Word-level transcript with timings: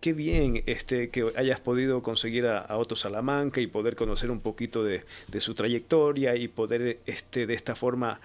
qué 0.00 0.12
bien 0.12 0.62
este, 0.66 1.10
que 1.10 1.28
hayas 1.36 1.60
podido 1.60 2.02
conseguir 2.02 2.46
a, 2.46 2.76
Otto 2.76 2.96
Salamanca 2.96 3.60
y 3.60 3.66
poder 3.66 3.96
conocer 3.96 4.30
un 4.30 4.40
poquito 4.40 4.82
de, 4.82 5.04
su 5.38 5.54
trayectoria 5.54 6.36
y 6.36 6.48
poder 6.48 7.00
este, 7.06 7.46
de 7.46 7.54
esta 7.54 7.74
forma 7.76 8.20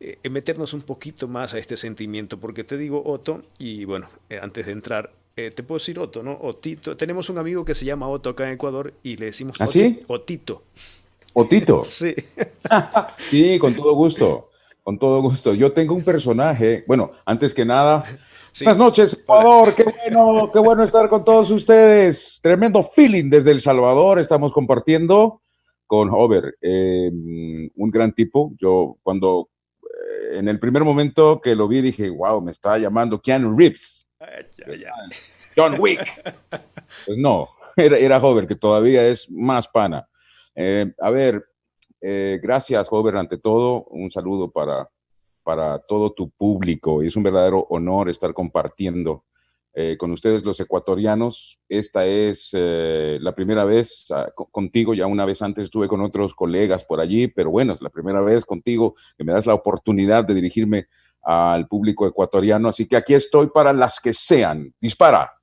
eh, 0.00 0.18
meternos 0.28 0.74
un 0.74 0.82
poquito 0.82 1.28
más 1.28 1.54
a 1.54 1.58
este 1.58 1.76
sentimiento. 1.76 2.38
Porque 2.38 2.64
te 2.64 2.76
digo 2.76 3.02
Otto, 3.04 3.42
y 3.58 3.84
bueno, 3.84 4.08
eh, 4.28 4.38
antes 4.42 4.66
de 4.66 4.72
entrar, 4.72 5.12
eh, 5.36 5.50
te 5.50 5.62
puedo 5.62 5.78
decir 5.78 5.98
Otto, 5.98 6.22
¿no? 6.22 6.38
Otito. 6.42 6.96
Tenemos 6.96 7.30
un 7.30 7.38
amigo 7.38 7.64
que 7.64 7.74
se 7.74 7.84
llama 7.84 8.08
Otto 8.08 8.30
acá 8.30 8.46
en 8.46 8.54
Ecuador 8.54 8.92
y 9.02 9.16
le 9.16 9.26
decimos 9.26 9.56
¿Ah, 9.60 9.66
sí? 9.66 10.02
Otito. 10.08 10.62
Otito. 11.32 11.84
sí. 11.88 12.14
sí, 13.30 13.58
con 13.58 13.74
todo 13.74 13.94
gusto. 13.94 14.50
Con 14.82 14.98
todo 14.98 15.22
gusto. 15.22 15.54
Yo 15.54 15.72
tengo 15.72 15.94
un 15.94 16.02
personaje, 16.02 16.84
bueno, 16.88 17.12
antes 17.24 17.54
que 17.54 17.64
nada, 17.64 18.04
Buenas 18.60 18.78
noches, 18.78 19.20
Ecuador. 19.22 19.74
Qué 19.74 19.84
bueno, 19.84 20.50
qué 20.52 20.58
bueno 20.58 20.82
estar 20.82 21.08
con 21.08 21.24
todos 21.24 21.50
ustedes. 21.50 22.38
Tremendo 22.42 22.82
feeling 22.82 23.30
desde 23.30 23.50
El 23.50 23.60
Salvador. 23.60 24.18
Estamos 24.18 24.52
compartiendo 24.52 25.42
con 25.86 26.10
Hover, 26.10 26.56
em, 26.60 27.70
un 27.74 27.90
gran 27.90 28.12
tipo. 28.12 28.52
Yo 28.58 28.98
cuando 29.02 29.48
eh, 29.82 30.38
en 30.38 30.48
el 30.48 30.60
primer 30.60 30.84
momento 30.84 31.40
que 31.40 31.54
lo 31.54 31.66
vi 31.66 31.80
dije, 31.80 32.10
wow, 32.10 32.42
me 32.42 32.50
está 32.50 32.76
llamando 32.76 33.20
Keanu 33.20 33.56
Reeves. 33.56 34.06
John 35.56 35.76
Wick. 35.78 36.00
Pues 37.06 37.16
no, 37.16 37.48
era, 37.74 37.96
era 37.96 38.18
Hover, 38.18 38.46
que 38.46 38.54
todavía 38.54 39.08
es 39.08 39.30
más 39.30 39.66
pana. 39.66 40.06
Eh, 40.54 40.92
a 41.00 41.08
ver, 41.08 41.42
eh, 42.02 42.38
gracias, 42.42 42.86
Hover, 42.90 43.16
ante 43.16 43.38
todo. 43.38 43.84
Un 43.84 44.10
saludo 44.10 44.50
para, 44.50 44.90
para 45.42 45.78
todo 45.80 46.12
tu 46.12 46.30
público. 46.30 47.02
Es 47.02 47.16
un 47.16 47.22
verdadero 47.22 47.66
honor 47.70 48.08
estar 48.08 48.32
compartiendo 48.32 49.24
eh, 49.74 49.96
con 49.98 50.10
ustedes 50.10 50.44
los 50.44 50.60
ecuatorianos. 50.60 51.58
Esta 51.66 52.04
es 52.04 52.50
eh, 52.52 53.18
la 53.22 53.34
primera 53.34 53.64
vez 53.64 54.04
ah, 54.10 54.28
contigo, 54.50 54.92
ya 54.92 55.06
una 55.06 55.24
vez 55.24 55.40
antes 55.40 55.64
estuve 55.64 55.88
con 55.88 56.02
otros 56.02 56.34
colegas 56.34 56.84
por 56.84 57.00
allí, 57.00 57.26
pero 57.28 57.50
bueno, 57.50 57.72
es 57.72 57.80
la 57.80 57.88
primera 57.88 58.20
vez 58.20 58.44
contigo 58.44 58.94
que 59.16 59.24
me 59.24 59.32
das 59.32 59.46
la 59.46 59.54
oportunidad 59.54 60.26
de 60.26 60.34
dirigirme 60.34 60.88
al 61.22 61.68
público 61.68 62.06
ecuatoriano, 62.06 62.68
así 62.68 62.86
que 62.86 62.96
aquí 62.96 63.14
estoy 63.14 63.46
para 63.46 63.72
las 63.72 63.98
que 63.98 64.12
sean. 64.12 64.74
Dispara. 64.78 65.38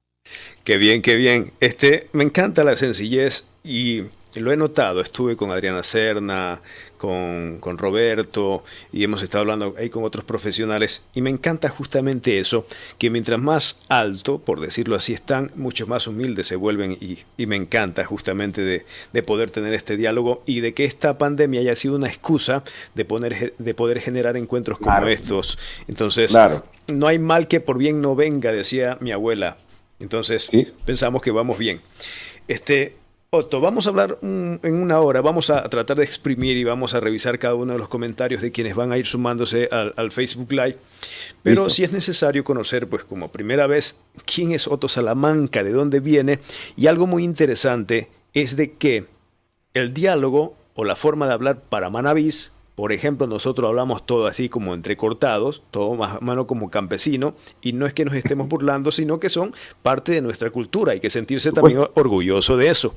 Qué 0.64 0.78
bien, 0.78 1.02
qué 1.02 1.16
bien. 1.16 1.52
Este, 1.60 2.10
me 2.14 2.24
encanta 2.24 2.64
la 2.64 2.76
sencillez 2.76 3.46
y 3.64 4.04
lo 4.36 4.52
he 4.52 4.58
notado, 4.58 5.02
estuve 5.02 5.36
con 5.36 5.52
Adriana 5.52 5.84
Serna, 5.84 6.62
con, 6.98 7.60
Roberto 7.78 8.64
y 8.92 9.04
hemos 9.04 9.24
estado 9.24 9.42
hablando 9.42 9.74
ahí 9.78 9.90
con 9.90 10.04
otros 10.04 10.26
profesionales 10.26 11.02
y 11.14 11.22
me 11.22 11.30
encanta 11.30 11.70
justamente 11.70 12.40
eso, 12.40 12.66
que 12.98 13.10
mientras 13.10 13.40
más 13.40 13.80
alto, 13.88 14.40
por 14.40 14.60
decirlo 14.60 14.96
así, 14.96 15.14
están, 15.14 15.52
mucho 15.56 15.88
más 15.88 16.08
humildes 16.08 16.48
se 16.48 16.56
vuelven 16.56 16.98
y, 17.00 17.20
me 17.46 17.56
encanta 17.56 18.06
justamente 18.06 18.62
de, 18.62 19.24
poder 19.24 19.50
tener 19.50 19.74
este 19.74 19.98
diálogo 19.98 20.44
y 20.46 20.60
de 20.60 20.74
que 20.74 20.86
esta 20.86 21.18
pandemia 21.18 21.62
haya 21.62 21.76
sido 21.76 21.96
una 21.96 22.08
excusa 22.08 22.64
de, 22.96 23.06
poner, 23.06 23.54
de 23.58 23.74
poder 23.74 24.00
generar 24.00 24.38
encuentros 24.38 24.78
como 24.78 25.08
estos. 25.08 25.58
Entonces, 25.88 26.36
no 26.88 27.08
hay 27.08 27.18
mal 27.18 27.48
que 27.48 27.60
por 27.60 27.78
bien 27.78 28.00
no 28.00 28.16
venga, 28.16 28.52
decía 28.52 28.98
mi 29.02 29.12
abuela. 29.12 29.58
Entonces, 30.00 30.48
pensamos 30.86 31.22
que 31.22 31.32
vamos 31.32 31.58
bien. 31.58 31.82
Este, 32.48 32.96
Otto, 33.32 33.62
vamos 33.62 33.86
a 33.86 33.92
hablar 33.92 34.18
en 34.24 34.60
una 34.64 35.02
hora, 35.02 35.22
vamos 35.22 35.52
a 35.52 35.70
tratar 35.70 35.98
de 35.98 36.04
exprimir 36.04 36.58
y 36.58 36.64
vamos 36.64 36.96
a 36.96 37.00
revisar 37.00 37.38
cada 37.38 37.54
uno 37.54 37.74
de 37.74 37.78
los 37.78 37.88
comentarios 37.88 38.42
de 38.42 38.52
quienes 38.52 38.74
van 38.76 38.92
a 38.92 38.98
ir 38.98 39.06
sumándose 39.06 39.70
al, 39.72 40.12
Facebook 40.12 40.52
Live. 40.52 40.78
Pero 41.44 41.70
si 41.70 41.84
es 41.84 41.92
necesario 41.92 42.44
conocer, 42.44 42.88
pues 42.88 43.04
como 43.04 43.32
primera 43.32 43.68
vez, 43.68 43.98
quién 44.26 44.52
es 44.52 44.68
Otto 44.68 44.88
Salamanca, 44.88 45.64
de 45.64 45.72
dónde 45.72 46.00
viene, 46.00 46.40
y 46.76 46.88
algo 46.88 47.06
muy 47.06 47.24
interesante 47.24 48.10
es 48.34 48.56
de 48.56 48.72
que 48.72 49.06
el 49.76 49.94
diálogo 49.94 50.58
o 50.74 50.84
la 50.84 50.96
forma 50.96 51.28
de 51.28 51.34
hablar 51.34 51.62
para 51.62 51.92
Manavís 51.92 52.52
por 52.80 52.94
ejemplo, 52.94 53.28
nosotros 53.28 53.68
hablamos 53.68 54.06
todo 54.06 54.26
así 54.26 54.48
como 54.48 54.74
entrecortados, 54.74 55.64
todo 55.70 55.96
más 55.96 56.22
mano 56.22 56.48
como 56.48 56.70
campesino, 56.70 57.36
y 57.62 57.74
no 57.74 57.86
es 57.86 57.94
que 57.94 58.06
nos 58.06 58.14
estemos 58.14 58.48
burlando, 58.48 58.94
sino 58.94 59.20
que 59.20 59.28
son 59.28 59.54
parte 59.84 60.14
de 60.14 60.22
nuestra 60.22 60.50
cultura. 60.50 60.94
Hay 60.94 61.02
que 61.02 61.10
sentirse 61.10 61.52
también 61.52 61.82
orgulloso 61.96 62.56
de 62.56 62.70
eso. 62.70 62.96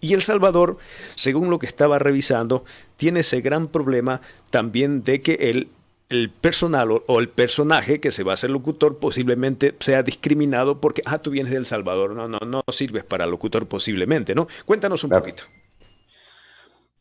Y 0.00 0.14
El 0.14 0.22
Salvador, 0.22 0.76
según 1.14 1.50
lo 1.50 1.60
que 1.60 1.66
estaba 1.66 2.00
revisando, 2.00 2.64
tiene 2.96 3.20
ese 3.20 3.40
gran 3.42 3.68
problema 3.68 4.22
también 4.50 5.04
de 5.04 5.22
que 5.22 5.34
el, 5.34 5.68
el 6.08 6.28
personal 6.28 6.90
o, 6.90 7.20
el 7.20 7.28
personaje 7.28 8.00
que 8.00 8.10
se 8.10 8.24
va 8.24 8.32
a 8.32 8.36
ser 8.36 8.50
locutor 8.50 8.98
posiblemente 8.98 9.76
sea 9.78 10.02
discriminado 10.02 10.80
porque, 10.80 11.02
ah, 11.04 11.18
tú 11.18 11.30
vienes 11.30 11.52
del 11.52 11.64
Salvador, 11.66 12.10
no, 12.16 12.26
no, 12.26 12.40
no 12.40 12.64
sirves 12.72 13.04
para 13.04 13.26
locutor 13.26 13.68
posiblemente, 13.68 14.34
¿no? 14.34 14.48
Cuéntanos 14.66 15.04
un 15.04 15.10
poquito. 15.10 15.44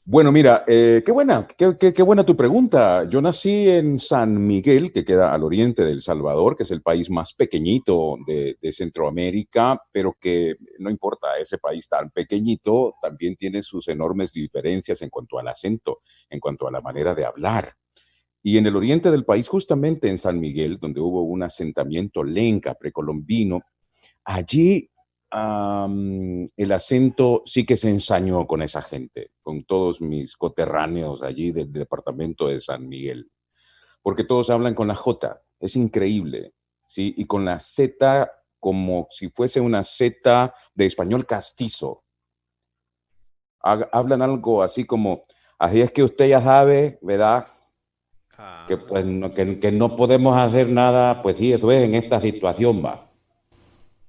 Bueno, 0.03 0.31
mira, 0.31 0.63
eh, 0.67 1.03
qué 1.06 1.12
buena, 1.12 1.45
qué, 1.47 2.03
buena 2.03 2.25
tu 2.25 2.35
pregunta. 2.35 3.07
Yo 3.07 3.22
nací 3.22 3.69
en 3.69 4.00
San 4.00 4.47
Miguel, 4.47 4.91
que 4.91 5.06
queda 5.06 5.31
al 5.31 5.44
oriente 5.44 5.85
de 5.85 5.91
El 5.91 6.01
Salvador, 6.01 6.56
que 6.56 6.63
es 6.63 6.72
el 6.72 6.81
país 6.81 7.12
más 7.12 7.35
pequeñito 7.35 8.17
de, 8.25 8.57
Centroamérica, 8.72 9.79
pero 9.91 10.17
que 10.19 10.56
no 10.79 10.90
importa, 10.90 11.38
ese 11.40 11.59
país 11.59 11.88
tan 11.88 12.09
pequeñito 12.09 12.95
también 13.00 13.35
tiene 13.35 13.61
sus 13.61 13.88
enormes 13.90 14.34
diferencias 14.34 15.03
en 15.03 15.11
cuanto 15.11 15.38
al 15.38 15.47
acento, 15.47 16.00
en 16.31 16.40
cuanto 16.40 16.67
a 16.67 16.72
la 16.72 16.81
manera 16.81 17.13
de 17.13 17.25
hablar. 17.25 17.73
Y 18.41 18.57
en 18.57 18.66
el 18.66 18.75
oriente 18.75 19.11
del 19.11 19.23
país, 19.23 19.47
justamente 19.47 20.09
en 20.09 20.17
San 20.17 20.40
Miguel, 20.40 20.79
donde 20.79 21.00
hubo 21.00 21.22
un 21.22 21.44
asentamiento 21.44 22.23
lenca 22.23 22.73
precolombino, 22.73 23.61
allí 24.23 24.90
el 25.33 26.71
acento 26.71 27.41
sí 27.45 27.65
que 27.65 27.77
se 27.77 27.89
ensañó 27.89 28.45
con 28.45 28.61
esa 28.61 28.81
gente, 28.81 29.31
con 29.41 29.63
todos 29.63 30.01
mis 30.01 30.35
coterráneos 30.35 31.23
allí 31.23 31.51
del 31.51 31.71
departamento 31.71 32.47
de 32.47 32.59
San 32.59 32.87
Miguel, 32.87 33.31
porque 34.01 34.23
todos 34.23 34.49
hablan 34.49 34.73
con 34.73 34.87
la 34.87 34.95
J, 34.95 35.41
es 35.59 35.75
increíble, 35.75 36.53
¿sí? 36.85 37.13
Y 37.17 37.25
con 37.25 37.45
la 37.45 37.59
Z 37.59 38.29
como 38.59 39.07
si 39.09 39.29
fuese 39.29 39.59
una 39.59 39.83
Z 39.83 40.53
de 40.75 40.85
español 40.85 41.25
castizo. 41.25 42.03
Hablan 43.59 44.21
algo 44.21 44.63
así 44.63 44.85
como, 44.85 45.25
así 45.57 45.81
es 45.81 45.91
que 45.91 46.03
usted 46.03 46.27
ya 46.27 46.41
sabe, 46.41 46.99
¿verdad? 47.01 47.45
Que, 48.67 48.77
pues, 48.77 49.05
no, 49.05 49.33
que, 49.33 49.71
no 49.71 49.95
podemos 49.95 50.35
hacer 50.35 50.67
nada, 50.69 51.21
pues 51.21 51.37
sí, 51.37 51.53
eso 51.53 51.71
es 51.71 51.83
en 51.83 51.93
esta 51.93 52.19
situación, 52.19 52.83
va. 52.83 53.10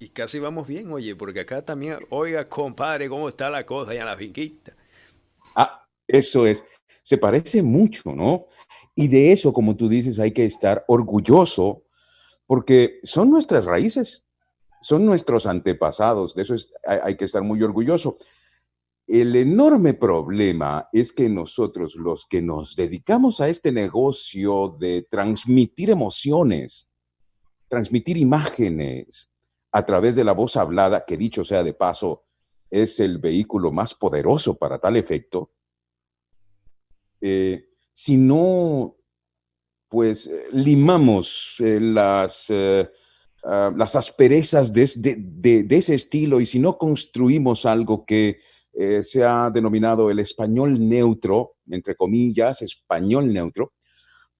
Y 0.02 0.08
casi 0.08 0.40
vamos 0.40 0.66
bien, 0.66 0.90
oye, 0.90 1.14
porque 1.14 1.38
acá 1.38 1.64
también, 1.64 1.96
oiga, 2.10 2.44
compadre, 2.44 3.08
¿cómo 3.08 3.28
está 3.28 3.48
la 3.48 3.64
cosa 3.64 3.92
allá 3.92 4.00
en 4.00 4.06
la 4.06 4.16
finquita? 4.16 4.74
Ah, 5.54 5.86
eso 6.08 6.44
es. 6.44 6.64
Se 7.04 7.18
parece 7.18 7.62
mucho, 7.62 8.12
¿no? 8.12 8.46
Y 8.96 9.06
de 9.06 9.30
eso, 9.30 9.52
como 9.52 9.76
tú 9.76 9.88
dices, 9.88 10.18
hay 10.18 10.32
que 10.32 10.44
estar 10.44 10.84
orgulloso 10.88 11.84
porque 12.48 12.98
son 13.04 13.30
nuestras 13.30 13.66
raíces, 13.66 14.26
son 14.80 15.06
nuestros 15.06 15.46
antepasados, 15.46 16.34
de 16.34 16.42
eso 16.42 16.56
hay, 16.84 17.14
que 17.14 17.24
estar 17.24 17.44
muy 17.44 17.62
orgulloso. 17.62 18.16
El 19.06 19.36
enorme 19.36 19.94
problema 19.94 20.88
es 20.92 21.12
que 21.12 21.28
nosotros, 21.28 21.94
los 21.94 22.26
que 22.26 22.42
nos 22.42 22.74
dedicamos 22.74 23.40
a 23.40 23.48
este 23.48 23.70
negocio 23.70 24.76
de 24.80 25.06
transmitir 25.08 25.90
emociones, 25.90 26.90
transmitir 27.69 28.19
imágenes, 28.19 29.31
a 29.72 29.84
través 29.84 30.14
de 30.14 30.24
la 30.24 30.32
voz 30.32 30.56
hablada, 30.56 31.04
que 31.04 31.16
dicho 31.16 31.42
sea 31.42 31.64
de 31.64 31.72
paso, 31.72 32.24
es 32.70 33.00
el 33.00 33.18
vehículo 33.18 33.72
más 33.72 33.94
poderoso 33.94 34.56
para 34.56 34.78
tal 34.78 34.96
efecto, 34.96 35.50
eh, 37.22 37.68
si 37.92 38.16
no, 38.16 38.96
pues, 39.88 40.26
eh, 40.26 40.46
limamos 40.52 41.56
eh, 41.60 41.78
las, 41.80 42.46
ah, 43.44 43.72
las 43.76 43.94
asperezas 43.94 44.72
de, 44.72 44.90
de, 44.96 45.76
ese 45.76 45.94
estilo 45.94 46.40
y 46.40 46.46
si 46.46 46.58
no 46.58 46.76
construimos 46.76 47.64
algo 47.64 48.04
que 48.04 48.40
se 49.02 49.22
ha 49.22 49.50
denominado 49.50 50.10
el 50.10 50.18
español 50.18 50.88
neutro, 50.88 51.56
entre 51.68 51.94
comillas, 51.94 52.62
español 52.62 53.30
neutro, 53.30 53.75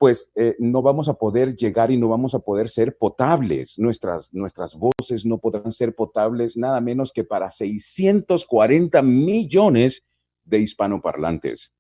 pues 0.03 0.33
eh, 0.35 0.57
no 0.59 0.83
vamos 0.83 1.09
a 1.09 1.15
poder 1.15 1.55
llegar 1.55 1.93
y 1.93 1.97
no 1.97 2.09
vamos 2.09 2.35
a 2.35 2.41
poder 2.41 2.69
ser 2.69 2.99
potables. 2.99 3.79
Nuestras, 3.79 4.35
nuestras 4.35 4.75
voces 4.75 5.25
no 5.25 5.39
podrán 5.39 5.71
ser 5.71 5.95
potables 5.95 6.57
nada 6.57 6.81
menos 6.81 7.13
que 7.13 7.23
para 7.23 7.49
640 7.49 9.01
millones 9.03 10.05
de 10.43 10.59
hispanoparlantes. 10.59 11.73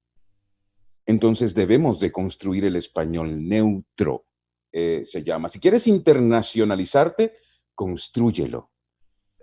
Entonces 1.04 1.52
debemos 1.52 1.98
de 1.98 2.12
construir 2.12 2.64
el 2.64 2.76
español 2.76 3.48
neutro, 3.48 4.24
eh, 4.70 5.00
se 5.02 5.24
llama. 5.24 5.48
Si 5.48 5.58
quieres 5.58 5.88
internacionalizarte, 5.88 7.32
construyelo. 7.74 8.70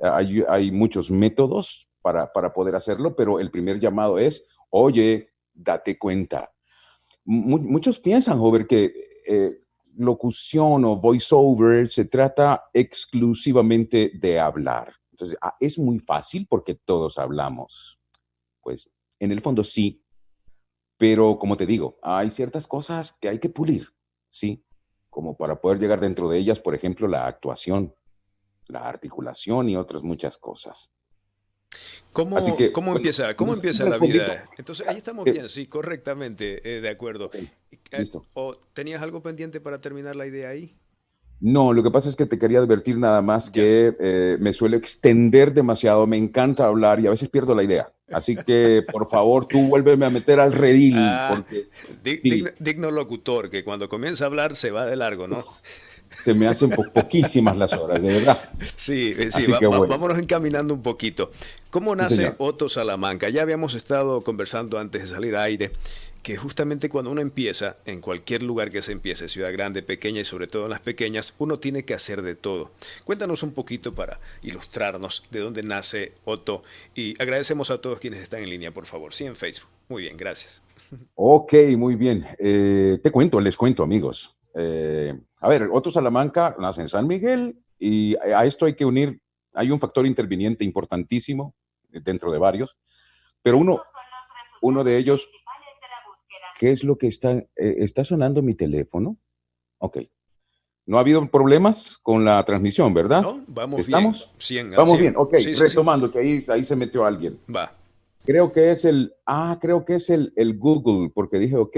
Hay, 0.01 0.41
hay 0.47 0.71
muchos 0.71 1.11
métodos 1.11 1.89
para, 2.01 2.31
para 2.31 2.53
poder 2.53 2.77
hacerlo, 2.77 3.13
pero 3.13 3.41
el 3.41 3.51
primer 3.51 3.77
llamado 3.77 4.19
es, 4.19 4.45
oye, 4.69 5.33
date 5.53 5.99
cuenta 5.99 6.53
muchos 7.29 7.99
piensan, 7.99 8.39
Jover, 8.39 8.65
que 8.65 8.91
eh, 9.27 9.61
locución 9.95 10.83
o 10.85 10.95
voiceover 10.95 11.87
se 11.87 12.05
trata 12.05 12.63
exclusivamente 12.73 14.11
de 14.15 14.39
hablar. 14.39 14.93
Entonces, 15.11 15.37
ah, 15.41 15.55
es 15.59 15.77
muy 15.77 15.99
fácil 15.99 16.47
porque 16.49 16.73
todos 16.73 17.19
hablamos. 17.19 17.99
Pues, 18.61 18.89
en 19.19 19.31
el 19.31 19.41
fondo 19.41 19.63
sí, 19.63 20.03
pero 20.97 21.37
como 21.37 21.55
te 21.55 21.65
digo, 21.65 21.99
hay 22.01 22.29
ciertas 22.29 22.67
cosas 22.67 23.11
que 23.11 23.29
hay 23.29 23.39
que 23.39 23.49
pulir, 23.49 23.87
¿sí? 24.31 24.65
Como 25.09 25.37
para 25.37 25.61
poder 25.61 25.79
llegar 25.79 25.99
dentro 25.99 26.29
de 26.29 26.39
ellas, 26.39 26.59
por 26.59 26.73
ejemplo, 26.73 27.07
la 27.07 27.27
actuación, 27.27 27.93
la 28.67 28.87
articulación 28.87 29.69
y 29.69 29.75
otras 29.75 30.01
muchas 30.01 30.37
cosas. 30.37 30.91
¿Cómo, 32.11 32.37
¿cómo 32.73 32.95
empieza, 32.95 33.35
cómo 33.35 33.53
empieza 33.53 33.87
la 33.87 33.97
vida? 33.97 34.49
Entonces, 34.57 34.87
ahí 34.87 34.97
estamos 34.97 35.27
eh, 35.27 35.31
bien, 35.31 35.49
sí, 35.49 35.67
correctamente, 35.67 36.77
eh, 36.77 36.81
de 36.81 36.89
acuerdo. 36.89 37.29
Eh, 37.33 37.47
listo. 37.97 38.25
¿O 38.33 38.55
tenías 38.73 39.01
algo 39.01 39.21
pendiente 39.21 39.61
para 39.61 39.79
terminar 39.79 40.15
la 40.15 40.25
idea 40.25 40.49
ahí? 40.49 40.75
No, 41.39 41.71
lo 41.71 41.83
que 41.83 41.91
pasa 41.91 42.09
es 42.09 42.17
que 42.17 42.25
te 42.25 42.37
quería 42.37 42.59
advertir 42.59 42.97
nada 42.97 43.21
más 43.21 43.49
que 43.49 44.37
me 44.41 44.51
suelo 44.51 44.75
extender 44.75 45.53
demasiado, 45.53 46.05
me 46.05 46.17
encanta 46.17 46.65
hablar 46.65 46.99
y 46.99 47.07
a 47.07 47.11
veces 47.11 47.29
pierdo 47.29 47.55
la 47.55 47.63
idea. 47.63 47.93
Así 48.11 48.35
que, 48.35 48.83
por 48.91 49.07
favor, 49.07 49.45
tú 49.45 49.67
vuélveme 49.69 50.05
a 50.05 50.09
meter 50.09 50.41
al 50.41 50.51
redil. 50.51 50.95
Ah, 50.97 51.45
digno, 52.59 52.91
locutor, 52.91 53.49
que 53.49 53.63
cuando 53.63 53.87
comienza 53.87 54.25
a 54.25 54.27
hablar 54.27 54.57
se 54.57 54.71
va 54.71 54.85
de 54.85 54.97
largo, 54.97 55.29
¿no? 55.29 55.39
Se 56.11 56.33
me 56.33 56.47
hacen 56.47 56.69
poquísimas 56.69 57.57
las 57.57 57.73
horas, 57.73 58.01
de 58.01 58.13
verdad. 58.13 58.49
Sí, 58.75 59.15
eh, 59.17 59.31
sí, 59.31 59.51
vámonos 59.61 60.17
encaminando 60.17 60.73
un 60.73 60.81
poquito. 60.81 61.31
¿Cómo 61.69 61.95
nace 61.95 62.33
Otto 62.37 62.69
Salamanca? 62.69 63.29
Ya 63.29 63.41
habíamos 63.41 63.73
estado 63.73 64.23
conversando 64.23 64.79
antes 64.79 65.03
de 65.03 65.07
salir 65.07 65.35
a 65.35 65.43
aire 65.43 65.71
que 66.23 66.35
justamente 66.35 66.89
cuando 66.89 67.11
uno 67.11 67.21
empieza, 67.21 67.77
en 67.85 68.01
cualquier 68.01 68.43
lugar 68.43 68.71
que 68.71 68.81
se 68.81 68.91
empiece, 68.91 69.29
ciudad 69.29 69.53
grande, 69.53 69.81
pequeña 69.81 70.21
y 70.21 70.25
sobre 70.25 70.47
todo 70.47 70.65
en 70.65 70.71
las 70.71 70.81
pequeñas, 70.81 71.33
uno 71.37 71.59
tiene 71.59 71.83
que 71.83 71.93
hacer 71.93 72.21
de 72.21 72.35
todo. 72.35 72.71
Cuéntanos 73.05 73.43
un 73.43 73.51
poquito 73.51 73.95
para 73.95 74.19
ilustrarnos 74.41 75.23
de 75.31 75.39
dónde 75.39 75.63
nace 75.63 76.13
Otto 76.25 76.63
y 76.93 77.13
agradecemos 77.21 77.71
a 77.71 77.79
todos 77.79 77.99
quienes 77.99 78.21
están 78.21 78.43
en 78.43 78.49
línea, 78.49 78.71
por 78.71 78.85
favor, 78.85 79.13
sí, 79.13 79.25
en 79.25 79.35
Facebook. 79.35 79.69
Muy 79.87 80.03
bien, 80.03 80.17
gracias. 80.17 80.61
Ok, 81.15 81.53
muy 81.77 81.95
bien. 81.95 82.25
Eh, 82.39 82.99
te 83.01 83.11
cuento, 83.11 83.39
les 83.39 83.55
cuento, 83.55 83.83
amigos. 83.83 84.38
Eh, 84.55 85.19
a 85.41 85.49
ver, 85.49 85.69
Otto 85.71 85.91
Salamanca 85.91 86.55
nace 86.59 86.81
en 86.81 86.89
San 86.89 87.07
Miguel 87.07 87.59
y 87.77 88.15
a 88.17 88.45
esto 88.45 88.65
hay 88.65 88.73
que 88.75 88.85
unir, 88.85 89.21
hay 89.53 89.71
un 89.71 89.79
factor 89.79 90.05
interviniente 90.05 90.65
importantísimo 90.65 91.55
dentro 91.89 92.31
de 92.31 92.39
varios, 92.39 92.77
pero 93.41 93.57
uno, 93.57 93.81
uno 94.61 94.83
de 94.83 94.97
ellos, 94.97 95.27
¿qué 96.57 96.71
es 96.71 96.83
lo 96.83 96.97
que 96.97 97.07
está, 97.07 97.31
eh, 97.31 97.47
está 97.55 98.03
sonando 98.03 98.41
mi 98.41 98.53
teléfono? 98.55 99.17
Ok. 99.77 99.99
No 100.85 100.97
ha 100.97 101.01
habido 101.01 101.23
problemas 101.27 101.99
con 102.01 102.25
la 102.25 102.43
transmisión, 102.43 102.93
¿verdad? 102.93 103.21
No, 103.21 103.43
vamos 103.47 103.81
¿Estamos? 103.81 104.31
bien. 104.49 104.71
vamos 104.71 104.99
bien, 104.99 105.13
ok. 105.15 105.35
Retomando, 105.55 106.09
que 106.09 106.19
ahí, 106.19 106.39
ahí 106.49 106.63
se 106.63 106.75
metió 106.75 107.05
alguien. 107.05 107.39
Va. 107.55 107.75
Creo 108.25 108.51
que 108.51 108.71
es 108.71 108.85
el, 108.85 109.13
ah, 109.25 109.57
creo 109.61 109.85
que 109.85 109.95
es 109.95 110.09
el, 110.09 110.33
el 110.35 110.57
Google, 110.57 111.11
porque 111.13 111.37
dije, 111.37 111.55
ok, 111.55 111.77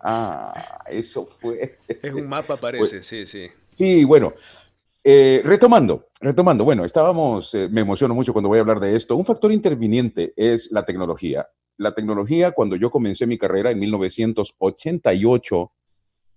Ah, 0.00 0.82
eso 0.86 1.26
fue. 1.26 1.78
Es 1.88 2.12
un 2.14 2.28
mapa, 2.28 2.56
parece, 2.56 3.02
sí, 3.02 3.26
sí. 3.26 3.48
Sí, 3.64 4.04
bueno. 4.04 4.34
Eh, 5.04 5.42
retomando, 5.44 6.06
retomando, 6.20 6.62
bueno, 6.62 6.84
estábamos, 6.84 7.52
eh, 7.54 7.68
me 7.68 7.80
emociono 7.80 8.14
mucho 8.14 8.32
cuando 8.32 8.48
voy 8.48 8.58
a 8.58 8.60
hablar 8.60 8.78
de 8.78 8.94
esto. 8.94 9.16
Un 9.16 9.24
factor 9.24 9.50
interviniente 9.50 10.32
es 10.36 10.70
la 10.70 10.84
tecnología. 10.84 11.48
La 11.76 11.92
tecnología, 11.92 12.52
cuando 12.52 12.76
yo 12.76 12.90
comencé 12.90 13.26
mi 13.26 13.36
carrera 13.36 13.72
en 13.72 13.80
1988, 13.80 15.72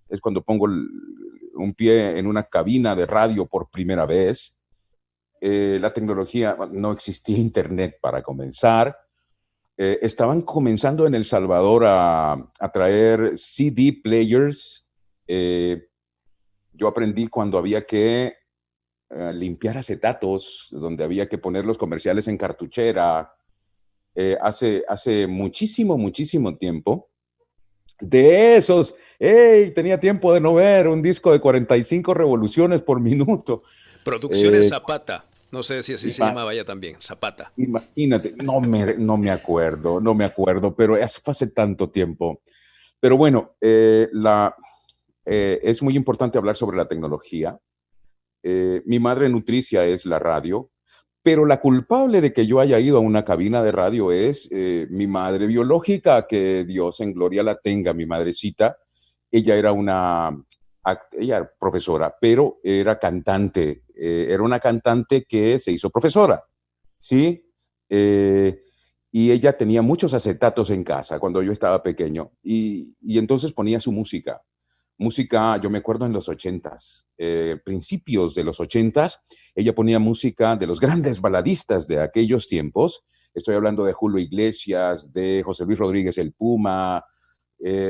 es 0.08 0.20
cuando 0.20 0.42
pongo 0.42 0.66
un 0.66 1.74
pie 1.74 2.18
en 2.18 2.26
una 2.26 2.44
cabina 2.44 2.96
de 2.96 3.06
radio 3.06 3.46
por 3.46 3.70
primera 3.70 4.04
vez. 4.04 4.58
Eh, 5.40 5.78
la 5.80 5.92
tecnología, 5.92 6.56
no 6.72 6.90
existía 6.92 7.38
internet 7.38 7.98
para 8.00 8.22
comenzar. 8.22 8.96
Eh, 9.78 9.98
estaban 10.00 10.40
comenzando 10.40 11.06
en 11.06 11.14
El 11.14 11.24
Salvador 11.24 11.84
a, 11.86 12.50
traer 12.72 13.36
CD 13.36 14.00
players. 14.02 14.88
Eh, 15.26 15.88
yo 16.72 16.88
aprendí 16.88 17.26
cuando 17.26 17.58
había 17.58 17.84
que 17.84 18.34
eh, 19.10 19.32
limpiar 19.34 19.76
acetatos, 19.76 20.68
donde 20.70 21.04
había 21.04 21.28
que 21.28 21.38
poner 21.38 21.66
los 21.66 21.76
comerciales 21.76 22.26
en 22.28 22.38
cartuchera. 22.38 23.32
hace, 24.40 24.82
hace 24.88 25.26
muchísimo, 25.26 25.98
muchísimo 25.98 26.56
tiempo. 26.56 27.10
De 28.00 28.56
esos, 28.56 28.94
hey, 29.18 29.72
tenía 29.74 30.00
tiempo 30.00 30.32
de 30.32 30.40
no 30.40 30.54
ver 30.54 30.88
un 30.88 31.02
disco 31.02 31.32
de 31.32 31.40
45 31.40 32.14
revoluciones 32.14 32.80
por 32.80 33.00
minuto. 33.00 33.62
Producciones 34.04 34.70
Zapata. 34.70 35.26
No 35.50 35.62
sé 35.62 35.82
si 35.82 35.94
así 35.94 36.12
se 36.12 36.22
llamaba 36.22 36.54
ya 36.54 36.64
también, 36.64 36.96
Zapata. 37.00 37.52
Imagínate, 37.56 38.34
no 38.42 38.60
me, 38.60 38.94
no 38.94 39.16
me 39.16 39.30
acuerdo, 39.30 40.00
no 40.00 40.14
me 40.14 40.24
acuerdo, 40.24 40.74
pero 40.74 40.94
hace, 40.96 41.20
hace 41.24 41.46
tanto 41.48 41.88
tiempo. 41.90 42.40
Pero 43.00 43.16
bueno, 43.16 43.56
eh, 43.60 44.08
la, 44.12 44.54
eh, 45.24 45.60
es 45.62 45.82
muy 45.82 45.96
importante 45.96 46.38
hablar 46.38 46.56
sobre 46.56 46.76
la 46.76 46.88
tecnología. 46.88 47.58
Eh, 48.42 48.82
mi 48.86 48.98
madre 48.98 49.28
nutricia 49.28 49.84
es 49.84 50.06
la 50.06 50.18
radio, 50.18 50.70
pero 51.22 51.46
la 51.46 51.60
culpable 51.60 52.20
de 52.20 52.32
que 52.32 52.46
yo 52.46 52.60
haya 52.60 52.80
ido 52.80 52.96
a 52.96 53.00
una 53.00 53.24
cabina 53.24 53.62
de 53.62 53.72
radio 53.72 54.12
es 54.12 54.48
mi 54.52 55.06
madre 55.06 55.46
biológica, 55.46 56.26
que 56.26 56.64
Dios 56.64 57.00
en 57.00 57.12
gloria 57.12 57.42
la 57.42 57.58
tenga, 57.58 57.92
mi 57.92 58.06
madrecita. 58.06 58.78
Ella 59.30 59.56
era 59.56 59.72
una 59.72 60.36
ella 61.12 61.38
era 61.38 61.52
profesora, 61.58 62.16
pero 62.20 62.60
era 62.62 62.98
cantante, 62.98 63.82
eh, 63.96 64.28
era 64.30 64.42
una 64.42 64.60
cantante 64.60 65.24
que 65.24 65.58
se 65.58 65.72
hizo 65.72 65.88
profesora, 65.88 66.44
¿sí? 66.98 67.50
Eh, 67.88 68.60
y 69.10 69.30
ella 69.30 69.56
tenía 69.56 69.80
muchos 69.80 70.12
acetatos 70.12 70.68
en 70.68 70.84
casa 70.84 71.18
cuando 71.18 71.42
yo 71.42 71.50
estaba 71.50 71.82
pequeño 71.82 72.32
y, 72.42 72.94
entonces 73.18 73.52
ponía 73.52 73.80
su 73.80 73.92
música. 73.92 74.42
Música, 74.98 75.58
yo 75.60 75.70
me 75.70 75.78
acuerdo 75.78 76.06
en 76.06 76.12
los 76.12 76.28
ochentas, 76.28 77.06
eh, 77.16 77.58
principios 77.64 78.34
de 78.34 78.44
los 78.44 78.60
ochentas, 78.60 79.20
ella 79.54 79.74
ponía 79.74 79.98
música 79.98 80.56
de 80.56 80.66
los 80.66 80.80
grandes 80.80 81.20
baladistas 81.20 81.86
de 81.86 82.00
aquellos 82.00 82.48
tiempos. 82.48 83.02
Estoy 83.34 83.54
hablando 83.54 83.84
de 83.84 83.92
Julio 83.92 84.18
Iglesias, 84.18 85.12
de 85.12 85.42
José 85.44 85.64
Luis 85.64 85.78
Rodríguez 85.78 86.18
el 86.18 86.32
Puma, 86.32 87.04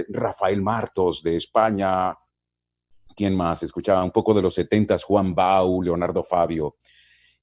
Rafael 0.09 0.63
Martos 0.63 1.23
de 1.23 1.37
España, 1.37 2.15
¿quién 3.17 3.35
más? 3.35 3.63
Escuchaba 3.63 4.05
un 4.05 4.13
poco 4.13 4.35
de 4.35 4.43
los 4.43 4.55
70 4.55 4.97
Juan 4.99 5.35
Bau, 5.35 5.83
Leonardo 5.83 6.23
Fabio. 6.23 6.77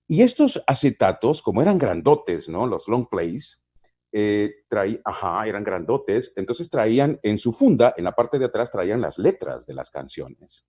Y 0.08 0.22
estos 0.22 0.64
acetatos, 0.68 1.42
como 1.42 1.62
eran 1.62 1.78
grandotes, 1.78 2.48
¿no? 2.48 2.68
Los 2.68 2.88
long 2.88 3.08
plays, 3.10 3.66
eh, 4.12 4.64
ajá, 5.04 5.48
eran 5.48 5.64
grandotes, 5.64 6.34
entonces 6.36 6.70
traían 6.70 7.20
en 7.24 7.40
su 7.40 7.52
funda, 7.52 7.96
en 7.98 8.04
la 8.04 8.12
parte 8.12 8.38
de 8.38 8.46
atrás, 8.46 8.70
traían 8.70 9.02
las 9.02 9.18
letras 9.18 9.66
de 9.66 9.74
las 9.74 9.90
canciones. 9.90 10.68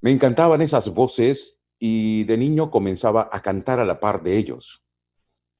Me 0.00 0.12
encantaban 0.12 0.62
esas 0.62 0.90
voces 0.90 1.58
y 1.78 2.24
de 2.24 2.36
niño 2.36 2.70
comenzaba 2.70 3.28
a 3.32 3.42
cantar 3.42 3.80
a 3.80 3.84
la 3.84 3.98
par 3.98 4.22
de 4.22 4.36
ellos. 4.36 4.84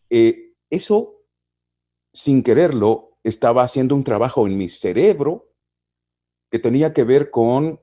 Eh, 0.08 0.54
eso, 0.70 1.24
sin 2.12 2.42
quererlo, 2.42 3.18
estaba 3.24 3.64
haciendo 3.64 3.96
un 3.96 4.04
trabajo 4.04 4.46
en 4.46 4.56
mi 4.56 4.68
cerebro 4.68 5.52
que 6.48 6.60
tenía 6.60 6.92
que 6.92 7.02
ver 7.02 7.30
con 7.30 7.80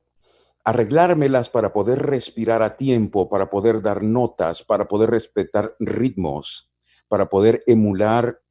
arreglármelas 0.64 1.50
para 1.50 1.74
poder 1.74 2.00
respirar 2.00 2.64
a 2.64 2.78
tiempo, 2.78 3.30
para 3.30 3.50
poder 3.50 3.82
dar 3.82 4.02
notas, 4.02 4.64
para 4.64 4.88
poder 4.88 5.10
respetar 5.10 5.76
ritmos, 5.80 6.72
para 7.08 7.30
poder 7.30 7.64
emular 7.68 8.42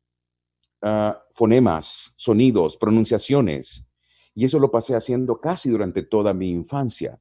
ah, 0.82 1.22
fonemas, 1.32 2.12
sonidos, 2.16 2.76
pronunciaciones. 2.76 3.88
Y 4.34 4.44
eso 4.44 4.58
lo 4.58 4.70
pasé 4.70 4.94
haciendo 4.94 5.40
casi 5.40 5.70
durante 5.70 6.02
toda 6.02 6.34
mi 6.34 6.50
infancia. 6.50 7.20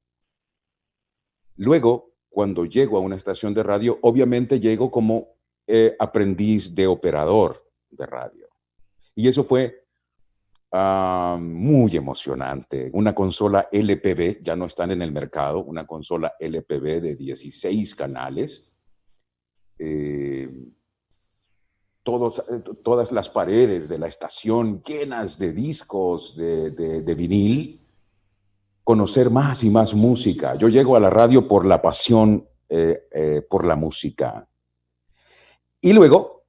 Luego, 1.55 2.13
cuando 2.29 2.65
llego 2.65 2.98
a 2.98 3.01
una 3.01 3.15
estación 3.15 3.53
de 3.53 3.63
radio, 3.63 4.00
obviamente 4.01 4.60
llego 4.60 4.89
como 4.89 5.36
eh, 5.67 5.95
aprendiz 6.00 6.74
de 6.74 6.88
operador 6.88 7.69
de 7.89 8.05
radio. 8.05 8.48
Y 9.15 9.27
eso 9.27 9.43
fue 9.43 9.81
Ah, 10.74 11.38
muy 11.38 11.98
emocionante. 11.98 12.90
Una 12.94 13.13
consola 13.13 13.68
LPB, 13.70 14.42
ya 14.42 14.56
no 14.56 14.66
están 14.66 14.92
en 14.92 15.01
el 15.01 15.12
mercado, 15.12 15.63
una 15.66 15.86
consola 15.86 16.34
LPB 16.40 17.01
de 17.01 17.16
16 17.18 17.94
canales. 17.94 18.72
Eh, 19.78 20.50
eh, 22.04 22.63
todas 22.84 23.12
las 23.12 23.30
paredes 23.30 23.90
de 23.90 23.98
la 23.98 24.08
estación 24.08 24.82
llenas 24.82 25.38
de 25.38 25.51
discos 25.51 26.38
de, 26.38 27.16
vinil. 27.18 27.82
Conocer 28.84 29.30
más 29.30 29.66
y 29.66 29.70
más 29.70 29.94
música. 29.94 30.56
Yo 30.56 30.70
llego 30.70 30.96
a 30.96 31.01
la 31.01 31.10
radio 31.10 31.48
por 31.50 31.66
la 31.66 31.82
pasión 31.82 32.48
eh, 32.70 33.46
por 33.50 33.66
la 33.66 33.75
música. 33.75 34.48
Y 35.82 35.92
luego 35.92 36.40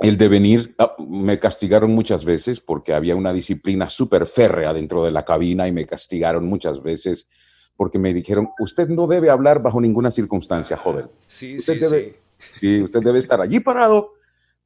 el 0.00 0.16
devenir, 0.16 0.74
ah, 0.78 0.94
me 0.98 1.38
castigaron 1.38 1.92
muchas 1.92 2.24
veces 2.24 2.60
porque 2.60 2.94
había 2.94 3.16
una 3.16 3.32
disciplina 3.32 3.88
súper 3.88 4.26
férrea 4.26 4.72
dentro 4.72 5.04
de 5.04 5.10
la 5.10 5.24
cabina 5.24 5.66
y 5.66 5.72
me 5.72 5.86
castigaron 5.86 6.46
muchas 6.46 6.82
veces 6.82 7.28
porque 7.76 7.98
me 7.98 8.12
dijeron, 8.12 8.50
usted 8.58 8.88
no 8.88 9.06
debe 9.06 9.30
hablar 9.30 9.62
bajo 9.62 9.80
ninguna 9.80 10.10
circunstancia, 10.10 10.76
joven. 10.76 11.08
Sí, 11.26 11.58
usted 11.58 11.74
sí, 11.74 11.80
debe, 11.80 12.08
sí. 12.08 12.16
Sí, 12.48 12.82
usted 12.82 13.00
debe 13.00 13.18
estar 13.18 13.40
allí 13.40 13.60
parado 13.60 14.14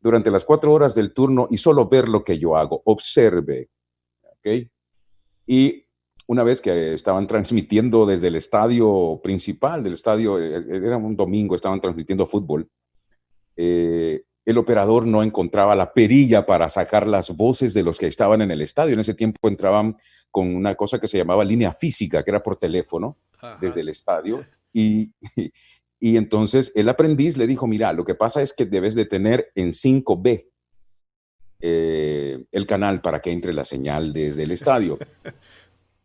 durante 0.00 0.30
las 0.30 0.44
cuatro 0.44 0.72
horas 0.72 0.94
del 0.94 1.12
turno 1.12 1.46
y 1.50 1.58
solo 1.58 1.88
ver 1.88 2.08
lo 2.08 2.24
que 2.24 2.38
yo 2.38 2.56
hago. 2.56 2.82
Observe. 2.84 3.70
¿Ok? 4.22 4.68
Y 5.46 5.86
una 6.26 6.42
vez 6.42 6.60
que 6.60 6.94
estaban 6.94 7.26
transmitiendo 7.26 8.06
desde 8.06 8.28
el 8.28 8.36
estadio 8.36 9.20
principal 9.22 9.82
del 9.82 9.94
estadio, 9.94 10.38
eh, 10.38 10.56
eh, 10.56 10.80
era 10.84 10.96
un 10.96 11.16
domingo, 11.16 11.54
estaban 11.54 11.80
transmitiendo 11.80 12.26
fútbol, 12.26 12.68
eh, 13.56 14.22
el 14.44 14.58
operador 14.58 15.06
no 15.06 15.22
encontraba 15.22 15.74
la 15.74 15.92
perilla 15.92 16.46
para 16.46 16.68
sacar 16.68 17.06
las 17.06 17.36
voces 17.36 17.74
de 17.74 17.82
los 17.82 17.98
que 17.98 18.06
estaban 18.06 18.42
en 18.42 18.50
el 18.50 18.60
estadio. 18.60 18.94
En 18.94 19.00
ese 19.00 19.14
tiempo 19.14 19.48
entraban 19.48 19.96
con 20.30 20.54
una 20.54 20.74
cosa 20.74 20.98
que 20.98 21.08
se 21.08 21.18
llamaba 21.18 21.44
línea 21.44 21.72
física, 21.72 22.24
que 22.24 22.30
era 22.30 22.42
por 22.42 22.56
teléfono 22.56 23.18
Ajá. 23.34 23.58
desde 23.60 23.80
el 23.82 23.88
estadio. 23.88 24.44
Y, 24.72 25.12
y 26.00 26.16
entonces 26.16 26.72
el 26.74 26.88
aprendiz 26.88 27.36
le 27.36 27.46
dijo, 27.46 27.66
mira, 27.66 27.92
lo 27.92 28.04
que 28.04 28.14
pasa 28.14 28.42
es 28.42 28.52
que 28.52 28.66
debes 28.66 28.94
de 28.94 29.06
tener 29.06 29.52
en 29.54 29.68
5B 29.68 30.48
eh, 31.64 32.44
el 32.50 32.66
canal 32.66 33.00
para 33.00 33.20
que 33.20 33.30
entre 33.30 33.52
la 33.52 33.64
señal 33.64 34.12
desde 34.12 34.42
el 34.42 34.50
estadio. 34.50 34.98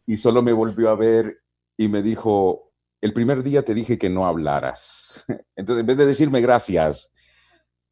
Y 0.10 0.16
solo 0.16 0.42
me 0.42 0.54
volvió 0.54 0.90
a 0.90 0.96
ver 0.96 1.42
y 1.76 1.90
me 1.90 2.02
dijo, 2.02 2.72
el 3.02 3.12
primer 3.12 3.44
día 3.44 3.66
te 3.66 3.74
dije 3.74 3.98
que 3.98 4.10
no 4.10 4.26
hablaras. 4.26 5.26
Entonces, 5.58 5.82
en 5.82 5.86
vez 5.86 5.98
de 5.98 6.06
decirme 6.06 6.40
gracias, 6.40 7.12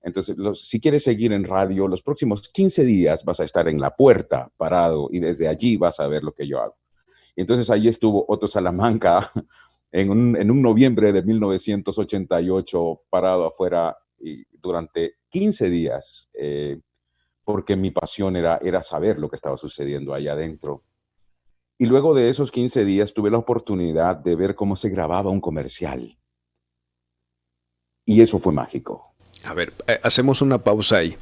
entonces, 0.05 0.37
los- 0.37 0.67
si 0.67 0.79
quieres 0.79 1.03
seguir 1.03 1.33
en 1.33 1.43
radio, 1.43 1.87
los 1.87 2.03
próximos 2.03 2.47
15 2.49 2.83
días 2.85 3.23
vas 3.25 3.39
a 3.39 3.43
estar 3.43 3.67
en 3.67 3.79
la 3.81 3.95
puerta 3.95 4.51
parado 4.55 5.07
y 5.11 5.19
desde 5.19 5.47
allí 5.47 5.77
vas 5.77 5.99
a 5.99 6.07
ver 6.07 6.23
lo 6.23 6.31
que 6.31 6.47
yo 6.47 6.61
hago. 6.61 6.77
Y 7.35 7.41
entonces 7.41 7.69
ahí 7.71 7.87
estuvo 7.87 8.23
Otto 8.27 8.45
Salamanca 8.45 9.19
en 9.91 10.11
un, 10.11 10.37
en 10.37 10.51
un 10.51 10.61
noviembre 10.61 11.11
de 11.11 11.23
1988 11.23 13.01
parado 13.09 13.47
afuera 13.47 13.97
y 14.19 14.43
durante 14.59 15.15
15 15.29 15.69
días, 15.71 16.29
eh, 16.33 16.79
porque 17.43 17.75
mi 17.75 17.89
pasión 17.89 18.35
era, 18.35 18.59
era 18.61 18.83
saber 18.83 19.17
lo 19.17 19.27
que 19.27 19.35
estaba 19.35 19.57
sucediendo 19.57 20.13
allá 20.13 20.33
adentro. 20.33 20.83
Y 21.79 21.87
luego 21.87 22.13
de 22.13 22.29
esos 22.29 22.51
15 22.51 22.85
días 22.85 23.13
tuve 23.13 23.31
la 23.31 23.39
oportunidad 23.39 24.17
de 24.17 24.35
ver 24.35 24.53
cómo 24.55 24.75
se 24.75 24.89
grababa 24.89 25.31
un 25.31 25.41
comercial. 25.41 26.17
Y 28.05 28.21
eso 28.21 28.37
fue 28.37 28.53
mágico. 28.53 29.14
A 29.45 29.53
ver, 29.53 29.73
eh, 29.87 29.99
hacemos 30.03 30.41
una 30.41 30.57
pausa 30.59 30.97
ahí. 30.97 31.15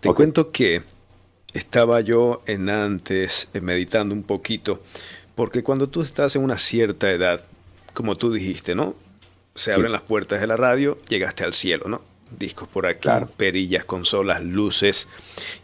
Te 0.00 0.12
cuento 0.12 0.50
que 0.52 0.82
estaba 1.54 2.00
yo 2.00 2.42
en 2.46 2.68
antes 2.68 3.48
eh, 3.54 3.60
meditando 3.60 4.14
un 4.14 4.22
poquito, 4.22 4.82
porque 5.34 5.62
cuando 5.62 5.88
tú 5.88 6.02
estás 6.02 6.36
en 6.36 6.42
una 6.42 6.58
cierta 6.58 7.10
edad, 7.10 7.44
como 7.94 8.16
tú 8.16 8.32
dijiste, 8.32 8.74
¿no? 8.74 8.94
Se 9.54 9.70
Sí. 9.70 9.74
abren 9.76 9.92
las 9.92 10.02
puertas 10.02 10.40
de 10.40 10.46
la 10.46 10.56
radio, 10.56 10.98
llegaste 11.08 11.44
al 11.44 11.54
cielo, 11.54 11.88
¿no? 11.88 12.02
Discos 12.38 12.68
por 12.68 12.86
aquí, 12.86 13.00
Claro. 13.02 13.30
perillas, 13.36 13.84
consolas, 13.84 14.42
luces. 14.44 15.06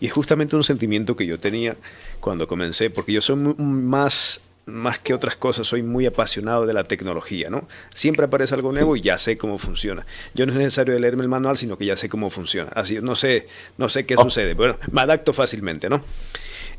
Y 0.00 0.06
es 0.06 0.12
justamente 0.12 0.56
un 0.56 0.64
sentimiento 0.64 1.14
que 1.16 1.26
yo 1.26 1.36
tenía 1.38 1.76
cuando 2.20 2.46
comencé, 2.48 2.88
porque 2.88 3.12
yo 3.12 3.20
soy 3.20 3.36
más, 3.36 4.40
más 4.66 4.98
que 5.00 5.12
otras 5.12 5.36
cosas, 5.36 5.66
soy 5.66 5.82
muy 5.82 6.06
apasionado 6.06 6.66
de 6.66 6.72
la 6.72 6.84
tecnología, 6.84 7.50
¿no? 7.50 7.66
Siempre 7.94 8.26
aparece 8.26 8.54
algo 8.54 8.70
nuevo 8.72 8.94
y 8.96 9.00
ya 9.00 9.18
sé 9.18 9.36
cómo 9.36 9.58
funciona. 9.58 10.06
Yo 10.34 10.46
no 10.46 10.52
es 10.52 10.58
necesario 10.58 10.96
leerme 10.98 11.22
el 11.22 11.28
manual, 11.28 11.56
sino 11.56 11.76
que 11.76 11.84
ya 11.86 11.96
sé 11.96 12.08
cómo 12.08 12.30
funciona. 12.30 12.70
Así, 12.74 13.00
no 13.02 13.16
sé, 13.16 13.48
no 13.76 13.88
sé 13.88 14.06
qué 14.06 14.14
Oh. 14.16 14.22
sucede. 14.22 14.54
Bueno, 14.54 14.78
me 14.92 15.00
adapto 15.00 15.32
fácilmente, 15.32 15.88
¿no? 15.88 16.04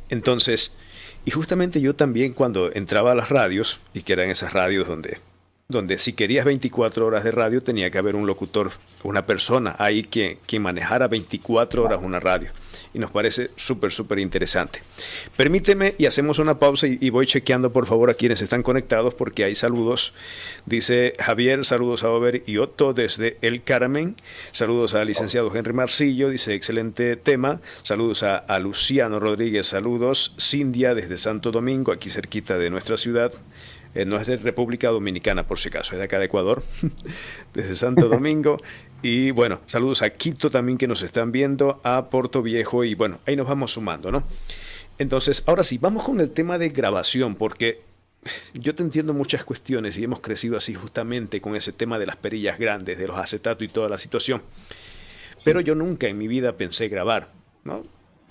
Entonces, 0.10 0.72
y 1.26 1.32
justamente 1.32 1.82
yo 1.82 1.96
también 1.96 2.34
cuando 2.34 2.72
entraba 2.74 3.12
a 3.12 3.16
las 3.16 3.30
radios, 3.30 3.80
y 3.94 4.02
que 4.04 4.14
eran 4.14 4.30
esas 4.30 4.54
radios 4.54 4.88
donde, 4.88 5.20
donde 5.74 5.98
si 5.98 6.14
querías 6.14 6.46
24 6.46 7.06
horas 7.06 7.26
de 7.26 7.32
radio 7.32 7.62
tenía 7.62 7.92
que 7.92 7.98
haber 7.98 8.16
un 8.16 8.26
locutor, 8.26 8.72
una 9.04 9.26
persona 9.26 9.76
ahí 9.80 10.04
que, 10.04 10.38
que 10.48 10.60
manejara 10.60 11.10
24 11.10 11.84
horas 11.84 12.00
una 12.02 12.22
radio. 12.22 12.52
Y 12.94 13.00
nos 13.00 13.12
parece 13.12 13.50
súper, 13.56 13.92
súper 13.92 14.20
interesante. 14.20 14.82
Permíteme 15.36 15.96
y 15.98 16.06
hacemos 16.06 16.40
una 16.40 16.60
pausa 16.60 16.88
y, 16.88 17.10
voy 17.10 17.26
chequeando 17.26 17.74
por 17.74 17.88
favor 17.88 18.10
a 18.10 18.14
quienes 18.14 18.42
están 18.42 18.64
conectados 18.64 19.14
porque 19.14 19.44
hay 19.44 19.56
saludos. 19.56 20.14
Dice 20.66 21.14
Javier, 21.20 21.66
saludos 21.66 22.04
a 22.04 22.10
Over 22.10 22.44
y 22.46 22.58
Otto 22.58 22.94
desde 22.94 23.38
El 23.42 23.64
Carmen. 23.64 24.16
Saludos 24.52 24.94
al 24.94 25.08
licenciado 25.08 25.54
Henry 25.54 25.74
Marcillo, 25.74 26.30
dice 26.30 26.54
excelente 26.54 27.16
tema. 27.16 27.62
Saludos 27.82 28.24
a, 28.24 28.38
a 28.38 28.60
Luciano 28.60 29.20
Rodríguez, 29.20 29.68
saludos. 29.68 30.36
Cindia 30.40 30.94
desde 30.94 31.18
Santo 31.18 31.52
Domingo, 31.52 31.92
aquí 31.92 32.10
cerquita 32.10 32.58
de 32.58 32.70
nuestra 32.70 32.98
ciudad. 32.98 33.34
Eh, 33.96 34.06
no 34.06 34.18
es 34.18 34.28
de 34.28 34.38
República 34.38 34.90
Dominicana, 34.90 35.46
por 35.46 35.60
si 35.60 35.70
acaso, 35.70 35.94
es 35.94 36.00
de 36.00 36.06
acá 36.06 36.20
de 36.20 36.26
Ecuador, 36.26 36.64
desde 37.54 37.76
Santo 37.76 38.10
Domingo. 38.10 38.58
Y 39.02 39.32
bueno, 39.32 39.62
saludos 39.66 40.02
a 40.02 40.10
Quito 40.10 40.50
también 40.50 40.78
que 40.78 40.88
nos 40.88 41.02
están 41.02 41.32
viendo, 41.32 41.80
a 41.84 42.10
Puerto 42.10 42.42
Viejo 42.42 42.84
y 42.84 42.96
bueno, 42.96 43.20
ahí 43.26 43.36
nos 43.36 43.48
vamos 43.48 43.74
sumando, 43.74 44.12
¿no? 44.12 44.24
Entonces, 44.98 45.44
ahora 45.46 45.64
sí, 45.64 45.78
vamos 45.78 46.04
con 46.04 46.20
el 46.22 46.32
tema 46.32 46.58
de 46.58 46.70
grabación, 46.70 47.36
porque 47.36 47.82
yo 48.54 48.74
te 48.76 48.84
entiendo 48.84 49.14
muchas 49.14 49.44
cuestiones 49.44 49.98
y 49.98 50.04
hemos 50.04 50.22
crecido 50.22 50.58
así 50.58 50.74
justamente 50.74 51.42
con 51.42 51.56
ese 51.56 51.74
tema 51.74 52.00
de 52.00 52.06
las 52.06 52.16
perillas 52.16 52.58
grandes, 52.58 52.98
de 52.98 53.08
los 53.08 53.18
acetatos 53.18 53.64
y 53.64 53.68
toda 53.68 53.90
la 53.90 53.98
situación. 53.98 54.42
Pero 55.44 55.62
yo 55.62 55.76
nunca 55.76 56.08
en 56.08 56.18
mi 56.18 56.28
vida 56.28 56.54
pensé 56.54 56.88
grabar, 56.88 57.32
¿no? 57.64 57.84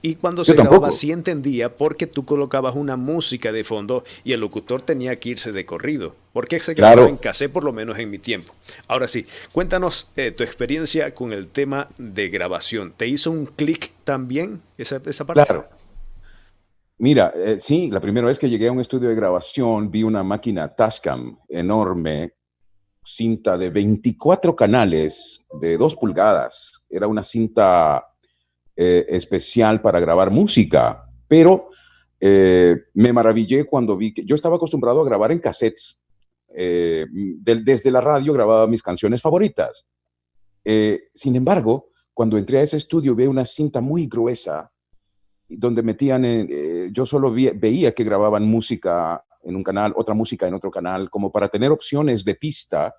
Y 0.04 0.16
cuando 0.16 0.42
Yo 0.42 0.52
se 0.52 0.54
grababa 0.54 0.90
sí 0.90 1.12
entendía 1.12 1.76
porque 1.76 2.08
tú 2.08 2.24
colocabas 2.24 2.74
una 2.74 2.96
música 2.96 3.52
de 3.52 3.62
fondo 3.62 4.02
y 4.24 4.32
el 4.32 4.40
locutor 4.40 4.82
tenía 4.82 5.18
que 5.20 5.28
irse 5.30 5.52
de 5.52 5.64
corrido. 5.64 6.16
Porque 6.32 6.58
se 6.58 6.74
grababa 6.74 6.96
Claro. 7.02 7.08
en 7.08 7.16
cassette 7.16 7.52
por 7.52 7.62
lo 7.62 7.72
menos 7.72 7.98
en 7.98 8.10
mi 8.10 8.18
tiempo. 8.18 8.52
Ahora 8.88 9.06
sí, 9.06 9.26
cuéntanos 9.52 10.08
eh, 10.16 10.32
tu 10.32 10.42
experiencia 10.42 11.14
con 11.14 11.32
el 11.32 11.46
tema 11.48 11.88
de 11.98 12.28
grabación. 12.30 12.92
¿Te 12.96 13.06
hizo 13.06 13.30
un 13.30 13.46
clic 13.46 13.92
también 14.02 14.60
esa, 14.76 15.00
esa 15.06 15.24
parte? 15.24 15.44
Claro. 15.44 15.64
Mira, 16.98 17.32
eh, 17.36 17.56
sí, 17.58 17.90
la 17.90 18.00
primera 18.00 18.26
vez 18.26 18.38
que 18.38 18.48
llegué 18.48 18.68
a 18.68 18.72
un 18.72 18.80
estudio 18.80 19.08
de 19.08 19.14
grabación 19.14 19.90
vi 19.90 20.02
una 20.02 20.22
máquina 20.22 20.68
Tascam 20.68 21.38
enorme, 21.48 22.34
cinta 23.04 23.58
de 23.58 23.70
24 23.70 24.54
canales 24.54 25.44
de 25.60 25.76
2 25.76 25.96
pulgadas. 25.96 26.82
Era 26.88 27.06
una 27.08 27.24
cinta 27.24 28.04
eh, 28.76 29.04
especial 29.08 29.80
para 29.80 30.00
grabar 30.00 30.30
música, 30.30 31.04
pero 31.28 31.70
eh, 32.20 32.76
me 32.94 33.12
maravillé 33.12 33.64
cuando 33.64 33.96
vi 33.96 34.14
que 34.14 34.24
yo 34.24 34.34
estaba 34.34 34.56
acostumbrado 34.56 35.00
a 35.00 35.04
grabar 35.04 35.32
en 35.32 35.40
cassettes. 35.40 35.98
Eh, 36.54 37.06
desde 37.10 37.90
la 37.90 38.00
radio 38.00 38.32
grababa 38.32 38.66
mis 38.66 38.82
canciones 38.82 39.22
favoritas. 39.22 39.86
Sin 41.14 41.34
embargo, 41.34 41.88
cuando 42.14 42.36
entré 42.36 42.58
a 42.58 42.62
ese 42.62 42.76
estudio 42.76 43.14
vi 43.16 43.26
una 43.26 43.46
cinta 43.46 43.80
muy 43.80 44.06
gruesa 44.06 44.70
donde 45.48 45.82
metían, 45.82 46.24
en- 46.24 46.92
yo 46.94 47.04
solo 47.06 47.32
veía 47.32 47.92
que 47.92 48.04
grababan 48.04 48.44
música 48.44 49.24
en 49.42 49.56
un 49.56 49.62
canal, 49.62 49.92
otra 49.96 50.14
música 50.14 50.46
en 50.46 50.54
otro 50.54 50.70
canal, 50.70 51.10
como 51.10 51.32
para 51.32 51.48
tener 51.48 51.70
opciones 51.70 52.24
de 52.24 52.34
pista, 52.36 52.94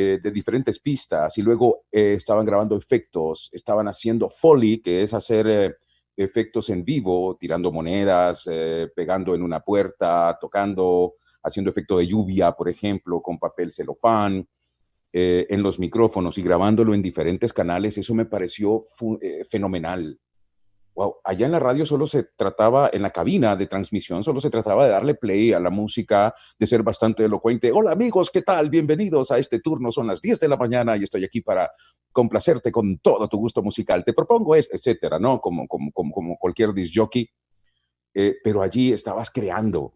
eh, 0.00 0.20
de 0.22 0.30
diferentes 0.30 0.78
pistas, 0.78 1.36
y 1.38 1.42
luego 1.42 1.86
eh, 1.90 2.12
estaban 2.12 2.46
grabando 2.46 2.76
efectos, 2.76 3.50
estaban 3.52 3.88
haciendo 3.88 4.30
foley, 4.30 4.80
que 4.80 5.02
es 5.02 5.12
hacer 5.12 5.48
eh, 5.48 5.74
efectos 6.16 6.70
en 6.70 6.84
vivo, 6.84 7.36
tirando 7.36 7.72
monedas, 7.72 8.48
pegando 8.94 9.34
en 9.34 9.42
una 9.42 9.58
puerta, 9.58 10.38
tocando, 10.40 11.14
haciendo 11.42 11.72
efecto 11.72 11.98
de 11.98 12.06
lluvia, 12.06 12.52
por 12.52 12.68
ejemplo, 12.68 13.20
con 13.20 13.40
papel 13.40 13.72
celofán. 13.72 14.46
en 15.12 15.62
los 15.62 15.78
micrófonos 15.80 16.38
y 16.38 16.42
grabándolo 16.42 16.94
en 16.94 17.02
diferentes 17.02 17.52
canales, 17.52 17.98
eso 17.98 18.14
me 18.14 18.26
pareció 18.26 18.84
fenomenal. 19.48 20.18
Wow, 20.98 21.18
allá 21.22 21.46
en 21.46 21.52
la 21.52 21.60
radio 21.60 21.86
solo 21.86 22.08
se 22.08 22.24
trataba, 22.24 22.90
en 22.92 23.02
la 23.02 23.10
cabina 23.10 23.54
de 23.54 23.68
transmisión, 23.68 24.24
solo 24.24 24.40
se 24.40 24.50
trataba 24.50 24.84
de 24.84 24.90
darle 24.90 25.14
play 25.14 25.52
a 25.52 25.60
la 25.60 25.70
música, 25.70 26.34
de 26.58 26.66
ser 26.66 26.82
bastante 26.82 27.24
elocuente. 27.24 27.70
Hola 27.70 27.92
amigos, 27.92 28.30
¿qué 28.30 28.42
tal? 28.42 28.68
Bienvenidos 28.68 29.30
a 29.30 29.38
este 29.38 29.60
turno. 29.60 29.92
Son 29.92 30.08
las 30.08 30.20
10 30.20 30.40
de 30.40 30.48
la 30.48 30.56
mañana 30.56 30.96
y 30.96 31.04
estoy 31.04 31.24
aquí 31.24 31.40
para 31.40 31.70
complacerte 32.10 32.72
con 32.72 32.98
todo 32.98 33.28
tu 33.28 33.36
gusto 33.36 33.62
musical. 33.62 34.02
Te 34.04 34.12
propongo 34.12 34.56
es, 34.56 34.70
etcétera, 34.72 35.20
¿no? 35.20 35.40
Como, 35.40 35.68
como, 35.68 35.92
como, 35.92 36.10
como 36.10 36.36
cualquier 36.36 36.72
disc 36.72 36.92
jockey. 36.96 37.30
Eh, 38.12 38.34
pero 38.42 38.60
allí 38.60 38.92
estabas 38.92 39.30
creando. 39.30 39.94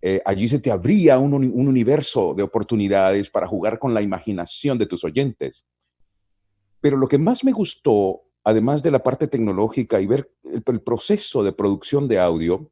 Eh, 0.00 0.20
allí 0.24 0.48
se 0.48 0.58
te 0.58 0.72
abría 0.72 1.20
un, 1.20 1.34
un 1.34 1.68
universo 1.68 2.34
de 2.34 2.42
oportunidades 2.42 3.30
para 3.30 3.46
jugar 3.46 3.78
con 3.78 3.94
la 3.94 4.02
imaginación 4.02 4.76
de 4.76 4.86
tus 4.86 5.04
oyentes. 5.04 5.68
Pero 6.80 6.96
lo 6.96 7.06
que 7.06 7.18
más 7.18 7.44
me 7.44 7.52
gustó, 7.52 8.22
además 8.44 8.82
de 8.82 8.90
la 8.90 9.02
parte 9.02 9.28
tecnológica 9.28 10.00
y 10.00 10.06
ver 10.06 10.32
el, 10.44 10.62
proceso 10.80 11.42
de 11.42 11.52
producción 11.52 12.08
de 12.08 12.18
audio, 12.18 12.70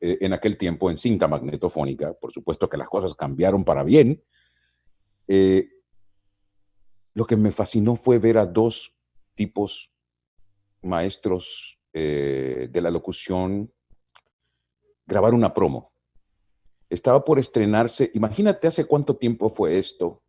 eh, 0.00 0.18
en 0.20 0.32
aquel 0.32 0.56
tiempo 0.56 0.90
en 0.90 0.96
cinta 0.96 1.28
magnetofónica, 1.28 2.14
por 2.14 2.32
supuesto 2.32 2.68
que 2.68 2.76
las 2.76 2.88
cosas 2.88 3.14
cambiaron 3.14 3.64
para 3.64 3.82
bien, 3.82 4.22
eh, 5.28 5.68
lo 7.14 7.26
que 7.26 7.36
me 7.36 7.52
fascinó 7.52 7.96
fue 7.96 8.18
ver 8.18 8.38
a 8.38 8.46
dos 8.46 8.94
tipos 9.34 9.92
maestros 10.82 11.78
eh, 11.92 12.68
de 12.70 12.80
la 12.80 12.90
locución 12.90 13.72
grabar 15.06 15.34
una 15.34 15.52
promo. 15.52 15.92
estaba 16.88 17.24
por 17.24 17.38
estrenarse, 17.38 18.10
imagínate 18.14 18.68
hace 18.68 18.84
cuánto 18.84 19.16
tiempo 19.16 19.48
fue 19.48 19.78
esto. 19.78 20.21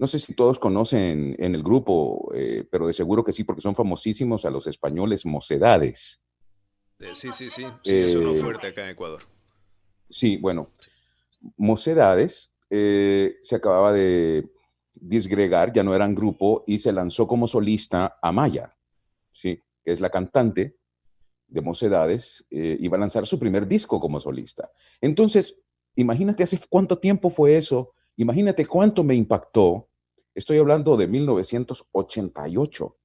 No 0.00 0.06
sé 0.06 0.18
si 0.18 0.34
todos 0.34 0.58
conocen 0.58 1.36
en 1.38 1.54
el 1.54 1.62
grupo, 1.62 2.32
eh, 2.34 2.64
pero 2.70 2.86
de 2.86 2.92
seguro 2.92 3.22
que 3.22 3.32
sí, 3.32 3.44
porque 3.44 3.60
son 3.60 3.74
famosísimos 3.74 4.44
a 4.44 4.50
los 4.50 4.66
españoles 4.66 5.26
Mocedades. 5.26 6.20
Eh, 6.98 7.14
sí, 7.14 7.28
sí, 7.32 7.50
sí, 7.50 7.64
sí, 7.84 7.96
eso 7.96 8.20
no 8.20 8.34
fuerte 8.34 8.68
acá 8.68 8.84
en 8.84 8.90
Ecuador. 8.90 9.22
Sí, 10.08 10.38
bueno, 10.38 10.68
Mocedades 11.56 12.52
se 12.68 13.54
acababa 13.56 13.92
de 13.92 14.48
disgregar, 14.94 15.72
ya 15.72 15.82
no 15.82 15.94
eran 15.94 16.14
grupo, 16.14 16.64
y 16.66 16.78
se 16.78 16.92
lanzó 16.92 17.26
como 17.26 17.46
solista 17.46 18.18
a 18.22 18.32
Maya, 18.32 18.70
¿sí? 19.32 19.60
que 19.84 19.92
es 19.92 20.00
la 20.00 20.10
cantante 20.10 20.76
de 21.46 21.60
Mocedades, 21.60 22.46
eh, 22.50 22.76
iba 22.80 22.96
a 22.96 23.00
lanzar 23.00 23.26
su 23.26 23.38
primer 23.38 23.66
disco 23.66 23.98
como 24.00 24.20
solista. 24.20 24.70
Entonces, 25.00 25.56
imagínate 25.96 26.42
hace 26.42 26.58
cuánto 26.68 26.98
tiempo 26.98 27.28
fue 27.30 27.56
eso, 27.56 27.92
imagínate 28.16 28.64
cuánto 28.66 29.04
me 29.04 29.14
impactó. 29.14 29.88
Estoy 30.40 30.56
hablando 30.56 30.96
de 30.96 31.06
1988 31.06 32.96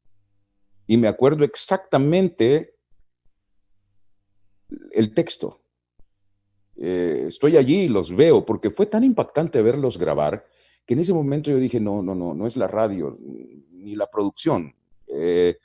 y 0.87 0.95
me 0.95 1.09
acuerdo 1.09 1.43
exactamente 1.43 2.77
el 4.93 5.13
texto. 5.13 5.59
Eh, 6.77 7.25
estoy 7.27 7.57
allí 7.57 7.81
y 7.81 7.87
los 7.89 8.15
veo 8.15 8.45
porque 8.45 8.69
fue 8.69 8.85
tan 8.85 9.03
impactante 9.03 9.61
verlos 9.61 9.97
grabar 9.97 10.45
que 10.85 10.93
en 10.93 11.01
ese 11.01 11.11
momento 11.11 11.51
yo 11.51 11.57
dije, 11.57 11.81
no, 11.81 12.01
no, 12.01 12.15
no, 12.15 12.33
no 12.33 12.47
es 12.47 12.55
la 12.55 12.67
radio 12.67 13.17
ni 13.19 13.97
la 13.97 14.09
producción. 14.09 14.73
Eh, 15.07 15.57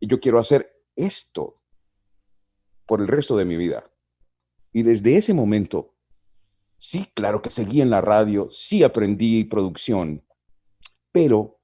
yo 0.00 0.20
quiero 0.20 0.38
hacer 0.38 0.72
esto 0.94 1.56
por 2.86 3.00
el 3.00 3.08
resto 3.08 3.36
de 3.36 3.46
mi 3.46 3.56
vida. 3.56 3.82
Y 4.72 4.84
desde 4.84 5.16
ese 5.16 5.34
momento, 5.34 5.92
sí, 6.78 7.08
claro 7.14 7.42
que 7.42 7.50
seguí 7.50 7.80
en 7.80 7.90
la 7.90 8.00
radio, 8.00 8.48
sí 8.52 8.84
aprendí 8.84 9.42
producción, 9.42 10.22
pero 11.12 11.60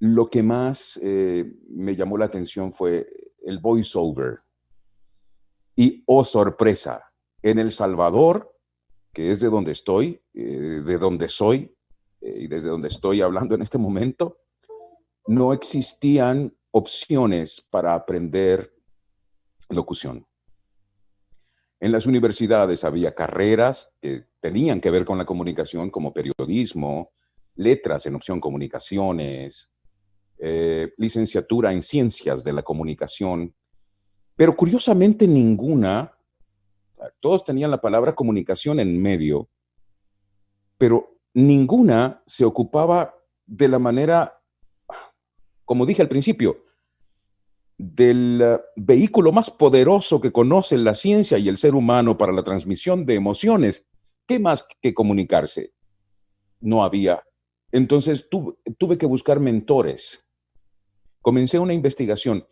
lo 0.00 0.28
que 0.28 0.42
más 0.42 0.98
eh, 1.02 1.44
me 1.70 1.96
llamó 1.96 2.18
la 2.18 2.26
atención 2.26 2.72
fue 2.72 3.08
el 3.42 3.58
voiceover. 3.58 4.36
Y, 5.74 6.02
oh 6.06 6.24
sorpresa, 6.24 7.12
en 7.42 7.58
El 7.58 7.72
Salvador, 7.72 8.52
que 9.12 9.30
es 9.30 9.40
de 9.40 9.48
donde 9.48 9.72
estoy, 9.72 10.20
eh, 10.34 10.82
de 10.84 10.98
donde 10.98 11.28
soy, 11.28 11.74
eh, 12.20 12.34
y 12.40 12.46
desde 12.46 12.68
donde 12.68 12.88
estoy 12.88 13.22
hablando 13.22 13.54
en 13.54 13.62
este 13.62 13.78
momento, 13.78 14.38
no 15.26 15.52
existían 15.52 16.52
opciones 16.70 17.60
para 17.70 17.94
aprender 17.94 18.72
locución. 19.68 20.26
En 21.80 21.92
las 21.92 22.06
universidades 22.06 22.82
había 22.82 23.14
carreras 23.14 23.90
que 24.00 24.24
tenían 24.40 24.80
que 24.80 24.90
ver 24.90 25.04
con 25.04 25.18
la 25.18 25.26
comunicación, 25.26 25.90
como 25.90 26.12
periodismo, 26.12 27.12
letras 27.58 28.06
en 28.06 28.14
opción 28.14 28.40
comunicaciones, 28.40 29.70
eh, 30.38 30.92
licenciatura 30.96 31.72
en 31.72 31.82
ciencias 31.82 32.44
de 32.44 32.52
la 32.52 32.62
comunicación, 32.62 33.54
pero 34.36 34.54
curiosamente 34.54 35.26
ninguna, 35.26 36.12
todos 37.20 37.44
tenían 37.44 37.70
la 37.70 37.80
palabra 37.80 38.14
comunicación 38.14 38.78
en 38.78 39.00
medio, 39.02 39.48
pero 40.78 41.18
ninguna 41.34 42.22
se 42.24 42.44
ocupaba 42.44 43.14
de 43.46 43.66
la 43.66 43.80
manera, 43.80 44.40
como 45.64 45.84
dije 45.84 46.02
al 46.02 46.08
principio, 46.08 46.64
del 47.76 48.40
eh, 48.42 48.60
vehículo 48.76 49.32
más 49.32 49.50
poderoso 49.50 50.20
que 50.20 50.32
conoce 50.32 50.76
la 50.76 50.94
ciencia 50.94 51.38
y 51.38 51.48
el 51.48 51.56
ser 51.56 51.74
humano 51.74 52.16
para 52.16 52.32
la 52.32 52.42
transmisión 52.42 53.06
de 53.06 53.14
emociones. 53.14 53.86
¿Qué 54.26 54.38
más 54.38 54.64
que 54.82 54.94
comunicarse? 54.94 55.72
No 56.60 56.84
había. 56.84 57.22
Entonces 57.72 58.28
tuve 58.30 58.98
que 58.98 59.06
buscar 59.06 59.40
mentores. 59.40 60.26
Comencé 61.20 61.58
una 61.58 61.74
investigación. 61.74 62.46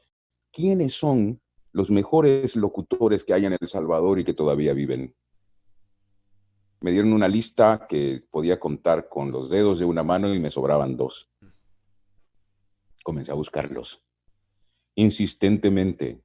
¿Quiénes 0.53 0.93
son 0.93 1.41
los 1.73 1.91
mejores 1.91 2.57
locutores 2.57 3.25
que 3.25 3.35
hay 3.35 3.47
en 3.47 3.57
El 3.59 3.69
Salvador 3.69 4.19
y 4.19 4.25
que 4.25 4.35
todavía 4.35 4.73
viven? 4.73 5.15
Me 6.81 6.91
dieron 6.91 7.13
una 7.13 7.29
lista 7.29 7.87
que 7.89 8.21
podía 8.31 8.61
contar 8.61 9.09
con 9.09 9.33
los 9.33 9.51
dedos 9.51 9.79
de 9.79 9.87
una 9.87 10.03
mano 10.03 10.35
y 10.35 10.39
me 10.39 10.51
sobraban 10.51 10.97
dos. 10.97 11.31
Comencé 13.03 13.33
a 13.33 13.35
buscarlos 13.35 14.07
insistentemente. 14.97 16.19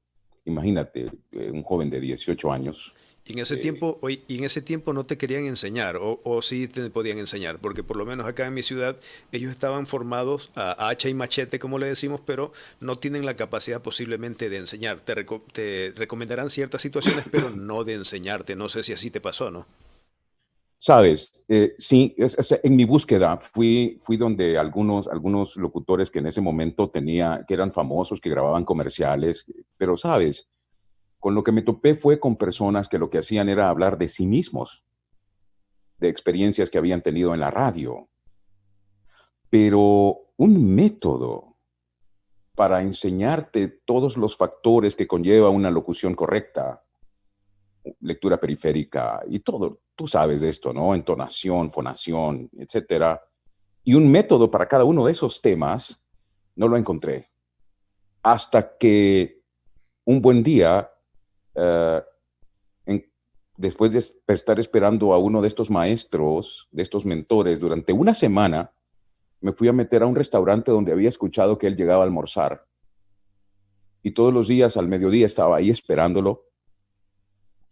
Imagínate, 0.45 1.11
eh, 1.31 1.51
un 1.51 1.61
joven 1.61 1.89
de 1.89 1.99
18 1.99 2.51
años. 2.51 2.95
Y 3.25 3.33
en 3.33 3.39
ese, 3.39 3.55
eh, 3.55 3.57
tiempo, 3.57 3.99
y 4.09 4.37
en 4.37 4.43
ese 4.43 4.61
tiempo 4.61 4.93
no 4.93 5.05
te 5.05 5.17
querían 5.17 5.45
enseñar, 5.45 5.97
o, 5.97 6.19
o, 6.23 6.41
sí 6.41 6.67
te 6.67 6.89
podían 6.89 7.19
enseñar, 7.19 7.59
porque 7.59 7.83
por 7.83 7.97
lo 7.97 8.05
menos 8.05 8.25
acá 8.25 8.47
en 8.47 8.53
mi 8.53 8.63
ciudad 8.63 8.97
ellos 9.31 9.51
estaban 9.51 9.85
formados 9.85 10.49
a 10.55 10.89
hacha 10.89 11.07
y 11.07 11.13
machete, 11.13 11.59
como 11.59 11.77
le 11.77 11.85
decimos, 11.85 12.21
pero 12.25 12.51
no 12.79 12.97
tienen 12.97 13.25
la 13.25 13.35
capacidad 13.35 13.81
posiblemente 13.81 14.49
de 14.49 14.57
enseñar. 14.57 15.01
Te, 15.01 15.13
te 15.53 15.93
recomendarán 15.95 16.49
ciertas 16.49 16.81
situaciones, 16.81 17.25
pero 17.31 17.49
no 17.55 17.83
de 17.83 17.93
enseñarte. 17.93 18.55
No 18.55 18.69
sé 18.69 18.81
si 18.81 18.93
así 18.93 19.11
te 19.11 19.21
pasó, 19.21 19.51
¿no? 19.51 19.67
Sabes, 20.83 21.31
eh, 21.47 21.75
sí, 21.77 22.15
en 22.17 22.75
mi 22.75 22.85
búsqueda 22.85 23.37
fui, 23.37 23.99
fui 24.01 24.17
donde 24.17 24.57
algunos, 24.57 25.07
algunos 25.07 25.55
locutores 25.55 26.09
que 26.09 26.17
en 26.17 26.25
ese 26.25 26.41
momento 26.41 26.89
tenía, 26.89 27.45
que 27.47 27.53
eran 27.53 27.71
famosos, 27.71 28.19
que 28.19 28.31
grababan 28.31 28.65
comerciales, 28.65 29.45
pero 29.77 29.95
sabes, 29.95 30.49
con 31.21 31.35
lo 31.35 31.43
que 31.43 31.51
me 31.51 31.61
topé 31.61 31.93
fue 31.93 32.19
con 32.19 32.35
personas 32.35 32.89
que 32.89 32.97
lo 32.97 33.09
que 33.09 33.19
hacían 33.19 33.47
era 33.47 33.69
hablar 33.69 33.99
de 33.99 34.09
sí 34.09 34.25
mismos, 34.25 34.83
de 35.99 36.09
experiencias 36.09 36.71
que 36.71 36.79
habían 36.79 37.03
tenido 37.03 37.35
en 37.35 37.39
la 37.39 37.51
radio. 37.51 38.07
Pero 39.51 40.17
un 40.37 40.73
método 40.73 41.57
para 42.55 42.81
enseñarte 42.81 43.67
todos 43.85 44.17
los 44.17 44.35
factores 44.35 44.95
que 44.95 45.07
conlleva 45.07 45.49
una 45.51 45.69
locución 45.69 46.15
correcta, 46.15 46.83
lectura 47.99 48.39
periférica 48.39 49.21
y 49.27 49.41
todo, 49.41 49.81
tú 49.95 50.07
sabes 50.07 50.41
de 50.41 50.49
esto, 50.49 50.73
¿no? 50.73 50.95
Entonación, 50.95 51.69
fonación, 51.69 52.49
etcétera. 52.57 53.21
Y 53.83 53.93
un 53.93 54.11
método 54.11 54.49
para 54.49 54.65
cada 54.65 54.85
uno 54.85 55.05
de 55.05 55.11
esos 55.11 55.39
temas 55.39 56.03
no 56.55 56.67
lo 56.67 56.77
encontré. 56.77 57.27
Hasta 58.23 58.75
que 58.75 59.35
un 60.03 60.19
buen 60.19 60.41
día, 60.41 60.89
eh, 61.55 62.01
después 63.57 63.91
de 63.91 64.33
estar 64.33 64.59
esperando 64.59 65.13
a 65.13 65.19
uno 65.19 65.41
de 65.41 65.47
estos 65.47 65.69
maestros, 65.69 66.67
de 66.71 66.81
estos 66.81 67.05
mentores, 67.05 67.59
durante 67.59 67.93
una 67.93 68.15
semana, 68.15 68.71
me 69.39 69.53
fui 69.53 69.67
a 69.67 69.73
meter 69.73 70.03
a 70.03 70.07
un 70.07 70.15
restaurante 70.15 70.71
donde 70.71 70.91
había 70.91 71.09
escuchado 71.09 71.57
que 71.57 71.67
él 71.67 71.75
llegaba 71.75 72.03
a 72.03 72.05
almorzar. 72.05 72.65
Y 74.03 74.11
todos 74.11 74.33
los 74.33 74.47
días 74.47 74.77
al 74.77 74.87
mediodía 74.87 75.25
estaba 75.25 75.57
ahí 75.57 75.69
esperándolo 75.69 76.41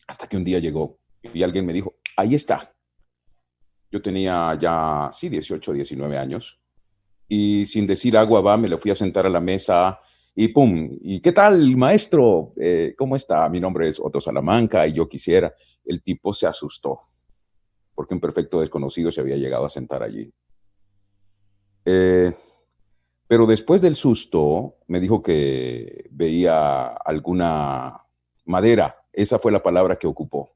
hasta 0.08 0.28
que 0.28 0.38
un 0.38 0.44
día 0.44 0.60
llegó 0.60 0.96
y 1.34 1.44
alguien 1.44 1.66
me 1.66 1.74
dijo, 1.74 1.94
ahí 2.16 2.36
está. 2.36 2.72
Yo 3.92 4.02
tenía 4.02 4.56
ya, 4.60 5.10
sí, 5.12 5.30
18, 5.30 5.74
19 5.74 6.18
años. 6.18 6.64
Y 7.28 7.66
sin 7.66 7.88
decir 7.88 8.18
agua 8.18 8.42
va, 8.42 8.58
me 8.58 8.70
le 8.70 8.78
fui 8.78 8.92
a 8.92 8.96
sentar 8.96 9.26
a 9.26 9.30
la 9.30 9.40
mesa 9.40 10.00
y 10.42 10.48
pum, 10.48 10.98
¿y 11.02 11.20
qué 11.20 11.34
tal, 11.34 11.76
maestro? 11.76 12.54
Eh, 12.56 12.94
¿Cómo 12.98 13.18
está? 13.18 13.50
Mi 13.50 13.60
nombre 13.60 13.90
es 13.90 14.00
Otto 14.00 14.22
Salamanca 14.22 14.88
y 14.88 14.94
yo 14.94 15.10
quisiera. 15.10 15.54
El 15.84 16.02
tipo 16.02 16.32
se 16.32 16.48
asustó 16.48 16.98
porque 17.94 18.14
un 18.14 18.22
perfecto 18.22 18.62
desconocido 18.62 19.12
se 19.12 19.20
había 19.20 19.36
llegado 19.36 19.66
a 19.66 19.70
sentar 19.70 20.02
allí. 20.02 20.32
Eh, 21.84 22.34
pero 23.28 23.46
después 23.46 23.82
del 23.82 23.96
susto, 23.96 24.76
me 24.88 25.02
dijo 25.02 25.22
que 25.22 26.08
veía 26.12 26.88
alguna 26.88 28.02
madera 28.46 28.96
esa 29.12 29.40
fue 29.40 29.52
la 29.52 29.62
palabra 29.62 29.98
que 29.98 30.08
ocupó. 30.08 30.52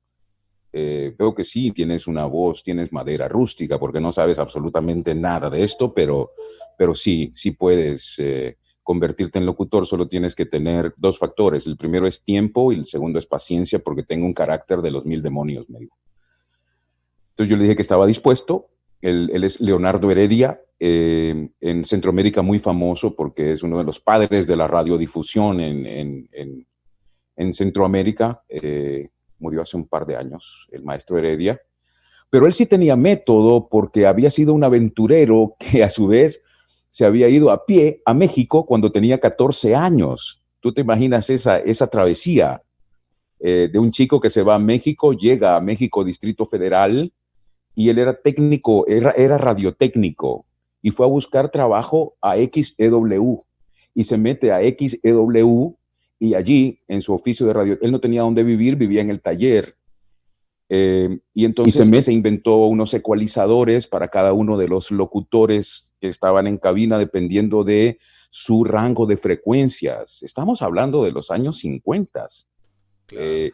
Eh, 0.72 1.14
veo 1.20 1.36
que 1.36 1.44
sí, 1.44 1.72
tienes 1.72 2.08
una 2.08 2.24
voz, 2.24 2.64
tienes 2.64 2.94
madera 2.94 3.28
rústica, 3.28 3.78
porque 3.78 4.00
no 4.00 4.14
sabes 4.14 4.40
absolutamente 4.40 5.14
nada 5.14 5.50
de 5.50 5.62
esto, 5.62 5.92
pero, 5.94 6.30
pero 6.78 6.96
sí, 6.96 7.34
sí 7.36 7.52
puedes 7.52 8.16
eh, 8.20 8.56
convertirte 8.84 9.40
en 9.40 9.46
locutor, 9.46 9.88
solo 9.88 10.08
tienes 10.08 10.36
que 10.36 10.46
tener 10.46 10.94
dos 10.98 11.18
factores. 11.18 11.66
El 11.66 11.78
primero 11.78 12.06
es 12.06 12.24
tiempo 12.24 12.72
y 12.72 12.76
el 12.76 12.86
segundo 12.86 13.18
es 13.18 13.26
paciencia, 13.26 13.80
porque 13.80 14.04
tengo 14.04 14.26
un 14.26 14.34
carácter 14.34 14.82
de 14.82 14.92
los 14.92 15.06
mil 15.06 15.22
demonios, 15.22 15.70
me 15.70 15.80
dijo. 15.80 15.98
Entonces 17.32 17.50
yo 17.50 17.58
le 17.58 17.64
dije 17.64 17.76
que 17.76 17.82
estaba 17.82 18.06
dispuesto. 18.06 18.68
Él, 19.02 19.44
es 19.44 19.60
Leonardo 19.60 20.12
Heredia, 20.12 20.60
eh, 20.80 21.50
en 21.60 21.86
Centroamérica 21.86 22.42
muy 22.42 22.60
famoso 22.60 23.16
porque 23.16 23.52
es 23.52 23.64
uno 23.64 23.78
de 23.78 23.84
los 23.84 24.00
padres 24.00 24.48
de 24.48 24.56
la 24.56 24.68
radiodifusión 24.68 25.60
en, 25.60 25.86
en 26.32 26.66
en 27.36 27.54
Centroamérica, 27.54 28.42
eh, 28.50 29.10
murió 29.40 29.62
hace 29.62 29.78
un 29.78 29.88
par 29.88 30.06
de 30.06 30.16
años, 30.16 30.68
el 30.72 30.84
maestro 30.84 31.18
Heredia, 31.18 31.60
pero 32.30 32.46
él 32.46 32.54
sí 32.54 32.66
tenía 32.66 32.96
método 32.96 33.68
porque 33.70 34.08
había 34.08 34.30
sido 34.30 34.54
un 34.54 34.64
aventurero 34.64 35.56
que 35.60 35.84
a 35.84 35.90
su 35.90 36.08
vez 36.08 36.42
se 36.94 37.06
había 37.06 37.28
ido 37.28 37.50
a 37.50 37.66
pie 37.66 38.02
a 38.06 38.14
México 38.14 38.68
cuando 38.68 38.92
tenía 38.92 39.20
14 39.20 39.76
años. 39.76 40.44
Tú 40.60 40.72
te 40.72 40.82
imaginas 40.82 41.28
esa, 41.32 41.58
esa 41.58 41.88
travesía 41.88 42.62
eh, 43.40 43.68
de 43.74 43.80
un 43.80 43.90
chico 43.90 44.22
que 44.22 44.30
se 44.30 44.44
va 44.44 44.54
a 44.54 44.60
México, 44.60 45.14
llega 45.14 45.56
a 45.56 45.60
México 45.60 46.04
Distrito 46.04 46.46
Federal, 46.46 47.12
y 47.74 47.90
él 47.90 47.98
era 47.98 48.14
técnico, 48.14 48.86
era, 48.86 49.10
era 49.18 49.40
radiotécnico 49.40 50.46
y 50.84 50.92
fue 50.92 51.08
a 51.08 51.10
buscar 51.10 51.50
trabajo 51.50 52.14
a 52.22 52.36
XEW 52.36 53.44
y 53.96 54.04
se 54.04 54.18
mete 54.20 54.52
a 54.52 54.60
XEW 54.60 55.76
y 56.20 56.36
allí 56.36 56.80
en 56.88 57.02
su 57.02 57.12
oficio 57.12 57.48
de 57.48 57.54
radio, 57.54 57.80
él 57.82 57.92
no 57.92 58.00
tenía 58.00 58.22
dónde 58.22 58.44
vivir, 58.44 58.76
vivía 58.76 59.02
en 59.02 59.10
el 59.10 59.20
taller 59.20 59.74
eh, 60.76 61.20
y 61.36 61.46
entonces 61.46 61.86
se, 61.86 62.02
se 62.02 62.12
inventó 62.12 62.66
unos 62.66 62.96
ecualizadores 62.96 63.86
para 63.86 64.08
cada 64.08 64.34
uno 64.34 64.58
de 64.58 64.68
los 64.68 64.90
locutores 64.90 65.94
que 66.02 66.08
estaban 66.08 66.48
en 66.48 66.58
cabina 66.58 66.98
dependiendo 66.98 67.64
de 67.64 68.00
su 68.32 68.64
rango 68.64 69.06
de 69.06 69.16
frecuencias. 69.16 70.24
Estamos 70.24 70.64
hablando 70.64 71.04
de 71.04 71.12
los 71.12 71.30
años 71.30 71.60
50. 71.60 72.26
Eh, 73.12 73.52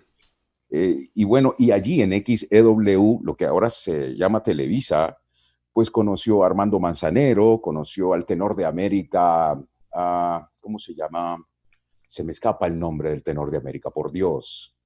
eh, 0.69 1.09
y 1.13 1.23
bueno, 1.25 1.55
y 1.57 1.71
allí 1.71 2.01
en 2.01 2.13
XEW, 2.13 3.19
lo 3.21 3.35
que 3.35 3.43
ahora 3.43 3.69
se 3.69 4.15
llama 4.15 4.41
Televisa, 4.41 5.17
pues 5.73 5.91
conoció 5.91 6.43
a 6.43 6.45
Armando 6.45 6.79
Manzanero, 6.79 7.59
conoció 7.61 8.13
al 8.13 8.25
tenor 8.25 8.55
de 8.55 8.63
América, 8.63 9.61
¿cómo 10.61 10.79
se 10.79 10.95
llama? 10.95 11.35
Se 12.07 12.23
me 12.23 12.31
escapa 12.31 12.65
el 12.65 12.79
nombre 12.79 13.09
del 13.09 13.23
tenor 13.23 13.51
de 13.51 13.57
América, 13.57 13.89
por 13.89 14.09
Dios. 14.09 14.78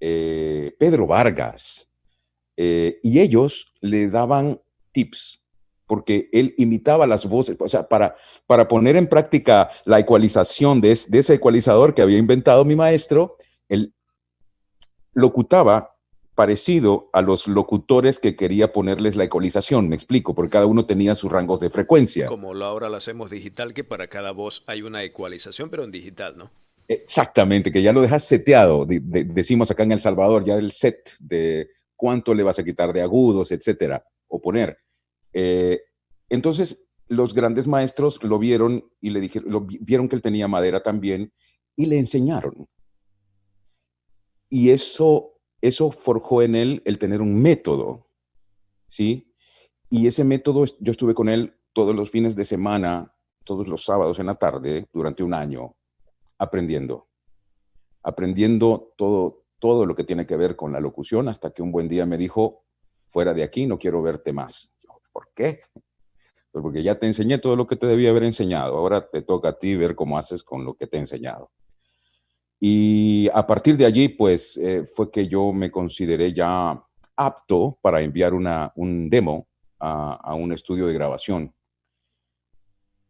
Eh, 0.00 0.72
Pedro 0.78 1.06
Vargas, 1.06 1.86
eh, 2.56 2.98
y 3.02 3.20
ellos 3.20 3.72
le 3.80 4.08
daban 4.08 4.60
tips, 4.92 5.42
porque 5.86 6.28
él 6.32 6.54
imitaba 6.56 7.06
las 7.06 7.26
voces, 7.26 7.60
o 7.60 7.68
sea, 7.68 7.86
para, 7.86 8.16
para 8.46 8.66
poner 8.66 8.96
en 8.96 9.06
práctica 9.06 9.70
la 9.84 9.98
ecualización 9.98 10.80
de, 10.80 10.98
de 11.08 11.18
ese 11.18 11.34
ecualizador 11.34 11.94
que 11.94 12.02
había 12.02 12.18
inventado 12.18 12.64
mi 12.64 12.76
maestro, 12.76 13.36
él 13.68 13.94
locutaba 15.12 15.96
parecido 16.34 17.10
a 17.12 17.20
los 17.20 17.46
locutores 17.46 18.18
que 18.18 18.34
quería 18.34 18.72
ponerles 18.72 19.14
la 19.16 19.24
ecualización, 19.24 19.90
me 19.90 19.96
explico, 19.96 20.34
porque 20.34 20.52
cada 20.52 20.64
uno 20.64 20.86
tenía 20.86 21.14
sus 21.14 21.30
rangos 21.30 21.60
de 21.60 21.68
frecuencia. 21.68 22.24
Como 22.26 22.54
ahora 22.54 22.88
lo 22.88 22.96
hacemos 22.96 23.28
digital, 23.28 23.74
que 23.74 23.84
para 23.84 24.08
cada 24.08 24.30
voz 24.30 24.64
hay 24.66 24.80
una 24.80 25.02
ecualización, 25.02 25.68
pero 25.68 25.84
en 25.84 25.90
digital, 25.90 26.38
¿no? 26.38 26.50
Exactamente, 26.92 27.70
que 27.70 27.82
ya 27.82 27.92
lo 27.92 28.00
dejas 28.00 28.24
seteado, 28.24 28.84
decimos 28.84 29.70
acá 29.70 29.84
en 29.84 29.92
El 29.92 30.00
Salvador, 30.00 30.44
ya 30.44 30.56
el 30.56 30.72
set 30.72 31.16
de 31.20 31.68
cuánto 31.94 32.34
le 32.34 32.42
vas 32.42 32.58
a 32.58 32.64
quitar 32.64 32.92
de 32.92 33.00
agudos, 33.00 33.52
etcétera, 33.52 34.02
o 34.26 34.40
poner. 34.42 34.76
Eh, 35.32 35.82
entonces, 36.28 36.88
los 37.06 37.32
grandes 37.32 37.68
maestros 37.68 38.20
lo 38.24 38.40
vieron 38.40 38.90
y 39.00 39.10
le 39.10 39.20
dijeron, 39.20 39.52
lo, 39.52 39.60
vieron 39.60 40.08
que 40.08 40.16
él 40.16 40.22
tenía 40.22 40.48
madera 40.48 40.82
también 40.82 41.30
y 41.76 41.86
le 41.86 41.96
enseñaron. 41.96 42.66
Y 44.48 44.70
eso, 44.70 45.34
eso 45.60 45.92
forjó 45.92 46.42
en 46.42 46.56
él 46.56 46.82
el 46.84 46.98
tener 46.98 47.22
un 47.22 47.40
método, 47.40 48.08
¿sí? 48.88 49.32
Y 49.88 50.08
ese 50.08 50.24
método, 50.24 50.64
yo 50.80 50.90
estuve 50.90 51.14
con 51.14 51.28
él 51.28 51.54
todos 51.72 51.94
los 51.94 52.10
fines 52.10 52.34
de 52.34 52.44
semana, 52.44 53.14
todos 53.44 53.68
los 53.68 53.84
sábados 53.84 54.18
en 54.18 54.26
la 54.26 54.34
tarde, 54.34 54.88
durante 54.92 55.22
un 55.22 55.34
año, 55.34 55.76
aprendiendo, 56.40 57.06
aprendiendo 58.02 58.88
todo, 58.96 59.42
todo 59.58 59.84
lo 59.84 59.94
que 59.94 60.04
tiene 60.04 60.26
que 60.26 60.38
ver 60.38 60.56
con 60.56 60.72
la 60.72 60.80
locución, 60.80 61.28
hasta 61.28 61.50
que 61.50 61.62
un 61.62 61.70
buen 61.70 61.86
día 61.86 62.06
me 62.06 62.16
dijo, 62.16 62.64
fuera 63.06 63.34
de 63.34 63.42
aquí, 63.42 63.66
no 63.66 63.78
quiero 63.78 64.00
verte 64.00 64.32
más. 64.32 64.74
¿Por 65.12 65.28
qué? 65.34 65.60
Porque 66.50 66.82
ya 66.82 66.98
te 66.98 67.06
enseñé 67.06 67.38
todo 67.38 67.56
lo 67.56 67.66
que 67.66 67.76
te 67.76 67.86
debía 67.86 68.08
haber 68.08 68.24
enseñado, 68.24 68.78
ahora 68.78 69.06
te 69.06 69.20
toca 69.20 69.50
a 69.50 69.52
ti 69.52 69.76
ver 69.76 69.94
cómo 69.94 70.16
haces 70.16 70.42
con 70.42 70.64
lo 70.64 70.74
que 70.74 70.86
te 70.86 70.96
he 70.96 71.00
enseñado. 71.00 71.50
Y 72.58 73.28
a 73.34 73.46
partir 73.46 73.76
de 73.76 73.84
allí, 73.84 74.08
pues 74.08 74.56
eh, 74.56 74.84
fue 74.94 75.10
que 75.10 75.28
yo 75.28 75.52
me 75.52 75.70
consideré 75.70 76.32
ya 76.32 76.82
apto 77.16 77.78
para 77.82 78.00
enviar 78.00 78.32
una, 78.32 78.72
un 78.76 79.10
demo 79.10 79.46
a, 79.78 80.14
a 80.14 80.34
un 80.34 80.52
estudio 80.52 80.86
de 80.86 80.94
grabación. 80.94 81.52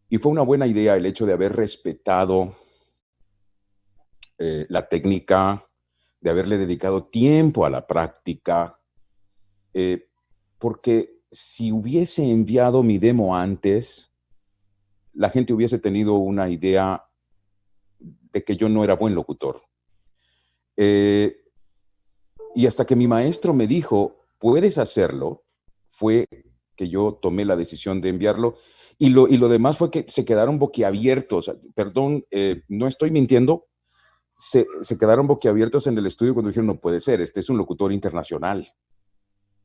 Y 0.08 0.18
fue 0.18 0.32
una 0.32 0.42
buena 0.42 0.66
idea 0.66 0.96
el 0.96 1.06
hecho 1.06 1.26
de 1.26 1.32
haber 1.32 1.54
respetado 1.54 2.54
eh, 4.42 4.64
la 4.70 4.88
técnica, 4.88 5.68
de 6.18 6.30
haberle 6.30 6.56
dedicado 6.56 7.04
tiempo 7.04 7.66
a 7.66 7.70
la 7.70 7.86
práctica, 7.86 8.80
eh, 9.74 10.02
porque 10.58 11.20
si 11.30 11.72
hubiese 11.72 12.24
enviado 12.24 12.82
mi 12.82 12.96
demo 12.96 13.36
antes, 13.36 14.10
la 15.12 15.28
gente 15.28 15.52
hubiese 15.52 15.78
tenido 15.78 16.14
una 16.14 16.48
idea 16.48 17.04
de 17.98 18.42
que 18.42 18.56
yo 18.56 18.70
no 18.70 18.82
era 18.82 18.96
buen 18.96 19.14
locutor. 19.14 19.60
Eh, 20.74 21.36
y 22.54 22.66
hasta 22.66 22.86
que 22.86 22.96
mi 22.96 23.06
maestro 23.06 23.52
me 23.52 23.66
dijo, 23.66 24.14
puedes 24.38 24.78
hacerlo, 24.78 25.44
fue 25.90 26.26
que 26.76 26.88
yo 26.88 27.18
tomé 27.20 27.44
la 27.44 27.56
decisión 27.56 28.00
de 28.00 28.08
enviarlo. 28.08 28.56
Y 28.96 29.10
lo, 29.10 29.28
y 29.28 29.36
lo 29.36 29.50
demás 29.50 29.76
fue 29.76 29.90
que 29.90 30.06
se 30.08 30.24
quedaron 30.24 30.58
boquiabiertos. 30.58 31.52
Perdón, 31.74 32.24
no 32.68 32.86
estoy 32.86 33.10
mintiendo, 33.10 33.69
se, 34.40 34.96
quedaron 34.98 35.26
boquiabiertos 35.26 35.86
en 35.86 35.98
el 35.98 36.06
estudio 36.06 36.32
cuando 36.32 36.48
dijeron, 36.48 36.68
no 36.68 36.76
puede 36.76 36.98
ser, 36.98 37.20
este 37.20 37.40
es 37.40 37.50
un 37.50 37.58
locutor 37.58 37.92
internacional. 37.92 38.66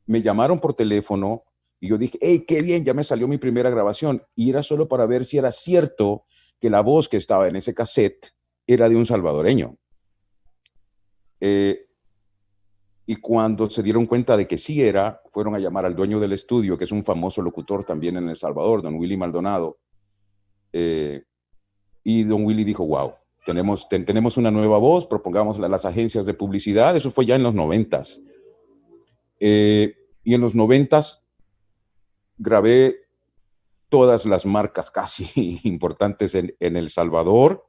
Me 0.04 0.20
llamaron 0.20 0.60
por 0.60 0.74
teléfono 0.74 1.44
y 1.80 1.88
yo 1.88 1.96
dije, 1.96 2.18
hey, 2.20 2.44
qué 2.46 2.60
bien, 2.60 2.84
ya 2.84 2.92
me 2.92 3.02
salió 3.02 3.26
mi 3.26 3.38
primera 3.38 3.70
grabación. 3.70 4.22
Y 4.34 4.50
era 4.50 4.62
solo 4.62 4.86
para 4.86 5.06
ver 5.06 5.24
si 5.24 5.38
era 5.38 5.50
cierto 5.50 6.26
que 6.60 6.68
la 6.68 6.82
voz 6.82 7.08
que 7.08 7.16
estaba 7.16 7.48
en 7.48 7.56
ese 7.56 7.72
cassette 7.72 8.34
era 8.66 8.90
de 8.90 8.96
un 8.96 9.06
salvadoreño. 9.06 9.78
Eh, 11.40 11.86
y 13.06 13.16
cuando 13.16 13.70
se 13.70 13.82
dieron 13.82 14.04
cuenta 14.04 14.36
de 14.36 14.46
que 14.46 14.58
sí 14.58 14.82
era, 14.82 15.22
fueron 15.30 15.54
a 15.54 15.58
llamar 15.58 15.86
al 15.86 15.96
dueño 15.96 16.20
del 16.20 16.32
estudio, 16.32 16.76
que 16.76 16.84
es 16.84 16.92
un 16.92 17.02
famoso 17.02 17.40
locutor 17.40 17.82
también 17.82 18.18
en 18.18 18.28
El 18.28 18.36
Salvador, 18.36 18.82
don 18.82 18.96
Willy 18.96 19.16
Maldonado. 19.16 19.78
Eh, 20.70 21.22
y 22.04 22.24
don 22.24 22.44
Willy 22.44 22.64
dijo, 22.64 22.84
wow, 22.84 23.12
tenemos, 23.46 23.88
tenemos 23.88 24.36
una 24.36 24.50
nueva 24.50 24.76
voz, 24.76 25.06
propongamos 25.06 25.58
las 25.58 25.84
agencias 25.84 26.26
de 26.26 26.34
publicidad, 26.34 26.96
eso 26.96 27.12
fue 27.12 27.24
ya 27.24 27.36
en 27.36 27.44
los 27.44 27.54
noventas. 27.54 28.20
Eh, 29.38 29.94
y 30.24 30.34
en 30.34 30.40
los 30.40 30.54
noventas 30.54 31.24
grabé 32.36 32.96
todas 33.88 34.26
las 34.26 34.44
marcas 34.44 34.90
casi 34.90 35.60
importantes 35.64 36.34
en, 36.34 36.54
El 36.58 36.90
Salvador 36.90 37.62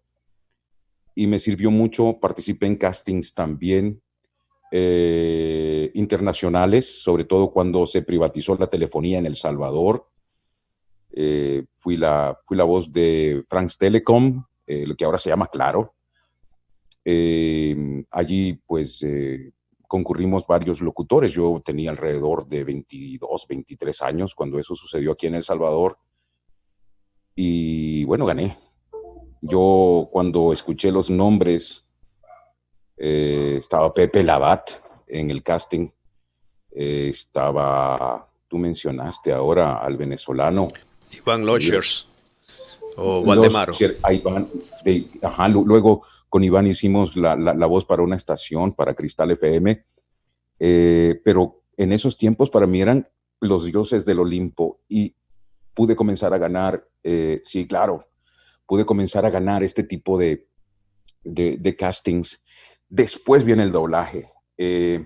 y 1.15 1.27
me 1.27 1.39
sirvió 1.39 1.69
mucho, 1.69 2.17
participé 2.19 2.65
en 2.65 2.77
castings 2.77 3.35
también 3.35 4.01
eh, 4.71 5.91
internacionales, 5.93 7.03
sobre 7.03 7.23
todo 7.23 7.51
cuando 7.51 7.85
se 7.85 8.01
privatizó 8.01 8.57
la 8.57 8.67
telefonía 8.67 9.19
en 9.19 9.27
El 9.27 9.35
Salvador. 9.35 10.07
Eh, 11.11 11.63
fui, 11.75 11.97
la, 11.97 12.35
fui 12.45 12.57
la 12.57 12.63
voz 12.63 12.91
de 12.91 13.43
France 13.47 13.77
Telecom, 13.79 14.43
eh, 14.67 14.85
lo 14.85 14.95
que 14.95 15.05
ahora 15.05 15.17
se 15.17 15.29
llama 15.29 15.47
Claro. 15.47 15.93
Eh, 17.05 18.03
allí, 18.11 18.59
pues, 18.67 19.01
eh, 19.03 19.53
concurrimos 19.87 20.45
varios 20.45 20.81
locutores. 20.81 21.31
Yo 21.31 21.61
tenía 21.63 21.89
alrededor 21.89 22.45
de 22.45 22.65
22, 22.65 23.47
23 23.47 24.01
años 24.01 24.35
cuando 24.35 24.59
eso 24.59 24.75
sucedió 24.75 25.13
aquí 25.13 25.27
en 25.27 25.35
El 25.35 25.43
Salvador. 25.43 25.95
Y 27.33 28.03
bueno, 28.03 28.25
gané. 28.25 28.57
Yo 29.41 30.09
cuando 30.11 30.51
escuché 30.51 30.91
los 30.91 31.09
nombres, 31.09 31.83
estaba 32.97 33.93
Pepe 33.93 34.23
Labat 34.23 34.71
en 35.07 35.29
el 35.29 35.43
casting, 35.43 35.87
estaba, 36.71 38.27
tú 38.47 38.57
mencionaste 38.57 39.31
ahora 39.31 39.77
al 39.77 39.95
venezolano. 39.95 40.69
Iván 41.11 41.45
Lochers 41.45 42.07
o 42.97 43.19
Waldemaro. 43.19 43.73
luego 45.65 46.01
con 46.29 46.43
Iván 46.43 46.67
hicimos 46.67 47.15
la, 47.15 47.65
voz 47.67 47.85
para 47.85 48.01
una 48.01 48.15
estación, 48.15 48.73
para 48.73 48.95
Cristal 48.95 49.31
FM, 49.31 49.85
eh, 50.59 51.21
pero 51.23 51.55
en 51.77 51.93
esos 51.93 52.17
tiempos 52.17 52.49
para 52.49 52.67
mí 52.67 52.81
eran 52.81 53.07
los 53.39 53.65
dioses 53.65 54.03
del 54.05 54.19
Olimpo 54.19 54.77
y 54.89 55.15
pude 55.75 55.95
comenzar 55.95 56.33
a 56.33 56.39
ganar, 56.39 56.83
eh, 57.03 57.41
sí, 57.45 57.67
claro, 57.67 58.03
pude 58.67 58.83
comenzar 58.83 59.25
a 59.25 59.29
ganar 59.29 59.63
este 59.63 59.83
tipo 59.83 60.17
de, 60.17 60.47
de, 61.23 61.75
castings. 61.75 62.43
Después 62.89 63.43
viene 63.43 63.63
el 63.63 63.71
doblaje. 63.71 64.27
Eh, 64.57 65.05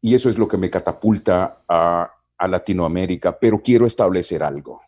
y 0.00 0.14
eso 0.14 0.30
es 0.30 0.38
lo 0.38 0.48
que 0.48 0.56
me 0.56 0.70
catapulta 0.70 1.64
a, 1.68 2.10
a 2.38 2.48
Latinoamérica, 2.48 3.36
pero 3.38 3.60
quiero 3.62 3.86
establecer 3.86 4.42
algo 4.42 4.80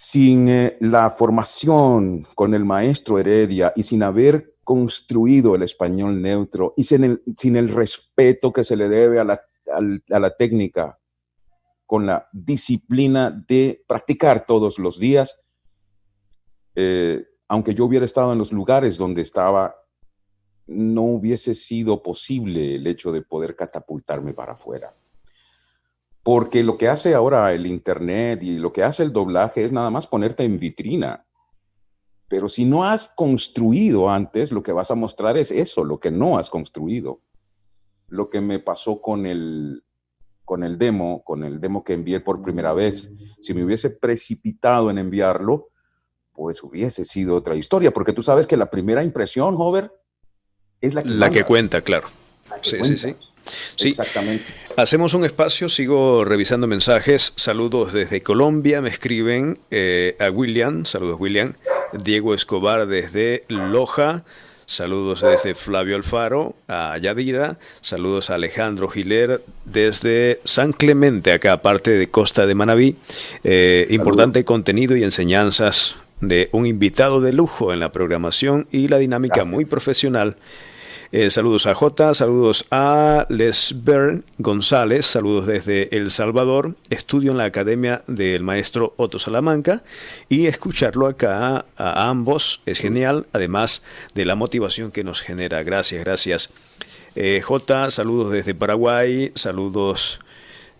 sin 0.00 0.48
eh, 0.48 0.76
la 0.78 1.10
formación 1.10 2.24
con 2.36 2.54
el 2.54 2.64
maestro 2.64 3.18
Heredia 3.18 3.72
y 3.74 3.82
sin 3.82 4.04
haber 4.04 4.54
construido 4.62 5.56
el 5.56 5.64
español 5.64 6.22
neutro 6.22 6.72
y 6.76 6.84
sin 6.84 7.02
el, 7.02 7.22
sin 7.36 7.56
el 7.56 7.68
respeto 7.68 8.52
que 8.52 8.62
se 8.62 8.76
le 8.76 8.88
debe 8.88 9.18
a 9.18 9.24
la, 9.24 9.40
a 9.72 10.20
la 10.20 10.36
técnica, 10.36 11.00
con 11.84 12.06
la 12.06 12.28
disciplina 12.32 13.32
de 13.48 13.82
practicar 13.88 14.46
todos 14.46 14.78
los 14.78 15.00
días, 15.00 15.40
eh, 16.76 17.24
aunque 17.48 17.74
yo 17.74 17.84
hubiera 17.84 18.04
estado 18.04 18.32
en 18.32 18.38
los 18.38 18.52
lugares 18.52 18.98
donde 18.98 19.22
estaba, 19.22 19.74
no 20.68 21.02
hubiese 21.02 21.56
sido 21.56 22.04
posible 22.04 22.76
el 22.76 22.86
hecho 22.86 23.10
de 23.10 23.22
poder 23.22 23.56
catapultarme 23.56 24.32
para 24.32 24.52
afuera. 24.52 24.94
Porque 26.28 26.62
lo 26.62 26.76
que 26.76 26.88
hace 26.88 27.14
ahora 27.14 27.54
el 27.54 27.66
Internet 27.66 28.42
y 28.42 28.58
lo 28.58 28.70
que 28.70 28.82
hace 28.82 29.02
el 29.02 29.14
doblaje 29.14 29.64
es 29.64 29.72
nada 29.72 29.88
más 29.88 30.06
ponerte 30.06 30.44
en 30.44 30.58
vitrina. 30.58 31.24
Pero 32.28 32.50
si 32.50 32.66
no 32.66 32.84
has 32.84 33.08
construido 33.08 34.10
antes, 34.10 34.52
lo 34.52 34.62
que 34.62 34.72
vas 34.72 34.90
a 34.90 34.94
mostrar 34.94 35.38
es 35.38 35.50
eso, 35.50 35.84
lo 35.84 35.98
que 35.98 36.10
no 36.10 36.36
has 36.36 36.50
construido. 36.50 37.22
Lo 38.08 38.28
que 38.28 38.42
me 38.42 38.58
pasó 38.58 39.00
con 39.00 39.24
el, 39.24 39.82
con 40.44 40.64
el 40.64 40.76
demo, 40.76 41.22
con 41.24 41.44
el 41.44 41.60
demo 41.60 41.82
que 41.82 41.94
envié 41.94 42.20
por 42.20 42.42
primera 42.42 42.74
vez, 42.74 43.10
si 43.40 43.54
me 43.54 43.64
hubiese 43.64 43.88
precipitado 43.88 44.90
en 44.90 44.98
enviarlo, 44.98 45.68
pues 46.34 46.62
hubiese 46.62 47.06
sido 47.06 47.36
otra 47.36 47.56
historia, 47.56 47.90
porque 47.90 48.12
tú 48.12 48.22
sabes 48.22 48.46
que 48.46 48.58
la 48.58 48.68
primera 48.68 49.02
impresión, 49.02 49.54
Hover, 49.56 49.90
es 50.82 50.92
la 50.92 51.02
que, 51.02 51.08
la 51.08 51.30
que 51.30 51.44
cuenta, 51.44 51.80
claro. 51.80 52.08
sí, 52.60 52.76
sí, 52.82 52.98
sí, 52.98 52.98
sí. 52.98 53.16
Exactamente. 53.78 54.44
Hacemos 54.76 55.14
un 55.14 55.24
espacio, 55.24 55.68
sigo 55.68 56.24
revisando 56.24 56.66
mensajes. 56.66 57.32
Saludos 57.36 57.92
desde 57.92 58.20
Colombia, 58.20 58.80
me 58.80 58.88
escriben 58.88 59.58
eh, 59.70 60.16
a 60.20 60.30
William, 60.30 60.84
saludos 60.84 61.16
William. 61.18 61.54
Diego 61.92 62.34
Escobar 62.34 62.86
desde 62.86 63.44
Loja. 63.48 64.24
Saludos 64.66 65.22
desde 65.22 65.54
Flavio 65.54 65.96
Alfaro 65.96 66.54
a 66.68 66.98
Yadira. 66.98 67.58
Saludos 67.80 68.28
a 68.28 68.34
Alejandro 68.34 68.88
Giler 68.88 69.42
desde 69.64 70.40
San 70.44 70.72
Clemente, 70.72 71.32
acá 71.32 71.54
aparte 71.54 71.90
de 71.90 72.10
Costa 72.10 72.46
de 72.46 72.54
Manabí. 72.54 72.96
Eh, 73.44 73.86
importante 73.88 74.44
contenido 74.44 74.94
y 74.94 75.04
enseñanzas 75.04 75.96
de 76.20 76.50
un 76.52 76.66
invitado 76.66 77.22
de 77.22 77.32
lujo 77.32 77.72
en 77.72 77.80
la 77.80 77.92
programación 77.92 78.66
y 78.70 78.88
la 78.88 78.98
dinámica 78.98 79.46
muy 79.46 79.64
profesional 79.64 80.36
eh, 81.10 81.30
saludos 81.30 81.66
a 81.66 81.74
J, 81.74 82.12
saludos 82.14 82.66
a 82.70 83.26
Lesber 83.30 84.22
González, 84.38 85.06
saludos 85.06 85.46
desde 85.46 85.96
El 85.96 86.10
Salvador. 86.10 86.74
Estudio 86.90 87.30
en 87.30 87.38
la 87.38 87.44
Academia 87.44 88.02
del 88.06 88.42
Maestro 88.42 88.92
Otto 88.96 89.18
Salamanca 89.18 89.82
y 90.28 90.46
escucharlo 90.46 91.06
acá 91.06 91.64
a 91.76 92.08
ambos 92.08 92.60
es 92.66 92.78
genial, 92.78 93.26
además 93.32 93.82
de 94.14 94.26
la 94.26 94.34
motivación 94.34 94.90
que 94.90 95.04
nos 95.04 95.20
genera. 95.22 95.62
Gracias, 95.62 96.04
gracias. 96.04 96.50
Eh, 97.16 97.40
J, 97.42 97.90
saludos 97.90 98.30
desde 98.32 98.54
Paraguay, 98.54 99.32
saludos. 99.34 100.20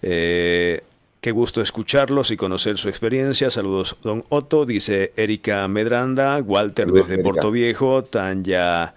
Eh, 0.03 0.83
Qué 1.21 1.33
gusto 1.33 1.61
escucharlos 1.61 2.31
y 2.31 2.37
conocer 2.37 2.79
su 2.79 2.89
experiencia. 2.89 3.51
Saludos, 3.51 3.97
don 4.05 4.25
Otto, 4.29 4.65
dice 4.65 5.13
Erika 5.17 5.67
Medranda, 5.67 6.39
Walter 6.39 6.93
desde 6.93 7.21
Puerto 7.25 7.51
Viejo, 7.51 8.05
Tanya 8.05 8.95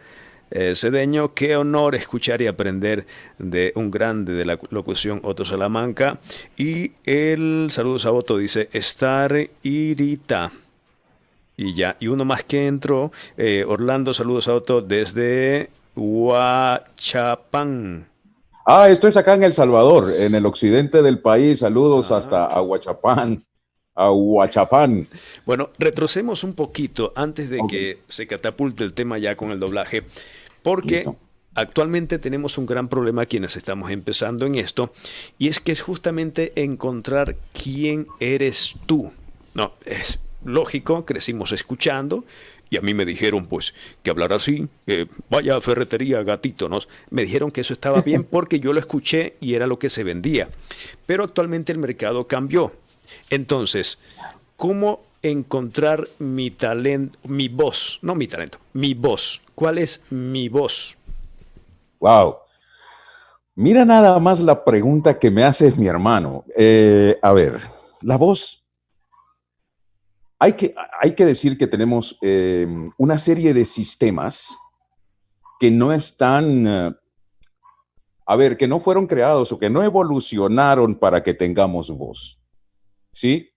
eh, 0.52 0.74
Cedeño, 0.76 1.34
qué 1.34 1.56
honor 1.56 1.96
escuchar 1.96 2.42
y 2.42 2.48
aprender 2.48 3.08
de 3.40 3.72
un 3.76 3.90
grande 3.90 4.34
de 4.34 4.46
la 4.46 4.60
locución 4.70 5.22
Otto 5.24 5.46
Salamanca. 5.46 6.20
Y 6.58 6.92
el 7.06 7.68
saludos 7.70 8.06
a 8.06 8.12
Otto 8.12 8.38
dice 8.38 8.70
estar 8.74 9.34
irita. 9.64 10.52
Y 11.58 11.74
ya, 11.74 11.96
y 12.00 12.08
uno 12.08 12.26
más 12.26 12.44
que 12.44 12.68
entró, 12.68 13.12
eh, 13.38 13.66
Orlando, 13.68 14.14
saludos 14.14 14.48
a 14.48 14.56
Otto 14.56 14.82
desde 14.82 15.70
Huachapán. 15.96 16.92
Ah, 18.66 18.90
esto 18.90 19.08
es 19.08 19.18
acá 19.18 19.34
en 19.34 19.44
El 19.44 19.54
Salvador, 19.54 20.06
en 20.20 20.36
el 20.36 20.46
occidente 20.46 21.02
del 21.02 21.20
país. 21.20 21.60
Saludos 21.60 22.12
ah. 22.12 22.18
hasta 22.18 22.46
Aguachapán. 22.46 23.44
Aguachapán. 23.96 25.08
Bueno, 25.46 25.70
retrocemos 25.78 26.44
un 26.44 26.54
poquito 26.54 27.14
antes 27.16 27.50
de 27.50 27.62
que 27.70 28.00
se 28.08 28.28
catapulte 28.28 28.84
el 28.84 28.94
tema 28.94 29.18
ya 29.18 29.36
con 29.36 29.52
el 29.52 29.60
doblaje. 29.60 30.04
Porque 30.64 31.04
actualmente 31.56 32.20
tenemos 32.20 32.58
un 32.58 32.66
gran 32.66 32.88
problema 32.88 33.26
quienes 33.26 33.56
estamos 33.56 33.92
empezando 33.92 34.46
en 34.46 34.56
esto, 34.56 34.94
y 35.38 35.48
es 35.48 35.60
que 35.60 35.72
es 35.72 35.82
justamente 35.82 36.54
encontrar 36.56 37.36
quién 37.54 38.08
eres 38.20 38.76
tú. 38.86 39.12
No, 39.54 39.74
es 39.86 40.20
lógico, 40.46 41.06
crecimos 41.06 41.52
escuchando, 41.52 42.24
y 42.70 42.78
a 42.78 42.82
mí 42.82 42.94
me 42.94 43.04
dijeron, 43.04 43.48
pues, 43.48 43.74
que 44.02 44.10
hablar 44.10 44.32
así, 44.32 44.66
vaya 45.30 45.60
ferretería, 45.60 46.24
gatito, 46.24 46.70
¿no? 46.70 46.80
Me 47.10 47.24
dijeron 47.24 47.52
que 47.52 47.62
eso 47.62 47.74
estaba 47.74 48.02
bien 48.02 48.24
porque 48.32 48.62
yo 48.62 48.72
lo 48.72 48.80
escuché 48.80 49.36
y 49.42 49.56
era 49.56 49.68
lo 49.68 49.78
que 49.78 49.90
se 49.90 50.06
vendía. 50.06 50.50
Pero 51.06 51.26
actualmente 51.26 51.74
el 51.74 51.80
mercado 51.80 52.28
cambió. 52.28 52.72
Entonces, 53.30 53.98
¿cómo 54.56 55.02
encontrar 55.22 56.08
mi 56.20 56.52
talento, 56.52 57.20
mi 57.24 57.48
voz, 57.48 58.00
no 58.02 58.16
mi 58.16 58.28
talento, 58.28 58.60
mi 58.74 58.94
voz? 58.94 59.42
¿Cuál 59.56 59.78
es 59.78 60.04
mi 60.10 60.50
voz? 60.50 60.98
Wow. 62.00 62.38
Mira 63.56 63.86
nada 63.86 64.18
más 64.20 64.40
la 64.40 64.64
pregunta 64.64 65.20
que 65.20 65.30
me 65.30 65.44
hace 65.44 65.72
mi 65.74 65.88
hermano. 65.88 66.44
Eh, 66.58 67.20
a 67.22 67.34
ver, 67.34 67.60
la 68.02 68.18
voz. 68.18 68.64
Hay 70.40 70.54
que, 70.54 70.74
hay 71.00 71.14
que 71.14 71.26
decir 71.26 71.58
que 71.58 71.68
tenemos 71.68 72.18
eh, 72.22 72.66
una 72.98 73.20
serie 73.20 73.54
de 73.54 73.66
sistemas 73.66 74.58
que 75.60 75.70
no 75.70 75.94
están, 75.94 76.66
eh, 76.68 76.92
a 78.26 78.36
ver, 78.36 78.58
que 78.58 78.68
no 78.68 78.80
fueron 78.80 79.06
creados 79.06 79.52
o 79.52 79.60
que 79.60 79.70
no 79.70 79.84
evolucionaron 79.84 80.96
para 80.96 81.22
que 81.22 81.36
tengamos 81.36 81.92
voz. 81.92 82.41
¿Sí? 83.12 83.52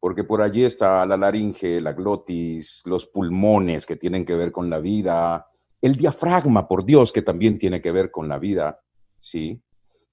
porque 0.00 0.24
por 0.24 0.42
allí 0.42 0.64
está 0.64 1.04
la 1.06 1.16
laringe, 1.16 1.80
la 1.80 1.92
glotis, 1.92 2.82
los 2.84 3.06
pulmones 3.06 3.84
que 3.84 3.96
tienen 3.96 4.24
que 4.24 4.34
ver 4.34 4.52
con 4.52 4.70
la 4.70 4.78
vida, 4.78 5.44
el 5.80 5.96
diafragma, 5.96 6.68
por 6.68 6.84
Dios, 6.84 7.12
que 7.12 7.22
también 7.22 7.58
tiene 7.58 7.80
que 7.80 7.92
ver 7.92 8.10
con 8.10 8.28
la 8.28 8.38
vida, 8.38 8.80
¿sí? 9.18 9.62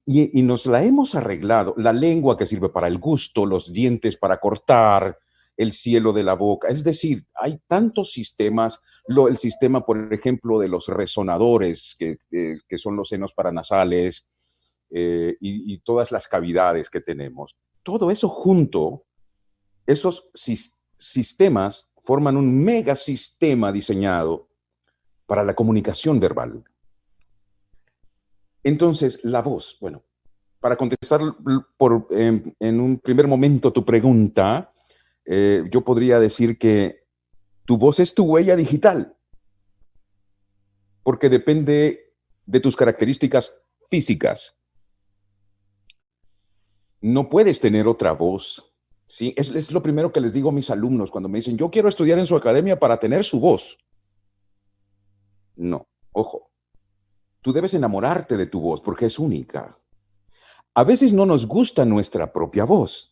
Y, 0.07 0.43
nos 0.43 0.67
la 0.67 0.83
hemos 0.83 1.15
arreglado, 1.15 1.73
la 1.77 1.91
lengua 1.91 2.37
que 2.37 2.45
sirve 2.45 2.69
para 2.69 2.87
el 2.87 2.99
gusto, 2.99 3.43
los 3.43 3.73
dientes 3.73 4.17
para 4.17 4.37
cortar, 4.37 5.17
el 5.57 5.71
cielo 5.71 6.13
de 6.13 6.21
la 6.21 6.35
boca. 6.35 6.67
Es 6.67 6.83
decir, 6.83 7.23
hay 7.33 7.57
tantos 7.65 8.11
sistemas, 8.11 8.81
el 9.07 9.37
sistema, 9.37 9.83
por 9.83 10.13
ejemplo, 10.13 10.59
de 10.59 10.67
los 10.67 10.89
resonadores, 10.89 11.95
que, 11.97 12.17
que 12.29 12.77
son 12.77 12.95
los 12.95 13.09
senos 13.09 13.33
paranasales, 13.33 14.29
eh, 14.91 15.35
y, 15.39 15.73
y 15.73 15.79
todas 15.79 16.11
las 16.11 16.27
cavidades 16.27 16.91
que 16.91 17.01
tenemos. 17.01 17.55
Todo 17.85 18.09
eso 18.09 18.27
junto 18.27 19.05
esos 19.85 20.27
sistemas 20.97 21.91
forman 22.03 22.35
un 22.35 22.63
mega 22.63 22.95
sistema 22.95 23.71
diseñado 23.71 24.49
para 25.27 25.43
la 25.43 25.53
comunicación 25.53 26.19
verbal. 26.19 26.63
Entonces, 28.63 29.19
la 29.23 29.43
voz, 29.43 29.77
bueno, 29.79 30.03
para 30.59 30.75
contestar 30.75 31.21
por, 31.77 32.07
en 32.09 32.79
un 32.79 32.97
primer 32.97 33.27
momento 33.27 33.71
tu 33.71 33.85
pregunta, 33.85 34.73
eh, 35.23 35.63
yo 35.69 35.81
podría 35.81 36.19
decir 36.19 36.57
que 36.57 37.05
tu 37.65 37.77
voz 37.77 37.99
es 37.99 38.15
tu 38.15 38.23
huella 38.23 38.55
digital, 38.55 39.13
porque 41.03 41.29
depende 41.29 42.15
de 42.47 42.59
tus 42.59 42.75
características 42.75 43.53
físicas. 43.91 44.54
No 47.05 47.29
puedes 47.29 47.59
tener 47.59 47.87
otra 47.87 48.13
voz 48.13 48.75
Sí, 49.07 49.33
es, 49.37 49.71
lo 49.71 49.83
primero 49.83 50.11
que 50.11 50.19
les 50.19 50.33
digo 50.33 50.49
a 50.49 50.51
mis 50.51 50.69
alumnos 50.69 51.11
cuando 51.11 51.29
me 51.29 51.37
dicen, 51.37 51.57
yo 51.57 51.69
quiero 51.69 51.87
estudiar 51.87 52.17
en 52.17 52.25
su 52.25 52.35
academia 52.35 52.79
para 52.79 52.97
tener 52.97 53.23
su 53.23 53.39
voz. 53.39 53.77
No, 55.55 55.87
ojo, 56.11 56.51
tú 57.41 57.53
debes 57.53 57.75
enamorarte 57.75 58.35
de 58.35 58.47
tu 58.47 58.59
voz 58.59 58.81
porque 58.81 59.05
es 59.05 59.19
única. 59.19 59.79
A 60.73 60.83
veces 60.83 61.13
no 61.13 61.25
nos 61.25 61.45
gusta 61.45 61.85
nuestra 61.85 62.33
propia 62.33 62.65
voz, 62.65 63.11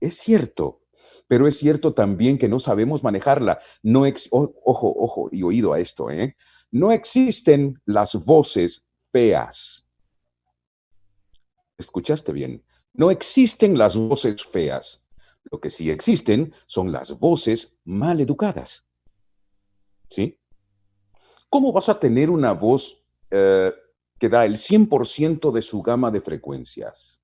es 0.00 0.16
cierto, 0.16 0.82
pero 1.26 1.48
es 1.48 1.58
cierto 1.58 1.92
también 1.92 2.38
que 2.38 2.48
no 2.48 2.60
sabemos 2.60 3.02
manejarla. 3.02 3.58
No 3.82 4.04
ojo, 4.30 4.54
ojo 4.64 5.28
y 5.32 5.42
oído 5.42 5.72
a 5.72 5.80
esto, 5.80 6.10
¿eh? 6.10 6.36
No 6.70 6.92
existen 6.92 7.78
las 7.84 8.14
voces 8.14 8.86
feas. 9.10 9.92
¿Escuchaste 11.76 12.32
bien? 12.32 12.62
No 12.94 13.10
existen 13.10 13.78
las 13.78 13.96
voces 13.96 14.44
feas. 14.44 15.06
Lo 15.50 15.60
que 15.60 15.70
sí 15.70 15.90
existen 15.90 16.52
son 16.66 16.92
las 16.92 17.18
voces 17.18 17.78
mal 17.84 18.20
educadas. 18.20 18.86
¿Sí? 20.10 20.38
¿Cómo 21.48 21.72
vas 21.72 21.88
a 21.88 21.98
tener 21.98 22.30
una 22.30 22.52
voz 22.52 23.02
eh, 23.30 23.72
que 24.18 24.28
da 24.28 24.44
el 24.44 24.56
100% 24.56 25.52
de 25.52 25.62
su 25.62 25.82
gama 25.82 26.10
de 26.10 26.20
frecuencias? 26.20 27.22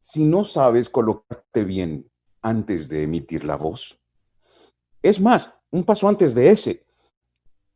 Si 0.00 0.24
no 0.24 0.44
sabes 0.44 0.88
colocarte 0.88 1.64
bien 1.64 2.10
antes 2.42 2.88
de 2.88 3.02
emitir 3.02 3.44
la 3.44 3.56
voz. 3.56 3.98
Es 5.02 5.20
más, 5.20 5.52
un 5.70 5.84
paso 5.84 6.08
antes 6.08 6.34
de 6.34 6.50
ese, 6.50 6.86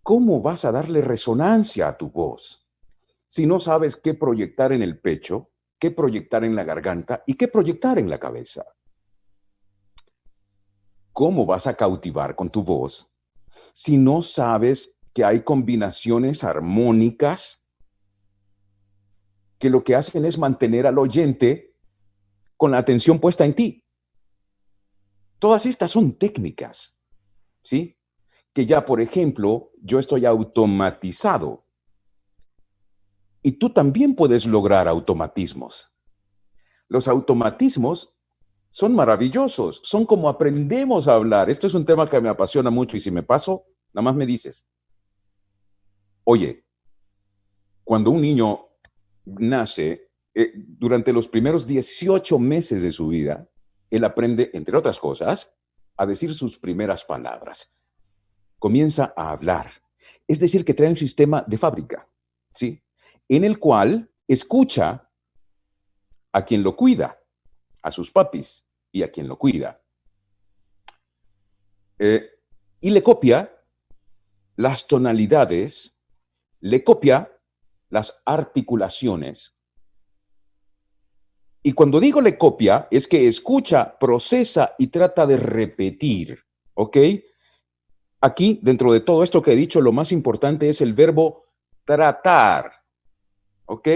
¿cómo 0.03 0.41
vas 0.41 0.65
a 0.65 0.73
darle 0.73 1.01
resonancia 1.01 1.89
a 1.89 1.97
tu 1.97 2.09
voz? 2.11 2.67
Si 3.29 3.47
no 3.47 3.61
sabes 3.61 3.97
qué 3.97 4.15
proyectar 4.15 4.73
en 4.73 4.83
el 4.83 4.99
pecho, 5.01 5.49
qué 5.79 5.91
proyectar 5.91 6.45
en 6.45 6.55
la 6.55 6.65
garganta 6.65 7.23
y 7.27 7.35
qué 7.35 7.49
proyectar 7.49 7.99
en 7.99 8.09
la 8.09 8.19
cabeza. 8.19 8.65
¿Cómo 11.13 11.47
vas 11.47 11.67
a 11.67 11.75
cautivar 11.75 12.35
con 12.35 12.51
tu 12.51 12.63
voz 12.63 13.09
si 13.73 13.97
no 13.97 14.23
sabes 14.23 14.97
que 15.15 15.25
hay 15.25 15.43
combinaciones 15.43 16.43
armónicas 16.43 17.65
que 19.59 19.71
lo 19.71 19.85
que 19.85 19.95
hacen 19.95 20.25
es 20.25 20.37
mantener 20.37 20.87
al 20.87 20.99
oyente 20.99 21.69
con 22.57 22.71
la 22.71 22.79
atención 22.79 23.19
puesta 23.19 23.45
en 23.45 23.55
ti. 23.55 23.85
Todas 25.39 25.67
estas 25.67 25.91
son 25.91 26.17
técnicas, 26.17 26.99
¿sí? 27.61 27.97
Que 28.53 28.67
ya, 28.67 28.85
por 28.85 29.01
ejemplo, 29.01 29.71
yo 29.81 29.99
estoy 29.99 30.27
automatizado. 30.27 31.64
Y 33.47 33.53
tú 33.53 33.69
también 33.69 34.15
puedes 34.15 34.47
lograr 34.47 34.89
automatismos. 34.89 35.93
Los 36.89 37.09
automatismos 37.09 38.17
son 38.71 38.95
maravillosos, 38.95 39.83
son 39.85 40.07
como 40.07 40.31
aprendemos 40.31 41.07
a 41.07 41.15
hablar. 41.15 41.51
Esto 41.51 41.67
es 41.67 41.75
un 41.75 41.85
tema 41.85 42.09
que 42.09 42.23
me 42.23 42.31
apasiona 42.31 42.71
mucho 42.71 42.97
y 42.97 43.01
si 43.01 43.11
me 43.11 43.23
paso, 43.23 43.67
nada 43.93 44.03
más 44.03 44.15
me 44.15 44.25
dices, 44.25 44.67
oye, 46.25 46.65
cuando 47.85 48.11
un 48.13 48.23
niño 48.23 48.63
nace, 49.27 50.09
eh, 50.35 50.53
durante 50.55 51.13
los 51.13 51.29
primeros 51.29 51.67
18 51.67 52.39
meses 52.39 52.83
de 52.83 52.93
su 52.93 53.09
vida, 53.09 53.47
él 53.91 54.05
aprende, 54.05 54.51
entre 54.55 54.79
otras 54.79 54.99
cosas, 54.99 55.53
a 55.99 56.07
decir 56.07 56.33
sus 56.33 56.57
primeras 56.57 57.05
palabras. 57.05 57.71
Comienza 58.59 59.13
a 59.15 59.33
hablar. 59.33 59.71
Es 60.27 60.41
decir, 60.41 60.65
que 60.65 60.73
trae 60.73 60.89
un 60.89 60.97
sistema 60.97 61.45
de 61.47 61.59
fábrica, 61.59 62.09
¿sí? 62.55 62.84
En 63.29 63.45
el 63.45 63.59
cual 63.59 64.11
escucha 64.29 65.11
a 66.33 66.45
quien 66.45 66.63
lo 66.63 66.77
cuida, 66.77 67.19
a 67.83 67.91
sus 67.91 68.11
papis 68.11 68.67
y 68.91 69.03
a 69.03 69.11
quien 69.11 69.29
lo 69.29 69.37
cuida. 69.37 69.81
Eh, 71.99 72.29
y 72.81 72.91
le 72.91 73.03
copia 73.03 73.51
las 74.57 74.87
tonalidades, 74.87 75.97
le 76.61 76.83
copia 76.85 77.29
las 77.91 78.21
articulaciones. 78.25 79.57
Y 81.63 81.73
cuando 81.73 81.99
digo 81.99 82.21
le 82.21 82.37
copia, 82.37 82.89
es 82.91 83.09
que 83.09 83.27
escucha, 83.27 83.97
procesa 83.99 84.75
y 84.79 84.89
trata 84.89 85.27
de 85.27 85.39
repetir, 85.39 86.39
¿ok? 86.75 86.99
Aquí, 88.21 88.59
dentro 88.63 88.93
de 88.93 89.01
todo 89.01 89.23
esto 89.23 89.41
que 89.41 89.53
he 89.53 89.57
dicho, 89.57 89.81
lo 89.81 89.93
más 89.93 90.13
importante 90.13 90.69
es 90.69 90.81
el 90.81 90.93
verbo 90.93 91.45
tratar, 91.85 92.73
¿ok? 93.67 93.89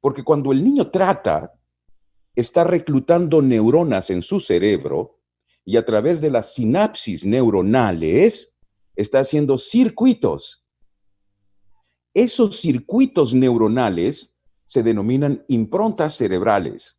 Porque 0.00 0.22
cuando 0.22 0.52
el 0.52 0.62
niño 0.62 0.90
trata, 0.90 1.52
está 2.34 2.64
reclutando 2.64 3.40
neuronas 3.40 4.10
en 4.10 4.22
su 4.22 4.40
cerebro 4.40 5.20
y 5.64 5.76
a 5.76 5.84
través 5.84 6.20
de 6.20 6.30
las 6.30 6.54
sinapsis 6.54 7.24
neuronales 7.24 8.54
está 8.96 9.20
haciendo 9.20 9.56
circuitos 9.56 10.64
esos 12.14 12.60
circuitos 12.60 13.34
neuronales 13.34 14.36
se 14.64 14.84
denominan 14.84 15.44
improntas 15.48 16.14
cerebrales. 16.14 16.96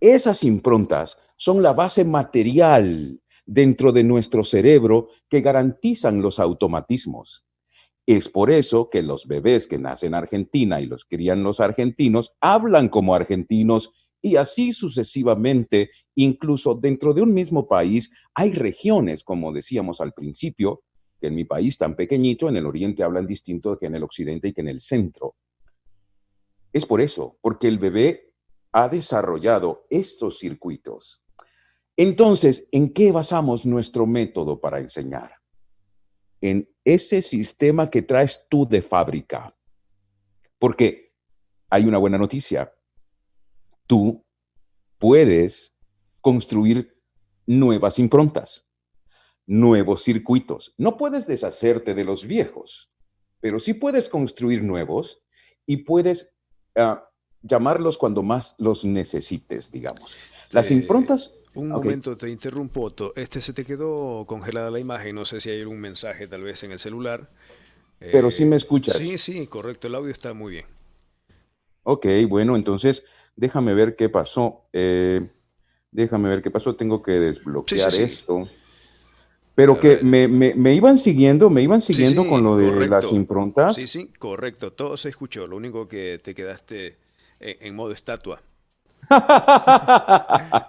Esas 0.00 0.42
improntas 0.42 1.16
son 1.36 1.62
la 1.62 1.72
base 1.72 2.04
material 2.04 3.20
dentro 3.46 3.92
de 3.92 4.02
nuestro 4.02 4.42
cerebro 4.42 5.08
que 5.28 5.40
garantizan 5.40 6.20
los 6.20 6.40
automatismos. 6.40 7.46
Es 8.08 8.30
por 8.30 8.50
eso 8.50 8.88
que 8.88 9.02
los 9.02 9.26
bebés 9.26 9.68
que 9.68 9.76
nacen 9.76 10.08
en 10.08 10.14
Argentina 10.14 10.80
y 10.80 10.86
los 10.86 11.04
crían 11.04 11.42
los 11.42 11.60
argentinos 11.60 12.32
hablan 12.40 12.88
como 12.88 13.14
argentinos 13.14 13.92
y 14.22 14.36
así 14.36 14.72
sucesivamente, 14.72 15.90
incluso 16.14 16.74
dentro 16.74 17.12
de 17.12 17.20
un 17.20 17.34
mismo 17.34 17.68
país, 17.68 18.10
hay 18.32 18.52
regiones, 18.52 19.22
como 19.22 19.52
decíamos 19.52 20.00
al 20.00 20.14
principio, 20.14 20.84
que 21.20 21.26
en 21.26 21.34
mi 21.34 21.44
país 21.44 21.76
tan 21.76 21.96
pequeñito, 21.96 22.48
en 22.48 22.56
el 22.56 22.64
oriente 22.64 23.02
hablan 23.02 23.26
distinto 23.26 23.78
que 23.78 23.84
en 23.84 23.96
el 23.96 24.04
occidente 24.04 24.48
y 24.48 24.52
que 24.54 24.62
en 24.62 24.68
el 24.68 24.80
centro. 24.80 25.34
Es 26.72 26.86
por 26.86 27.02
eso, 27.02 27.36
porque 27.42 27.68
el 27.68 27.78
bebé 27.78 28.32
ha 28.72 28.88
desarrollado 28.88 29.84
estos 29.90 30.38
circuitos. 30.38 31.22
Entonces, 31.94 32.68
¿en 32.72 32.94
qué 32.94 33.12
basamos 33.12 33.66
nuestro 33.66 34.06
método 34.06 34.58
para 34.58 34.80
enseñar? 34.80 35.34
En 36.40 36.66
ese 36.94 37.22
sistema 37.22 37.90
que 37.90 38.02
traes 38.02 38.46
tú 38.48 38.66
de 38.66 38.82
fábrica. 38.82 39.52
Porque 40.58 41.12
hay 41.70 41.84
una 41.84 41.98
buena 41.98 42.18
noticia. 42.18 42.72
Tú 43.86 44.24
puedes 44.98 45.76
construir 46.20 46.96
nuevas 47.46 47.98
improntas 47.98 48.68
nuevos 49.48 50.04
circuitos. 50.04 50.74
No 50.76 50.96
puedes 50.96 51.26
deshacerte 51.26 51.94
de 51.94 52.04
los 52.04 52.26
viejos, 52.26 52.90
pero 53.40 53.58
sí 53.58 53.72
puedes 53.74 54.08
construir 54.08 54.62
nuevos 54.62 55.22
y 55.66 55.78
puedes 55.78 56.34
ah, 56.76 57.08
llamarlos 57.40 57.96
cuando 57.96 58.22
más 58.22 58.54
los 58.58 58.84
necesites, 58.84 59.72
digamos. 59.72 60.16
Las 60.50 60.70
improntas... 60.70 61.34
Un 61.54 61.68
momento, 61.68 62.16
te 62.16 62.28
interrumpo, 62.28 62.82
Otto. 62.82 63.12
Este 63.16 63.40
se 63.40 63.52
te 63.52 63.64
quedó 63.64 64.24
congelada 64.26 64.70
la 64.70 64.78
imagen. 64.78 65.14
No 65.14 65.24
sé 65.24 65.40
si 65.40 65.50
hay 65.50 65.60
algún 65.60 65.80
mensaje 65.80 66.28
tal 66.28 66.42
vez 66.42 66.62
en 66.62 66.72
el 66.72 66.78
celular. 66.78 67.28
Pero 67.98 68.30
sí 68.30 68.44
me 68.44 68.56
eh, 68.56 68.58
escuchas. 68.58 68.96
Sí, 68.96 69.18
sí, 69.18 69.46
correcto. 69.46 69.88
El 69.88 69.94
audio 69.94 70.10
está 70.10 70.32
muy 70.34 70.52
bien. 70.52 70.66
Ok, 71.82 72.06
bueno, 72.28 72.54
entonces 72.54 73.04
déjame 73.34 73.74
ver 73.74 73.96
qué 73.96 74.08
pasó. 74.08 74.66
Eh, 74.72 75.26
déjame 75.90 76.28
ver 76.28 76.42
qué 76.42 76.50
pasó. 76.50 76.76
Tengo 76.76 77.02
que 77.02 77.12
desbloquear 77.12 77.94
esto. 77.94 78.48
Pero 79.54 79.80
que 79.80 79.98
me, 80.02 80.28
me, 80.28 80.74
iban 80.74 80.98
siguiendo, 80.98 81.50
me 81.50 81.62
iban 81.62 81.80
siguiendo 81.80 82.28
con 82.28 82.44
lo 82.44 82.56
de 82.56 82.86
las 82.86 83.10
improntas. 83.10 83.74
Sí, 83.74 83.88
sí, 83.88 84.12
correcto. 84.16 84.72
Todo 84.72 84.96
se 84.96 85.08
escuchó. 85.08 85.48
Lo 85.48 85.56
único 85.56 85.88
que 85.88 86.20
te 86.22 86.32
quedaste 86.32 86.98
en, 87.40 87.74
modo 87.74 87.90
estatua. 87.90 88.40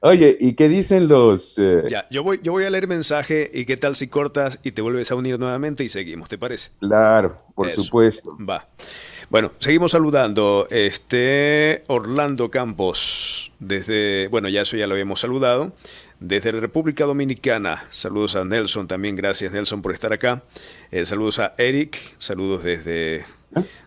Oye, 0.00 0.36
¿y 0.38 0.52
qué 0.52 0.68
dicen 0.68 1.08
los...? 1.08 1.58
Eh? 1.58 1.82
Ya, 1.88 2.06
yo 2.10 2.22
voy, 2.22 2.38
yo 2.42 2.52
voy 2.52 2.64
a 2.64 2.70
leer 2.70 2.86
mensaje 2.86 3.50
y 3.52 3.64
qué 3.64 3.76
tal 3.76 3.96
si 3.96 4.06
cortas 4.06 4.60
y 4.62 4.70
te 4.70 4.80
vuelves 4.80 5.10
a 5.10 5.16
unir 5.16 5.40
nuevamente 5.40 5.82
y 5.82 5.88
seguimos, 5.88 6.28
¿te 6.28 6.38
parece? 6.38 6.70
Claro, 6.78 7.42
por 7.54 7.70
supuesto. 7.72 8.36
Va. 8.38 8.68
Bueno, 9.28 9.52
seguimos 9.58 9.92
saludando. 9.92 10.68
Este 10.70 11.82
Orlando 11.88 12.50
Campos, 12.50 13.50
desde, 13.58 14.28
bueno, 14.28 14.48
ya 14.48 14.62
eso 14.62 14.76
ya 14.76 14.86
lo 14.86 14.94
habíamos 14.94 15.20
saludado. 15.20 15.72
Desde 16.20 16.52
la 16.52 16.60
República 16.60 17.04
Dominicana, 17.04 17.84
saludos 17.90 18.36
a 18.36 18.44
Nelson 18.44 18.88
también, 18.88 19.16
gracias 19.16 19.52
Nelson 19.52 19.82
por 19.82 19.92
estar 19.92 20.12
acá. 20.12 20.42
Eh, 20.90 21.06
saludos 21.06 21.40
a 21.40 21.54
Eric, 21.58 21.96
saludos 22.18 22.64
desde, 22.64 23.24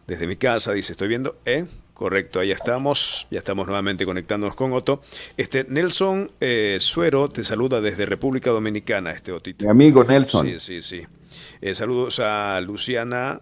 desde 0.08 0.28
mi 0.28 0.36
casa, 0.36 0.74
dice, 0.74 0.94
estoy 0.94 1.08
viendo, 1.08 1.38
¿eh? 1.46 1.66
Correcto, 2.02 2.40
ahí 2.40 2.50
estamos, 2.50 3.28
ya 3.30 3.38
estamos 3.38 3.68
nuevamente 3.68 4.06
conectándonos 4.06 4.56
con 4.56 4.74
Otto. 4.74 5.04
Este, 5.38 5.66
Nelson 5.70 6.32
eh, 6.40 6.78
Suero 6.80 7.30
te 7.30 7.44
saluda 7.44 7.80
desde 7.80 8.08
República 8.08 8.50
Dominicana, 8.50 9.12
este 9.12 9.32
Otito. 9.32 9.66
Mi 9.66 9.70
amigo 9.70 10.04
Nelson. 10.04 10.48
Sí, 10.48 10.60
sí, 10.60 10.82
sí. 10.82 11.04
Eh, 11.62 11.76
saludos 11.76 12.20
a 12.20 12.60
Luciana, 12.62 13.42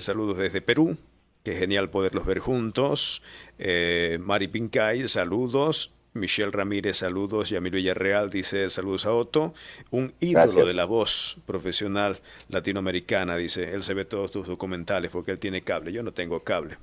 saludos 0.00 0.36
desde 0.36 0.60
Perú, 0.60 0.98
qué 1.42 1.56
genial 1.56 1.88
poderlos 1.88 2.26
ver 2.26 2.40
juntos. 2.40 3.22
Mari 3.58 4.48
Pincay, 4.48 5.08
saludos. 5.08 5.90
Michelle 6.12 6.50
Ramírez, 6.50 6.98
saludos. 6.98 7.48
Yamil 7.48 7.72
Villarreal 7.72 8.28
dice 8.28 8.68
saludos 8.68 9.06
a 9.06 9.14
Otto. 9.14 9.54
Un 9.90 10.12
ídolo 10.20 10.66
de 10.66 10.74
la 10.74 10.84
voz 10.84 11.38
profesional 11.46 12.20
latinoamericana, 12.50 13.38
dice. 13.38 13.72
Él 13.72 13.82
se 13.82 13.94
ve 13.94 14.04
todos 14.04 14.30
tus 14.30 14.46
documentales 14.46 15.10
porque 15.10 15.30
él 15.30 15.38
tiene 15.38 15.62
cable. 15.62 15.90
Yo 15.90 16.02
no 16.02 16.12
tengo 16.12 16.40
cable. 16.40 16.76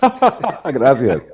Gracias. 0.64 1.26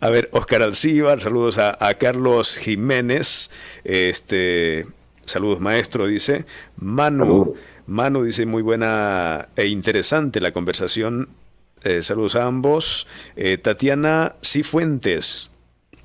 A 0.00 0.08
ver, 0.10 0.28
Oscar 0.32 0.62
Alcíbar, 0.62 1.20
saludos 1.20 1.58
a, 1.58 1.94
Carlos 1.94 2.56
Jiménez. 2.56 3.50
Este, 3.84 4.86
saludos 5.24 5.60
maestro, 5.60 6.06
dice. 6.06 6.44
Manu, 6.76 7.54
Manu 7.86 8.22
dice 8.22 8.46
muy 8.46 8.62
buena 8.62 9.48
e 9.56 9.66
interesante 9.66 10.40
la 10.40 10.52
conversación. 10.52 11.28
Eh, 11.82 12.02
saludos 12.02 12.36
a 12.36 12.44
ambos. 12.44 13.06
Eh, 13.36 13.58
Tatiana 13.58 14.36
Cifuentes, 14.42 15.50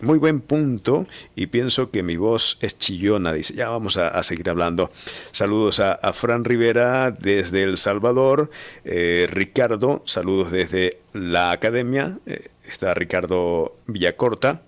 muy 0.01 0.17
buen 0.17 0.41
punto 0.41 1.07
y 1.35 1.47
pienso 1.47 1.91
que 1.91 2.03
mi 2.03 2.17
voz 2.17 2.57
es 2.61 2.77
chillona, 2.77 3.33
dice, 3.33 3.53
ya 3.53 3.69
vamos 3.69 3.97
a, 3.97 4.21
seguir 4.23 4.49
hablando. 4.49 4.91
Saludos 5.31 5.79
a, 5.79 5.97
Fran 6.13 6.43
Rivera 6.43 7.11
desde 7.11 7.63
El 7.63 7.77
Salvador, 7.77 8.49
eh, 8.83 9.27
Ricardo, 9.31 10.01
saludos 10.05 10.51
desde 10.51 10.99
la 11.13 11.51
academia, 11.51 12.19
eh, 12.25 12.49
está 12.65 12.93
Ricardo 12.93 13.75
Villacorta. 13.87 14.61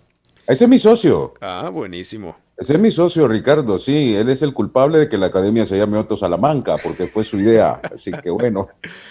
Ese 0.47 0.65
es 0.65 0.69
mi 0.69 0.79
socio. 0.79 1.33
Ah, 1.41 1.69
buenísimo. 1.71 2.37
Ese 2.57 2.73
es 2.73 2.79
mi 2.79 2.91
socio, 2.91 3.27
Ricardo, 3.27 3.79
sí, 3.79 4.15
él 4.15 4.29
es 4.29 4.43
el 4.43 4.53
culpable 4.53 4.99
de 4.99 5.09
que 5.09 5.17
la 5.17 5.27
academia 5.27 5.65
se 5.65 5.77
llame 5.77 5.97
Otto 5.97 6.15
Salamanca, 6.15 6.77
porque 6.77 7.07
fue 7.07 7.23
su 7.23 7.39
idea, 7.39 7.79
así 7.93 8.11
que 8.11 8.29
bueno. 8.29 8.69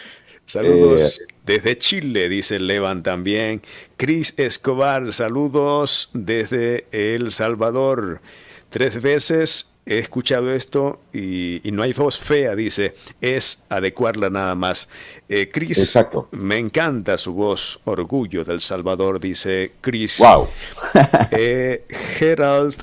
Saludos 0.50 1.20
eh, 1.20 1.32
desde 1.46 1.78
Chile, 1.78 2.28
dice 2.28 2.58
Levan 2.58 3.04
también. 3.04 3.62
Cris 3.96 4.34
Escobar, 4.36 5.12
saludos 5.12 6.10
desde 6.12 6.86
El 6.90 7.30
Salvador. 7.30 8.20
Tres 8.68 9.00
veces 9.00 9.68
he 9.86 10.00
escuchado 10.00 10.52
esto 10.52 10.98
y, 11.12 11.60
no 11.72 11.84
hay 11.84 11.92
voz 11.92 12.18
fea, 12.18 12.56
dice, 12.56 12.94
es 13.20 13.62
adecuarla 13.68 14.28
nada 14.28 14.56
más. 14.56 14.88
Eh, 15.28 15.48
Chris, 15.52 15.78
Exacto. 15.78 16.28
me 16.32 16.58
encanta 16.58 17.16
su 17.16 17.32
voz, 17.32 17.78
orgullo 17.84 18.44
del 18.44 18.60
Salvador, 18.60 19.20
dice 19.20 19.74
Chris. 19.80 20.18
Wow. 20.18 20.48
eh, 21.30 21.86
Gerald 22.18 22.74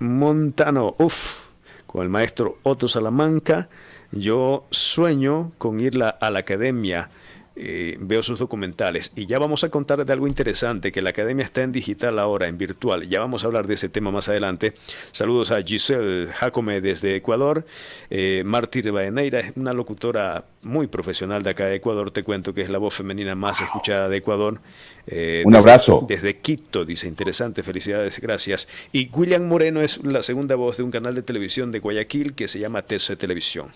Montano, 0.00 0.96
uff, 0.98 1.44
con 1.86 2.02
el 2.02 2.08
maestro 2.08 2.58
Otto 2.64 2.88
Salamanca, 2.88 3.68
yo 4.12 4.66
sueño 4.70 5.52
con 5.58 5.80
ir 5.80 6.02
a 6.02 6.30
la 6.30 6.38
academia 6.38 7.10
eh, 7.56 7.96
veo 8.00 8.20
sus 8.24 8.40
documentales 8.40 9.12
y 9.14 9.26
ya 9.26 9.38
vamos 9.38 9.62
a 9.62 9.68
contar 9.68 10.04
de 10.04 10.12
algo 10.12 10.26
interesante, 10.26 10.90
que 10.90 11.02
la 11.02 11.10
academia 11.10 11.44
está 11.44 11.62
en 11.62 11.70
digital 11.70 12.18
ahora, 12.18 12.48
en 12.48 12.58
virtual. 12.58 13.08
Ya 13.08 13.20
vamos 13.20 13.44
a 13.44 13.46
hablar 13.46 13.68
de 13.68 13.74
ese 13.74 13.88
tema 13.88 14.10
más 14.10 14.28
adelante. 14.28 14.74
Saludos 15.12 15.52
a 15.52 15.62
Giselle 15.62 16.26
Jacome 16.32 16.80
desde 16.80 17.14
Ecuador. 17.14 17.64
Eh, 18.10 18.42
Martí 18.44 18.82
Rivadeneira 18.82 19.38
es 19.38 19.52
una 19.54 19.72
locutora 19.72 20.46
muy 20.62 20.88
profesional 20.88 21.44
de 21.44 21.50
acá 21.50 21.66
de 21.66 21.76
Ecuador. 21.76 22.10
Te 22.10 22.24
cuento 22.24 22.54
que 22.54 22.62
es 22.62 22.70
la 22.70 22.78
voz 22.78 22.94
femenina 22.94 23.36
más 23.36 23.60
escuchada 23.60 24.08
de 24.08 24.16
Ecuador. 24.16 24.60
Eh, 25.06 25.42
Un 25.44 25.54
abrazo. 25.54 26.04
Desde 26.08 26.38
Quito, 26.38 26.84
dice, 26.84 27.06
interesante, 27.08 27.62
felicidades, 27.62 28.20
gracias. 28.20 28.68
Y 28.92 29.08
William 29.12 29.46
Moreno 29.46 29.80
es 29.80 30.02
la 30.02 30.22
segunda 30.22 30.54
voz 30.54 30.78
de 30.78 30.82
un 30.82 30.90
canal 30.90 31.14
de 31.14 31.22
televisión 31.22 31.72
de 31.72 31.80
Guayaquil 31.80 32.34
que 32.34 32.48
se 32.48 32.58
llama 32.58 32.82
TC 32.82 33.16
Televisión. 33.16 33.68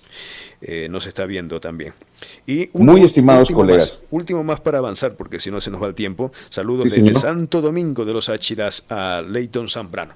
Eh, 0.61 0.89
nos 0.91 1.07
está 1.07 1.27
viendo 1.27 1.61
también. 1.61 1.93
Y 2.47 2.71
Muy 2.73 3.03
estimados 3.03 3.51
colegas. 3.51 4.03
último 4.11 4.43
más 4.43 4.61
para 4.61 4.79
avanzar, 4.79 5.15
porque 5.17 5.39
si 5.39 5.51
no 5.51 5.61
se 5.61 5.71
nos 5.71 5.83
va 5.83 5.87
el 5.87 5.95
tiempo. 5.95 6.33
Saludos 6.49 6.91
desde 6.91 7.15
Santo 7.15 7.61
Domingo 7.61 8.05
de 8.05 8.13
los 8.13 8.29
Áchiras 8.29 8.85
a 8.89 9.23
Leighton 9.27 9.69
Zambrano. 9.69 10.15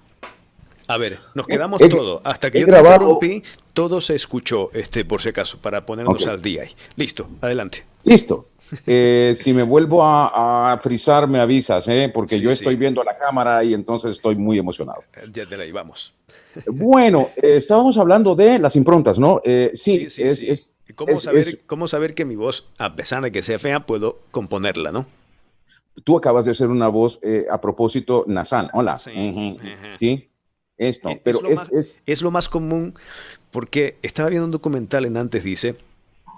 A 0.88 0.98
ver, 0.98 1.18
nos 1.34 1.46
quedamos 1.46 1.80
todo. 1.88 2.20
Hasta 2.24 2.50
que 2.50 2.60
yo 2.60 2.66
grabado... 2.66 3.18
te 3.20 3.42
todo 3.72 4.00
se 4.00 4.14
escuchó, 4.14 4.70
este, 4.74 5.04
por 5.04 5.22
si 5.22 5.30
acaso, 5.30 5.58
para 5.58 5.86
ponernos 5.86 6.26
al 6.26 6.42
día. 6.42 6.64
Listo, 6.96 7.28
adelante. 7.40 7.84
Listo. 8.04 8.48
Eh, 8.86 9.34
si 9.36 9.52
me 9.52 9.62
vuelvo 9.62 10.02
a, 10.02 10.78
frizar, 10.82 11.28
me 11.28 11.40
avisas, 11.40 11.86
¿eh? 11.88 12.10
porque 12.12 12.40
yo 12.40 12.50
estoy 12.50 12.76
viendo 12.76 13.02
la 13.04 13.16
cámara 13.16 13.62
y 13.64 13.74
entonces 13.74 14.12
estoy 14.12 14.36
muy 14.36 14.58
emocionado. 14.58 15.02
Ya 15.32 15.44
de 15.44 15.62
ahí, 15.62 15.72
vamos. 15.72 16.14
Bueno, 16.66 17.30
eh, 17.36 17.56
estábamos 17.56 17.98
hablando 17.98 18.34
de 18.34 18.58
las 18.58 18.76
improntas, 18.76 19.18
¿no? 19.18 19.40
sí, 19.74 20.08
es, 20.16 20.74
¿Cómo, 20.94 21.16
saber, 21.16 21.60
¿Cómo 21.66 21.88
saber 21.88 22.14
que 22.14 22.24
mi 22.24 22.36
voz, 22.36 22.68
a 22.78 22.94
pesar 22.94 23.22
de 23.22 23.32
que 23.32 23.42
sea 23.42 23.58
fea, 23.58 23.86
puedo 23.86 24.20
componerla, 24.30 24.92
no? 24.92 25.06
Tú 26.04 26.16
acabas 26.16 26.44
de 26.46 26.52
hacer 26.52 26.68
una 26.68 26.88
voz 26.88 27.20
a 27.50 27.60
propósito 27.60 28.24
nasal. 28.26 28.70
Hola. 28.72 28.98
Sí. 28.98 30.28
Esto, 30.78 31.10
pero 31.22 31.46
es, 31.46 31.66
es, 31.70 31.96
es, 32.06 32.22
lo 32.22 32.30
más 32.30 32.48
común 32.48 32.94
porque 33.50 33.98
estaba 34.02 34.30
viendo 34.30 34.46
un 34.46 34.50
documental 34.50 35.04
en 35.04 35.16
antes, 35.16 35.44
dice, 35.44 35.76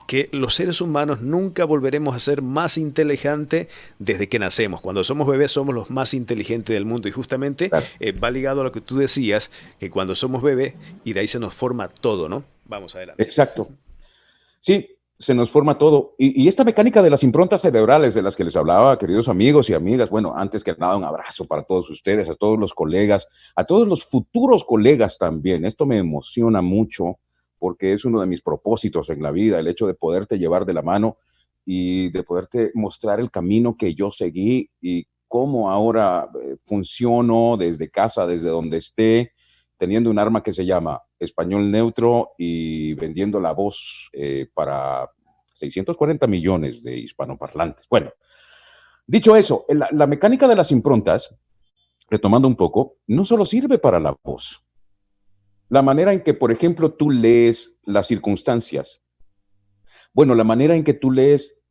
que 0.06 0.28
los 0.32 0.54
seres 0.54 0.80
humanos 0.80 1.20
nunca 1.20 1.64
volveremos 1.64 2.14
a 2.14 2.18
ser 2.18 2.42
más 2.42 2.78
inteligentes 2.78 3.68
desde 3.98 4.28
que 4.28 4.38
nacemos. 4.38 4.80
Cuando 4.80 5.04
somos 5.04 5.26
bebés 5.26 5.52
somos 5.52 5.74
los 5.74 5.90
más 5.90 6.14
inteligentes 6.14 6.74
del 6.74 6.84
mundo 6.84 7.08
y 7.08 7.12
justamente 7.12 7.70
eh, 8.00 8.12
va 8.12 8.30
ligado 8.30 8.60
a 8.60 8.64
lo 8.64 8.72
que 8.72 8.80
tú 8.80 8.96
decías, 8.96 9.50
que 9.78 9.90
cuando 9.90 10.14
somos 10.14 10.42
bebés 10.42 10.74
y 11.04 11.12
de 11.12 11.20
ahí 11.20 11.26
se 11.26 11.38
nos 11.38 11.54
forma 11.54 11.88
todo, 11.88 12.28
¿no? 12.28 12.44
Vamos 12.66 12.94
adelante. 12.94 13.22
Exacto. 13.22 13.68
Sí, 14.60 14.88
se 15.18 15.34
nos 15.34 15.50
forma 15.50 15.78
todo. 15.78 16.14
Y, 16.18 16.42
y, 16.42 16.48
esta 16.48 16.64
mecánica 16.64 17.02
de 17.02 17.10
las 17.10 17.22
improntas 17.22 17.60
cerebrales 17.60 18.14
de 18.14 18.22
las 18.22 18.34
que 18.36 18.44
les 18.44 18.56
hablaba, 18.56 18.98
queridos 18.98 19.28
amigos 19.28 19.70
y 19.70 19.74
amigas, 19.74 20.10
bueno, 20.10 20.34
antes 20.36 20.64
que 20.64 20.74
nada, 20.76 20.96
un 20.96 21.04
abrazo 21.04 21.44
para 21.44 21.62
todos 21.62 21.88
ustedes, 21.90 22.28
a 22.28 22.34
todos 22.34 22.58
los 22.58 22.74
colegas, 22.74 23.28
a 23.54 23.64
todos 23.64 23.86
los 23.86 24.04
futuros 24.04 24.64
colegas 24.64 25.18
también. 25.18 25.64
Esto 25.64 25.86
me 25.86 25.98
emociona 25.98 26.62
mucho 26.62 27.18
porque 27.64 27.94
es 27.94 28.04
uno 28.04 28.20
de 28.20 28.26
mis 28.26 28.42
propósitos 28.42 29.08
en 29.08 29.22
la 29.22 29.30
vida, 29.30 29.58
el 29.58 29.68
hecho 29.68 29.86
de 29.86 29.94
poderte 29.94 30.38
llevar 30.38 30.66
de 30.66 30.74
la 30.74 30.82
mano 30.82 31.16
y 31.64 32.10
de 32.10 32.22
poderte 32.22 32.70
mostrar 32.74 33.20
el 33.20 33.30
camino 33.30 33.74
que 33.74 33.94
yo 33.94 34.10
seguí 34.10 34.68
y 34.82 35.06
cómo 35.26 35.70
ahora 35.70 36.28
eh, 36.42 36.56
funciono 36.66 37.56
desde 37.56 37.88
casa, 37.88 38.26
desde 38.26 38.50
donde 38.50 38.76
esté, 38.76 39.32
teniendo 39.78 40.10
un 40.10 40.18
arma 40.18 40.42
que 40.42 40.52
se 40.52 40.66
llama 40.66 41.00
español 41.18 41.70
neutro 41.70 42.32
y 42.36 42.92
vendiendo 42.92 43.40
la 43.40 43.52
voz 43.52 44.10
eh, 44.12 44.46
para 44.52 45.08
640 45.54 46.26
millones 46.26 46.82
de 46.82 46.98
hispanoparlantes. 46.98 47.88
Bueno, 47.88 48.12
dicho 49.06 49.34
eso, 49.36 49.64
la, 49.70 49.88
la 49.90 50.06
mecánica 50.06 50.46
de 50.46 50.56
las 50.56 50.70
improntas, 50.70 51.34
retomando 52.10 52.46
un 52.46 52.56
poco, 52.56 52.98
no 53.06 53.24
solo 53.24 53.46
sirve 53.46 53.78
para 53.78 53.98
la 53.98 54.14
voz, 54.22 54.60
la 55.74 55.82
manera 55.82 56.12
en 56.12 56.22
que, 56.22 56.34
por 56.34 56.52
ejemplo, 56.52 56.92
tú 56.92 57.10
lees 57.10 57.80
las 57.84 58.06
circunstancias. 58.06 59.02
Bueno, 60.12 60.36
la 60.36 60.44
manera 60.44 60.76
en 60.76 60.84
que 60.84 60.94
tú 60.94 61.10
lees 61.10 61.66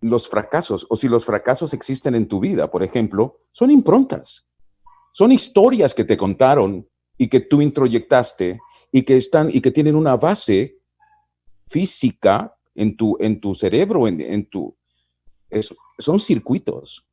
los 0.00 0.28
fracasos, 0.28 0.86
o 0.88 0.94
si 0.94 1.08
los 1.08 1.24
fracasos 1.24 1.74
existen 1.74 2.14
en 2.14 2.28
tu 2.28 2.38
vida, 2.38 2.70
por 2.70 2.84
ejemplo, 2.84 3.38
son 3.50 3.72
improntas. 3.72 4.46
Son 5.12 5.32
historias 5.32 5.94
que 5.94 6.04
te 6.04 6.16
contaron 6.16 6.88
y 7.18 7.26
que 7.26 7.40
tú 7.40 7.60
introyectaste 7.60 8.60
y 8.92 9.02
que 9.02 9.16
están 9.16 9.50
y 9.52 9.60
que 9.60 9.72
tienen 9.72 9.96
una 9.96 10.16
base 10.16 10.76
física 11.66 12.54
en 12.76 12.96
tu, 12.96 13.16
en 13.18 13.40
tu 13.40 13.52
cerebro, 13.52 14.06
en, 14.06 14.48
tu... 14.48 14.76
son 15.98 16.20
circuitos. 16.20 17.04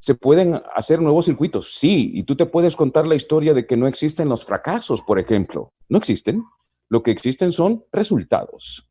¿Se 0.00 0.14
pueden 0.14 0.62
hacer 0.74 1.02
nuevos 1.02 1.26
circuitos? 1.26 1.74
Sí, 1.74 2.10
y 2.14 2.22
tú 2.22 2.34
te 2.34 2.46
puedes 2.46 2.74
contar 2.74 3.06
la 3.06 3.14
historia 3.14 3.52
de 3.52 3.66
que 3.66 3.76
no 3.76 3.86
existen 3.86 4.30
los 4.30 4.46
fracasos, 4.46 5.02
por 5.02 5.18
ejemplo. 5.18 5.74
No 5.90 5.98
existen. 5.98 6.42
Lo 6.88 7.02
que 7.02 7.10
existen 7.10 7.52
son 7.52 7.84
resultados. 7.92 8.88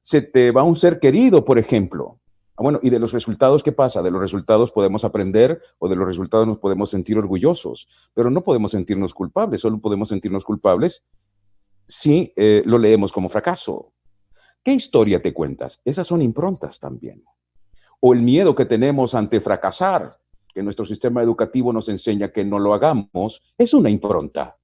Se 0.00 0.22
te 0.22 0.50
va 0.50 0.62
un 0.62 0.76
ser 0.76 0.98
querido, 0.98 1.44
por 1.44 1.58
ejemplo. 1.58 2.18
Ah, 2.56 2.62
bueno, 2.62 2.80
y 2.82 2.88
de 2.88 2.98
los 2.98 3.12
resultados, 3.12 3.62
¿qué 3.62 3.70
pasa? 3.70 4.02
De 4.02 4.10
los 4.10 4.20
resultados 4.20 4.72
podemos 4.72 5.04
aprender 5.04 5.60
o 5.78 5.88
de 5.88 5.96
los 5.96 6.06
resultados 6.06 6.46
nos 6.46 6.58
podemos 6.58 6.88
sentir 6.88 7.18
orgullosos, 7.18 7.86
pero 8.14 8.30
no 8.30 8.40
podemos 8.40 8.70
sentirnos 8.70 9.12
culpables, 9.12 9.60
solo 9.60 9.78
podemos 9.78 10.08
sentirnos 10.08 10.44
culpables 10.44 11.04
si 11.86 12.32
eh, 12.36 12.62
lo 12.64 12.78
leemos 12.78 13.12
como 13.12 13.28
fracaso. 13.28 13.92
¿Qué 14.64 14.72
historia 14.72 15.20
te 15.20 15.34
cuentas? 15.34 15.80
Esas 15.84 16.06
son 16.06 16.22
improntas 16.22 16.80
también 16.80 17.22
o 18.04 18.12
el 18.12 18.20
miedo 18.20 18.52
que 18.52 18.64
tenemos 18.64 19.14
ante 19.14 19.40
fracasar, 19.40 20.12
que 20.52 20.60
nuestro 20.60 20.84
sistema 20.84 21.22
educativo 21.22 21.72
nos 21.72 21.88
enseña 21.88 22.28
que 22.28 22.44
no 22.44 22.58
lo 22.58 22.74
hagamos, 22.74 23.40
es 23.56 23.72
una 23.74 23.90
impronta. 23.90 24.56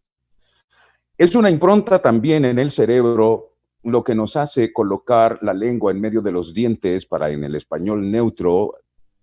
Es 1.17 1.37
una 1.37 1.49
impronta 1.49 2.01
también 2.01 2.45
en 2.45 2.59
el 2.59 2.73
cerebro 2.73 3.45
lo 3.85 4.03
que 4.03 4.17
nos 4.17 4.35
hace 4.35 4.73
colocar 4.73 5.39
la 5.41 5.55
lengua 5.55 5.93
en 5.93 6.01
medio 6.01 6.21
de 6.21 6.33
los 6.33 6.53
dientes 6.53 7.07
para 7.07 7.31
en 7.31 7.45
el 7.45 7.55
español 7.55 8.11
neutro 8.11 8.75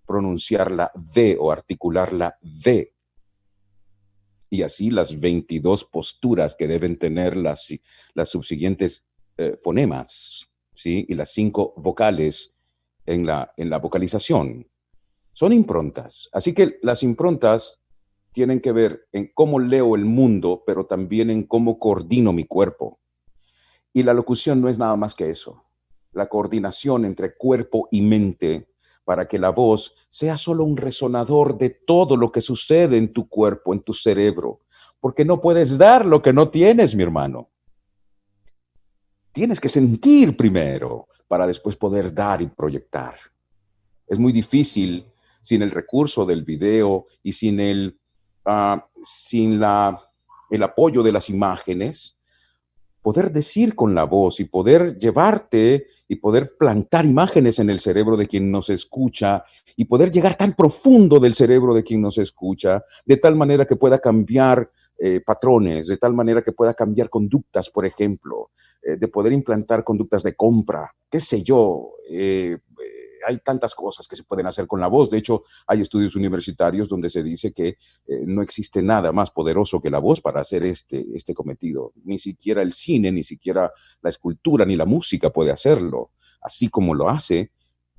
pronunciar 0.06 0.72
la 0.72 0.90
D 1.14 1.36
o 1.38 1.52
articular 1.52 2.14
la 2.14 2.34
D. 2.42 2.94
Y 4.50 4.62
así 4.62 4.92
las 4.92 5.20
22 5.20 5.84
posturas 5.84 6.56
que 6.56 6.70
deben 6.70 6.98
tener 6.98 7.36
las, 7.36 7.68
las 8.14 8.30
subsiguientes 8.30 9.04
eh, 9.36 9.58
fonemas, 9.62 10.48
¿sí? 10.74 11.06
Y 11.10 11.16
las 11.16 11.32
cinco 11.32 11.74
vocales 11.76 12.55
en 13.06 13.26
la, 13.26 13.54
en 13.58 13.70
la 13.70 13.80
vocalización. 13.80 14.68
Son 15.34 15.52
improntas. 15.52 16.30
Así 16.32 16.54
que 16.54 16.78
las 16.82 17.04
improntas 17.04 17.80
tienen 18.32 18.60
que 18.60 18.72
ver 18.72 19.08
en 19.12 19.32
cómo 19.34 19.60
leo 19.60 19.96
el 19.96 20.06
mundo, 20.06 20.64
pero 20.66 20.86
también 20.86 21.30
en 21.30 21.44
cómo 21.44 21.80
coordino 21.80 22.34
mi 22.34 22.46
cuerpo. 22.46 23.00
Y 23.94 24.04
la 24.04 24.14
locución 24.14 24.60
no 24.60 24.70
es 24.70 24.78
nada 24.78 24.96
más 24.96 25.16
que 25.16 25.32
eso. 25.32 25.64
La 26.12 26.28
coordinación 26.28 27.06
entre 27.06 27.36
cuerpo 27.36 27.88
y 27.92 28.02
mente 28.02 28.68
para 29.06 29.28
que 29.28 29.38
la 29.38 29.52
voz 29.52 29.94
sea 30.10 30.36
solo 30.36 30.64
un 30.64 30.76
resonador 30.76 31.58
de 31.58 31.70
todo 31.70 32.18
lo 32.18 32.32
que 32.32 32.42
sucede 32.42 32.98
en 32.98 33.14
tu 33.14 33.30
cuerpo, 33.30 33.74
en 33.74 33.82
tu 33.82 33.94
cerebro. 33.94 34.60
Porque 35.00 35.24
no 35.24 35.40
puedes 35.40 35.78
dar 35.78 36.06
lo 36.06 36.22
que 36.22 36.34
no 36.34 36.50
tienes, 36.50 36.96
mi 36.96 37.04
hermano. 37.04 37.50
Tienes 39.32 39.62
que 39.62 39.70
sentir 39.70 40.36
primero 40.36 41.08
para 41.28 41.48
después 41.48 41.76
poder 41.76 42.14
dar 42.14 42.42
y 42.42 42.48
proyectar. 42.48 43.16
Es 44.08 44.20
muy 44.20 44.32
difícil 44.32 45.06
sin 45.42 45.62
el 45.62 45.72
recurso 45.72 46.26
del 46.26 46.44
video 46.44 47.06
y 47.24 47.32
sin 47.32 47.60
el, 47.60 47.94
ah, 48.46 48.86
sin 49.04 49.60
la, 49.60 50.00
el 50.50 50.64
apoyo 50.64 51.04
de 51.04 51.12
las 51.12 51.30
imágenes, 51.30 52.15
poder 53.06 53.32
decir 53.32 53.76
con 53.76 53.94
la 53.94 54.06
voz 54.06 54.40
y 54.40 54.46
poder 54.46 54.98
llevarte 54.98 55.86
y 56.08 56.16
poder 56.16 56.56
plantar 56.58 57.06
imágenes 57.06 57.60
en 57.60 57.70
el 57.70 57.80
cerebro 57.80 58.18
de 58.18 58.26
quien 58.26 58.50
nos 58.50 58.72
escucha 58.72 59.44
y 59.76 59.86
poder 59.86 60.12
llegar 60.12 60.36
tan 60.36 60.54
profundo 60.54 61.20
del 61.20 61.36
cerebro 61.36 61.76
de 61.76 61.84
quien 61.84 62.02
nos 62.02 62.18
escucha, 62.18 62.84
de 63.06 63.18
tal 63.18 63.36
manera 63.36 63.66
que 63.66 63.76
pueda 63.76 64.00
cambiar 64.00 64.68
eh, 64.98 65.22
patrones, 65.24 65.86
de 65.86 65.98
tal 65.98 66.16
manera 66.16 66.42
que 66.42 66.52
pueda 66.52 66.74
cambiar 66.74 67.12
conductas, 67.12 67.70
por 67.70 67.86
ejemplo, 67.86 68.50
eh, 68.82 68.96
de 68.96 69.08
poder 69.08 69.34
implantar 69.34 69.84
conductas 69.84 70.24
de 70.24 70.34
compra, 70.34 70.92
qué 71.08 71.20
sé 71.20 71.44
yo, 71.44 71.92
eh, 72.10 72.58
hay 73.26 73.40
tantas 73.40 73.76
cosas 73.76 74.08
que 74.08 74.16
se 74.16 74.24
pueden 74.24 74.48
hacer 74.48 74.68
con 74.68 74.80
la 74.80 74.88
voz. 74.88 75.10
De 75.10 75.18
hecho, 75.18 75.44
hay 75.68 75.82
estudios 75.82 76.16
universitarios 76.16 76.88
donde 76.88 77.10
se 77.10 77.24
dice 77.24 77.52
que 77.52 77.70
eh, 77.70 78.24
no 78.26 78.42
existe 78.42 78.82
nada 78.82 79.12
más 79.12 79.32
poderoso 79.32 79.82
que 79.82 79.90
la 79.90 80.00
voz 80.00 80.22
para 80.22 80.42
hacer 80.42 80.64
este, 80.66 81.06
este 81.14 81.34
cometido. 81.34 81.94
Ni 82.04 82.20
siquiera 82.20 82.62
el 82.62 82.74
cine, 82.74 83.12
ni 83.12 83.24
siquiera 83.24 83.72
la 84.02 84.10
escultura, 84.10 84.66
ni 84.66 84.76
la 84.76 84.86
música 84.86 85.30
puede 85.30 85.52
hacerlo, 85.52 86.12
así 86.42 86.70
como 86.70 86.94
lo 86.94 87.10
hace 87.10 87.52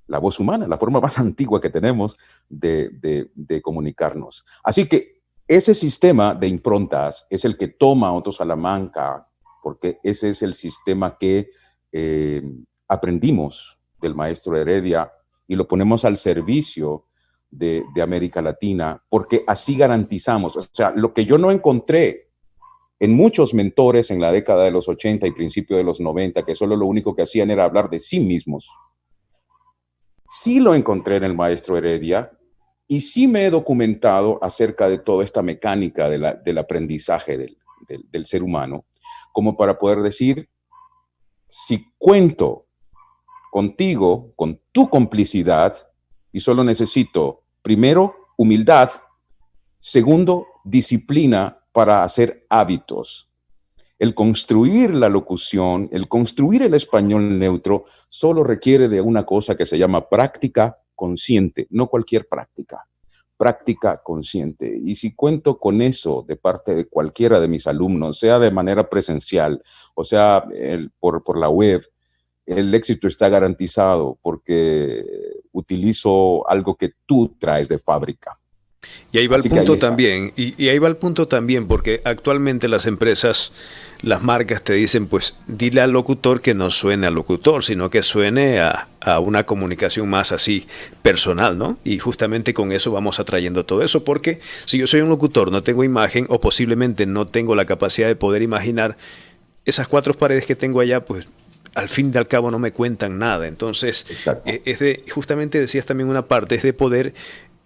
la 0.06 0.18
voz 0.18 0.38
humana, 0.38 0.66
la 0.66 0.78
forma 0.78 1.00
más 1.00 1.18
antigua 1.18 1.60
que 1.60 1.70
tenemos 1.70 2.16
de, 2.48 3.60
comunicarnos. 3.62 4.44
Así 4.62 4.86
que 4.86 5.16
ese 5.48 5.74
sistema 5.74 6.34
de 6.34 6.48
improntas 6.48 7.26
es 7.30 7.44
el 7.44 7.56
que 7.56 7.68
toma 7.68 8.12
Otto 8.12 8.32
Salamanca, 8.32 9.28
porque 9.62 9.98
ese 10.02 10.28
es 10.28 10.42
el 10.42 10.54
sistema 10.54 11.16
que 11.18 11.50
eh, 11.92 12.42
aprendimos 12.88 13.75
del 14.00 14.14
maestro 14.14 14.56
Heredia 14.56 15.10
y 15.48 15.54
lo 15.54 15.66
ponemos 15.66 16.04
al 16.04 16.16
servicio 16.16 17.02
de, 17.50 17.84
América 18.02 18.42
Latina, 18.42 19.02
porque 19.08 19.44
así 19.46 19.76
garantizamos, 19.76 20.56
o 20.56 20.62
sea, 20.70 20.90
lo 20.90 21.12
que 21.14 21.24
yo 21.24 21.38
no 21.38 21.50
encontré 21.50 22.24
en 22.98 23.14
muchos 23.14 23.54
mentores 23.54 24.10
en 24.10 24.20
la 24.20 24.32
década 24.32 24.64
de 24.64 24.70
los 24.70 24.88
80 24.88 25.26
y 25.26 25.32
principio 25.32 25.76
de 25.76 25.84
los 25.84 26.00
90, 26.00 26.44
que 26.44 26.54
solo 26.54 26.76
lo 26.76 26.86
único 26.86 27.14
que 27.14 27.22
hacían 27.22 27.50
era 27.50 27.64
hablar 27.64 27.88
de 27.90 28.00
sí 28.00 28.20
mismos, 28.20 28.68
sí 30.28 30.60
lo 30.60 30.74
encontré 30.74 31.16
en 31.16 31.24
el 31.24 31.34
maestro 31.34 31.76
Heredia 31.76 32.30
y 32.88 33.00
sí 33.00 33.26
me 33.26 33.46
he 33.46 33.50
documentado 33.50 34.38
acerca 34.42 34.88
de 34.88 34.98
toda 34.98 35.24
esta 35.24 35.42
mecánica 35.42 36.08
del 36.08 36.58
aprendizaje 36.58 37.36
del 38.12 38.26
ser 38.26 38.42
humano, 38.42 38.84
como 39.32 39.56
para 39.56 39.76
poder 39.76 40.02
decir, 40.02 40.48
si 41.48 41.86
cuento 41.98 42.65
contigo, 43.50 44.28
con 44.36 44.58
tu 44.72 44.88
complicidad, 44.88 45.74
y 46.32 46.40
solo 46.40 46.62
necesito, 46.64 47.40
primero, 47.62 48.14
humildad, 48.36 48.90
segundo, 49.80 50.46
disciplina 50.64 51.56
para 51.72 52.02
hacer 52.02 52.44
hábitos. 52.50 53.28
El 53.98 54.14
construir 54.14 54.92
la 54.92 55.08
locución, 55.08 55.88
el 55.92 56.08
construir 56.08 56.62
el 56.62 56.74
español 56.74 57.38
neutro, 57.38 57.84
solo 58.10 58.44
requiere 58.44 58.88
de 58.88 59.00
una 59.00 59.24
cosa 59.24 59.56
que 59.56 59.64
se 59.64 59.78
llama 59.78 60.08
práctica 60.08 60.76
consciente, 60.94 61.66
no 61.70 61.86
cualquier 61.86 62.28
práctica, 62.28 62.86
práctica 63.38 64.02
consciente. 64.02 64.78
Y 64.84 64.96
si 64.96 65.14
cuento 65.14 65.58
con 65.58 65.80
eso 65.80 66.24
de 66.26 66.36
parte 66.36 66.74
de 66.74 66.86
cualquiera 66.88 67.40
de 67.40 67.48
mis 67.48 67.66
alumnos, 67.66 68.18
sea 68.18 68.38
de 68.38 68.50
manera 68.50 68.88
presencial 68.88 69.62
o 69.94 70.04
sea 70.04 70.44
por, 70.98 71.24
por 71.24 71.38
la 71.38 71.48
web, 71.48 71.82
el 72.46 72.74
éxito 72.74 73.08
está 73.08 73.28
garantizado 73.28 74.16
porque 74.22 75.04
utilizo 75.52 76.48
algo 76.48 76.76
que 76.76 76.92
tú 77.06 77.34
traes 77.38 77.68
de 77.68 77.78
fábrica. 77.78 78.32
Y 79.12 79.18
ahí 79.18 79.26
va 79.26 79.36
el 79.36 79.42
punto 79.42 79.78
también, 79.78 80.32
y, 80.36 80.68
ahí 80.68 80.78
va 80.78 80.88
el 80.88 80.96
punto 80.96 81.26
también, 81.26 81.66
porque 81.66 82.02
actualmente 82.04 82.68
las 82.68 82.86
empresas, 82.86 83.52
las 84.00 84.22
marcas 84.22 84.62
te 84.62 84.74
dicen, 84.74 85.06
pues 85.06 85.34
dile 85.46 85.80
al 85.80 85.92
locutor 85.92 86.40
que 86.40 86.54
no 86.54 86.70
suene 86.70 87.06
al 87.06 87.14
locutor, 87.14 87.64
sino 87.64 87.88
que 87.88 88.02
suene 88.02 88.60
a, 88.60 88.88
a, 89.00 89.18
una 89.20 89.44
comunicación 89.44 90.08
más 90.08 90.32
así 90.32 90.66
personal, 91.02 91.56
¿no? 91.56 91.78
Y 91.82 91.98
justamente 91.98 92.52
con 92.52 92.72
eso 92.72 92.92
vamos 92.92 93.18
atrayendo 93.18 93.64
todo 93.64 93.82
eso, 93.82 94.04
porque 94.04 94.40
si 94.66 94.78
yo 94.78 94.86
soy 94.86 95.00
un 95.00 95.08
locutor, 95.08 95.50
no 95.50 95.62
tengo 95.62 95.82
imagen 95.82 96.26
o 96.28 96.40
posiblemente 96.40 97.06
no 97.06 97.26
tengo 97.26 97.54
la 97.54 97.64
capacidad 97.64 98.08
de 98.08 98.16
poder 98.16 98.42
imaginar 98.42 98.96
esas 99.64 99.88
cuatro 99.88 100.14
paredes 100.14 100.46
que 100.46 100.56
tengo 100.56 100.80
allá, 100.80 101.04
pues 101.04 101.26
al 101.76 101.90
fin 101.90 102.10
y 102.12 102.18
al 102.18 102.26
cabo 102.26 102.50
no 102.50 102.58
me 102.58 102.72
cuentan 102.72 103.18
nada. 103.18 103.46
Entonces, 103.46 104.06
eh, 104.46 104.62
es 104.64 104.78
de, 104.78 105.04
justamente 105.10 105.60
decías 105.60 105.84
también 105.84 106.08
una 106.08 106.26
parte, 106.26 106.54
es 106.54 106.62
de 106.62 106.72
poder, 106.72 107.14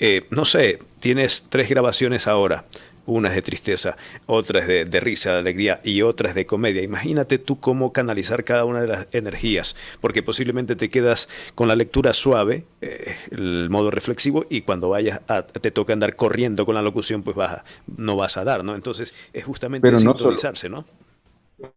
eh, 0.01 0.27
no 0.31 0.45
sé, 0.45 0.81
tienes 0.99 1.45
tres 1.49 1.69
grabaciones 1.71 2.27
ahora. 2.27 2.67
Una 3.07 3.31
es 3.31 3.35
de 3.35 3.43
tristeza, 3.43 3.97
otra 4.27 4.61
es 4.61 4.91
de, 4.91 5.01
risa, 5.01 5.33
de 5.33 5.39
alegría 5.39 5.81
y 5.83 6.03
otra 6.03 6.29
es 6.29 6.35
de 6.35 6.45
comedia. 6.45 6.83
Imagínate 6.83 7.39
tú 7.39 7.59
cómo 7.59 7.93
canalizar 7.93 8.45
cada 8.45 8.65
una 8.65 8.83
de 8.83 8.89
las 8.89 9.09
energías, 9.13 9.75
porque 10.01 10.23
posiblemente 10.23 10.77
te 10.77 10.91
quedas 10.91 11.29
con 11.55 11.67
la 11.67 11.77
lectura 11.77 12.13
suave, 12.13 12.67
eh, 12.83 13.17
el 13.31 13.69
modo 13.71 13.91
reflexivo, 13.91 14.45
y 14.51 14.61
cuando 14.61 14.91
vayas 14.91 15.23
a, 15.29 15.43
te 15.43 15.71
toca 15.71 15.93
andar 15.93 16.15
corriendo 16.15 16.67
con 16.67 16.75
la 16.75 16.83
locución, 16.83 17.23
pues 17.23 17.35
vas 17.35 17.63
no 17.97 18.17
vas 18.17 18.37
a 18.37 18.45
dar, 18.45 18.65
¿no? 18.65 18.75
Entonces 18.75 19.15
es 19.33 19.45
justamente 19.45 19.89
Pero 19.89 19.99
no 19.99 20.15
¿no? 20.69 20.85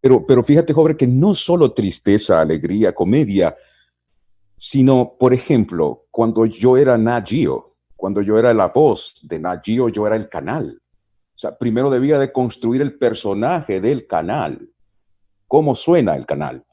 Pero, 0.02 0.26
pero 0.26 0.44
fíjate, 0.44 0.74
joven, 0.74 0.96
que 0.96 1.08
no 1.08 1.36
solo 1.36 1.72
tristeza, 1.72 2.40
alegría, 2.40 2.94
comedia, 2.94 3.56
sino, 4.58 5.16
por 5.20 5.34
ejemplo, 5.34 6.06
cuando 6.10 6.46
yo 6.46 6.78
era 6.78 6.98
Nagio, 6.98 7.76
cuando 7.96 8.22
yo 8.22 8.38
era 8.38 8.54
la 8.54 8.68
voz 8.68 9.20
de 9.24 9.40
Nagio, 9.40 9.90
yo 9.90 10.08
era 10.08 10.16
el 10.16 10.30
canal. 10.30 10.82
O 11.36 11.40
sea, 11.40 11.58
primero 11.58 11.90
debía 11.90 12.20
de 12.20 12.32
construir 12.32 12.82
el 12.82 12.98
personaje 12.98 13.82
del 13.82 14.08
canal, 14.08 14.60
cómo 15.48 15.76
suena 15.76 16.16
el 16.16 16.26
canal. 16.26 16.64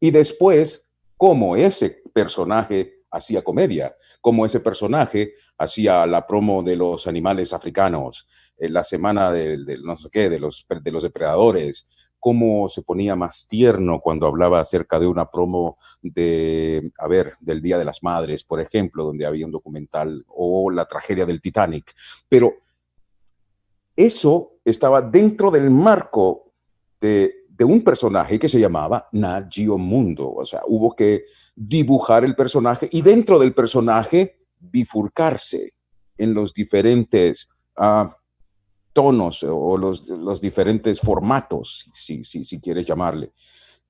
Y 0.00 0.10
después, 0.10 0.86
cómo 1.16 1.56
ese 1.56 1.98
personaje 2.12 2.92
hacía 3.10 3.42
comedia, 3.42 3.94
cómo 4.20 4.44
ese 4.44 4.60
personaje 4.60 5.32
hacía 5.56 6.04
la 6.06 6.26
promo 6.26 6.62
de 6.62 6.76
los 6.76 7.06
animales 7.06 7.52
africanos, 7.52 8.26
en 8.56 8.72
la 8.72 8.84
semana 8.84 9.32
del, 9.32 9.66
no 9.82 9.96
sé 9.96 10.08
qué, 10.10 10.28
de 10.28 10.38
los, 10.38 10.66
de 10.68 10.90
los 10.90 11.02
depredadores, 11.02 11.86
cómo 12.24 12.70
se 12.70 12.80
ponía 12.80 13.14
más 13.16 13.46
tierno 13.46 14.00
cuando 14.00 14.26
hablaba 14.26 14.58
acerca 14.58 14.98
de 14.98 15.06
una 15.06 15.30
promo 15.30 15.76
de, 16.00 16.90
a 16.96 17.06
ver, 17.06 17.34
del 17.40 17.60
Día 17.60 17.76
de 17.76 17.84
las 17.84 18.02
Madres, 18.02 18.42
por 18.42 18.62
ejemplo, 18.62 19.04
donde 19.04 19.26
había 19.26 19.44
un 19.44 19.52
documental, 19.52 20.24
o 20.28 20.70
la 20.70 20.86
tragedia 20.86 21.26
del 21.26 21.42
Titanic. 21.42 21.92
Pero 22.26 22.50
eso 23.94 24.52
estaba 24.64 25.02
dentro 25.02 25.50
del 25.50 25.68
marco 25.68 26.50
de, 26.98 27.44
un 27.60 27.84
personaje 27.84 28.38
que 28.38 28.48
se 28.48 28.58
llamaba 28.58 29.06
Nagio 29.12 29.76
Mundo. 29.76 30.32
O 30.32 30.46
sea, 30.46 30.62
hubo 30.66 30.96
que 30.96 31.24
dibujar 31.54 32.24
el 32.24 32.34
personaje 32.34 32.88
y 32.90 33.02
dentro 33.02 33.38
del 33.38 33.52
personaje 33.52 34.32
bifurcarse 34.58 35.74
en 36.16 36.32
los 36.32 36.54
diferentes 36.54 37.50
ah, 37.76 38.16
tonos 38.94 39.42
o 39.42 39.76
los, 39.76 40.08
los 40.08 40.40
diferentes 40.40 41.00
formatos, 41.00 41.84
si, 41.92 42.24
si, 42.24 42.44
si 42.44 42.60
quieres 42.60 42.86
llamarle. 42.86 43.32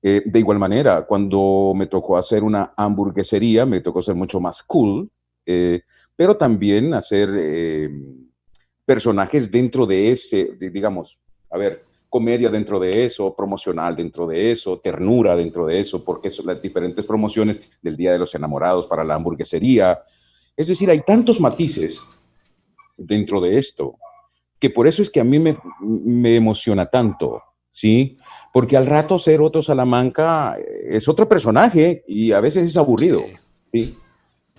Eh, 0.01 0.21
de 0.25 0.39
igual 0.39 0.59
manera, 0.59 1.05
cuando 1.05 1.73
me 1.75 1.85
tocó 1.85 2.17
hacer 2.17 2.43
una 2.43 2.73
hamburguesería, 2.75 3.65
me 3.65 3.81
tocó 3.81 4.01
ser 4.01 4.15
mucho 4.15 4.39
más 4.39 4.61
cool, 4.63 5.09
eh, 5.45 5.81
pero 6.15 6.35
también 6.35 6.93
hacer 6.93 7.29
eh, 7.35 7.89
personajes 8.85 9.49
dentro 9.49 9.85
de 9.85 10.11
ese, 10.11 10.57
digamos, 10.59 11.17
a 11.49 11.57
ver, 11.57 11.83
comedia 12.09 12.49
dentro 12.49 12.79
de 12.79 13.05
eso, 13.05 13.35
promocional 13.35 13.95
dentro 13.95 14.27
de 14.27 14.51
eso, 14.51 14.79
ternura 14.79 15.35
dentro 15.35 15.65
de 15.65 15.79
eso, 15.79 16.03
porque 16.03 16.29
son 16.29 16.47
las 16.47 16.61
diferentes 16.61 17.03
promociones 17.03 17.59
del 17.81 17.97
Día 17.97 18.11
de 18.11 18.19
los 18.19 18.33
Enamorados 18.35 18.87
para 18.87 19.03
la 19.03 19.15
hamburguesería. 19.15 19.97
Es 20.55 20.67
decir, 20.67 20.89
hay 20.89 21.01
tantos 21.01 21.39
matices 21.39 22.01
dentro 22.97 23.41
de 23.41 23.57
esto 23.57 23.95
que 24.65 24.71
por 24.71 24.87
eso 24.87 25.03
es 25.03 25.11
que 25.11 25.19
a 25.19 25.23
mí 25.23 25.37
me, 25.37 26.35
emociona 26.35 26.87
tanto, 26.87 27.39
¿sí? 27.69 28.17
Porque 28.51 28.75
al 28.75 28.87
rato 28.87 29.19
ser 29.19 29.39
otro 29.39 29.61
Salamanca 29.61 30.57
es 30.57 31.07
otro 31.07 31.27
personaje 31.27 32.03
y 32.07 32.31
a 32.31 32.39
veces 32.39 32.71
es 32.71 32.77
aburrido, 32.77 33.23
¿sí? 33.71 33.95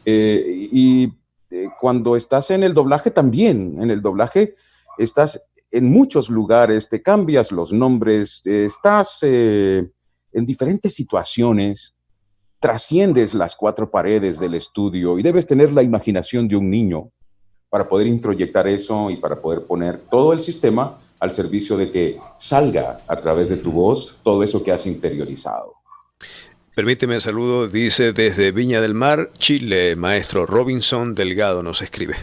Eh, 0.04 0.68
y 0.70 1.12
eh, 1.50 1.66
cuando 1.80 2.14
estás 2.14 2.52
en 2.52 2.62
el 2.62 2.72
doblaje 2.72 3.10
también, 3.10 3.82
en 3.82 3.90
el 3.90 4.00
doblaje 4.00 4.54
estás 4.96 5.42
en 5.72 5.90
muchos 5.90 6.30
lugares, 6.30 6.88
te 6.88 7.02
cambias 7.02 7.50
los 7.50 7.72
nombres, 7.72 8.42
estás 8.46 9.18
eh, 9.22 9.90
en 10.32 10.46
diferentes 10.46 10.94
situaciones, 10.94 11.96
trasciendes 12.60 13.34
las 13.34 13.56
cuatro 13.56 13.90
paredes 13.90 14.38
del 14.38 14.54
estudio 14.54 15.18
y 15.18 15.24
debes 15.24 15.48
tener 15.48 15.72
la 15.72 15.82
imaginación 15.82 16.46
de 16.46 16.54
un 16.54 16.70
niño 16.70 17.10
para 17.68 17.88
poder 17.88 18.06
introyectar 18.06 18.66
eso 18.68 19.10
y 19.10 19.16
para 19.16 19.40
poder 19.40 19.62
poner 19.62 19.98
todo 19.98 20.32
el 20.32 20.40
sistema 20.40 20.98
al 21.18 21.32
servicio 21.32 21.76
de 21.76 21.90
que 21.90 22.18
salga 22.36 23.00
a 23.06 23.16
través 23.16 23.48
de 23.48 23.56
tu 23.56 23.72
voz 23.72 24.16
todo 24.22 24.42
eso 24.42 24.62
que 24.62 24.72
has 24.72 24.86
interiorizado. 24.86 25.74
Permíteme 26.74 27.18
saludo, 27.20 27.68
dice 27.68 28.12
desde 28.12 28.52
Viña 28.52 28.82
del 28.82 28.92
Mar, 28.92 29.30
Chile, 29.38 29.96
maestro 29.96 30.44
Robinson 30.44 31.14
Delgado 31.14 31.62
nos 31.62 31.80
escribe. 31.80 32.16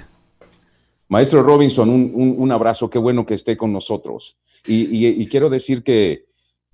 Maestro 1.10 1.44
Robinson, 1.44 1.90
un, 1.90 2.52
abrazo, 2.52 2.90
qué 2.90 2.98
bueno 2.98 3.26
que 3.26 3.34
esté 3.34 3.58
con 3.58 3.74
nosotros. 3.74 4.38
Y, 4.66 5.28
quiero 5.28 5.50
decir 5.50 5.84
que 5.84 6.24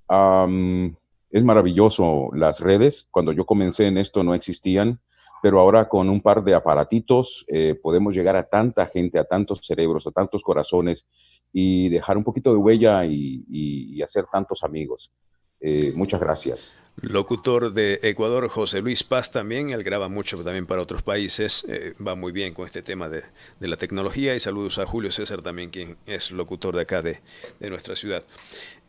es 0.09 1.43
maravilloso 1.43 2.29
las 2.33 2.59
redes. 2.61 3.07
Cuando 3.11 3.31
yo 3.31 3.45
comencé 3.45 3.87
en 3.87 3.97
esto 3.97 4.23
no 4.23 4.33
existían 4.33 4.99
pero 5.41 5.59
ahora 5.59 5.87
con 5.87 6.09
un 6.09 6.21
par 6.21 6.43
de 6.43 6.53
aparatitos 6.53 7.45
eh, 7.47 7.75
podemos 7.81 8.15
llegar 8.15 8.35
a 8.35 8.43
tanta 8.43 8.85
gente, 8.87 9.19
a 9.19 9.23
tantos 9.23 9.61
cerebros, 9.63 10.05
a 10.07 10.11
tantos 10.11 10.43
corazones 10.43 11.07
y 11.53 11.89
dejar 11.89 12.17
un 12.17 12.23
poquito 12.23 12.51
de 12.51 12.57
huella 12.57 13.05
y, 13.05 14.01
hacer 14.01 14.25
tantos 14.31 14.63
amigos. 14.63 15.11
Eh, 15.59 15.91
muchas 15.93 16.21
gracias. 16.21 16.79
Locutor 16.95 17.73
de 17.73 17.99
Ecuador, 18.01 18.47
José 18.47 18.81
Luis 18.81 19.03
Paz 19.03 19.29
también, 19.29 19.71
él 19.71 19.83
graba 19.83 20.07
mucho 20.07 20.41
también 20.41 20.65
para 20.65 20.81
otros 20.81 21.03
países, 21.03 21.65
eh, 21.67 21.93
va 22.05 22.15
muy 22.15 22.31
bien 22.31 22.53
con 22.53 22.65
este 22.65 22.81
tema 22.81 23.09
de, 23.09 23.23
la 23.59 23.75
tecnología 23.75 24.33
y 24.35 24.39
saludos 24.39 24.79
a 24.79 24.85
Julio 24.85 25.11
César 25.11 25.41
también, 25.41 25.69
quien 25.69 25.97
es 26.05 26.31
locutor 26.31 26.75
de 26.75 26.81
acá 26.83 27.01
de, 27.01 27.19
nuestra 27.59 27.95
ciudad. 27.97 28.23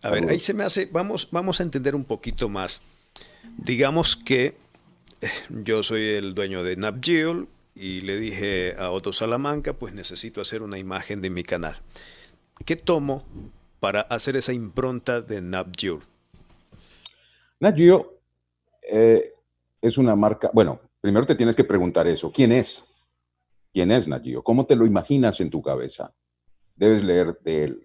A 0.03 0.11
ver, 0.11 0.30
ahí 0.30 0.38
se 0.38 0.55
me 0.55 0.62
hace, 0.62 0.86
vamos, 0.86 1.28
vamos 1.32 1.61
a 1.61 1.64
entender 1.64 1.96
un 1.96 2.05
poquito 2.05 2.48
más. 2.48 2.80
Digamos 3.59 4.16
que 4.16 4.55
yo 5.64 5.82
soy 5.82 6.08
el 6.08 6.34
dueño 6.34 6.62
de 6.62 6.76
NapGeo 6.76 7.46
y 7.74 8.00
le 8.02 8.18
dije 8.18 8.74
a 8.78 8.90
Otto 8.90 9.12
Salamanca, 9.12 9.72
pues 9.74 9.94
necesito 9.94 10.40
hacer 10.40 10.62
una 10.62 10.78
imagen 10.78 11.20
de 11.20 11.30
mi 11.30 11.42
canal. 11.42 11.80
¿Qué 12.64 12.76
tomo 12.76 13.24
para 13.78 14.02
hacer 14.02 14.36
esa 14.36 14.52
impronta 14.52 15.20
de 15.20 15.40
NapGeo? 15.40 16.00
NapGeo 17.60 18.18
eh, 18.90 19.32
es 19.80 19.98
una 19.98 20.16
marca, 20.16 20.50
bueno, 20.52 20.80
primero 21.00 21.26
te 21.26 21.34
tienes 21.34 21.56
que 21.56 21.64
preguntar 21.64 22.06
eso, 22.06 22.30
¿quién 22.32 22.52
es? 22.52 22.86
¿Quién 23.72 23.92
es 23.92 24.08
Nagio? 24.08 24.42
¿Cómo 24.42 24.66
te 24.66 24.74
lo 24.74 24.84
imaginas 24.84 25.40
en 25.40 25.48
tu 25.48 25.62
cabeza? 25.62 26.12
Debes 26.74 27.04
leer 27.04 27.38
de 27.44 27.64
él. 27.64 27.82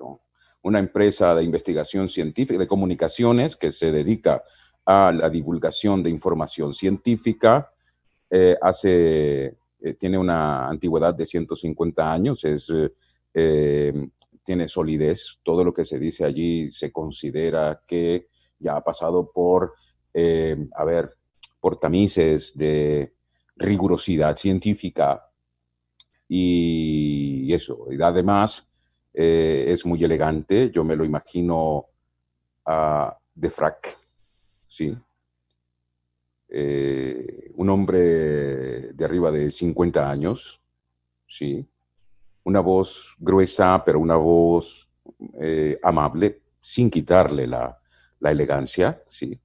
Una 0.64 0.80
empresa 0.80 1.36
de 1.36 1.44
investigación 1.44 2.10
científica, 2.10 2.58
de 2.58 2.68
comunicaciones 2.68 3.56
que 3.56 3.72
se 3.72 3.92
dedica 3.92 4.44
a 4.86 5.12
la 5.12 5.30
divulgación 5.30 6.04
de 6.04 6.10
información 6.10 6.74
científica, 6.74 7.72
eh, 8.30 8.56
hace, 8.62 9.58
eh, 9.82 9.94
tiene 10.00 10.18
una 10.18 10.68
antigüedad 10.68 11.14
de 11.14 11.26
150 11.26 12.12
años, 12.12 12.44
es, 12.46 12.72
tiene 14.46 14.68
solidez, 14.68 15.40
todo 15.44 15.64
lo 15.64 15.74
que 15.74 15.84
se 15.84 15.98
dice 15.98 16.24
allí 16.24 16.70
se 16.72 16.92
considera 16.92 17.82
que 17.86 18.28
ya 18.60 18.78
ha 18.78 18.84
pasado 18.84 19.32
por, 19.32 19.74
eh, 20.14 20.56
a 20.76 20.86
ver, 20.86 21.10
por 21.60 21.78
tamices 21.78 22.56
de 22.56 23.14
rigurosidad 23.56 24.36
científica. 24.38 25.30
Y 26.28 27.52
eso. 27.54 27.88
Y 27.92 28.02
además 28.02 28.68
eh, 29.14 29.66
es 29.68 29.86
muy 29.86 30.04
elegante, 30.04 30.72
yo 30.72 30.84
me 30.84 30.96
lo 30.96 31.06
imagino 31.06 31.88
uh, 32.68 33.10
de 33.34 33.50
frac, 33.50 33.98
¿sí? 34.76 34.98
Eh, 36.50 37.52
un 37.56 37.70
hombre 37.70 38.94
de 38.94 39.06
arriba 39.06 39.32
de 39.32 39.50
50 39.50 40.10
años, 40.10 40.62
¿sí? 41.28 41.66
Una 42.44 42.60
voz 42.60 43.16
gruesa, 43.20 43.84
pero 43.86 44.00
una 44.00 44.16
voz 44.18 44.90
amable, 45.84 46.42
sin 46.60 46.90
quitarle 46.90 47.48
la, 47.48 47.80
la 48.20 48.32
elegancia, 48.32 49.04
sí, 49.06 49.40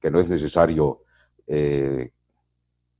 que 0.00 0.10
no 0.10 0.20
es 0.20 0.28
necesario 0.28 1.02
eh, 1.46 2.12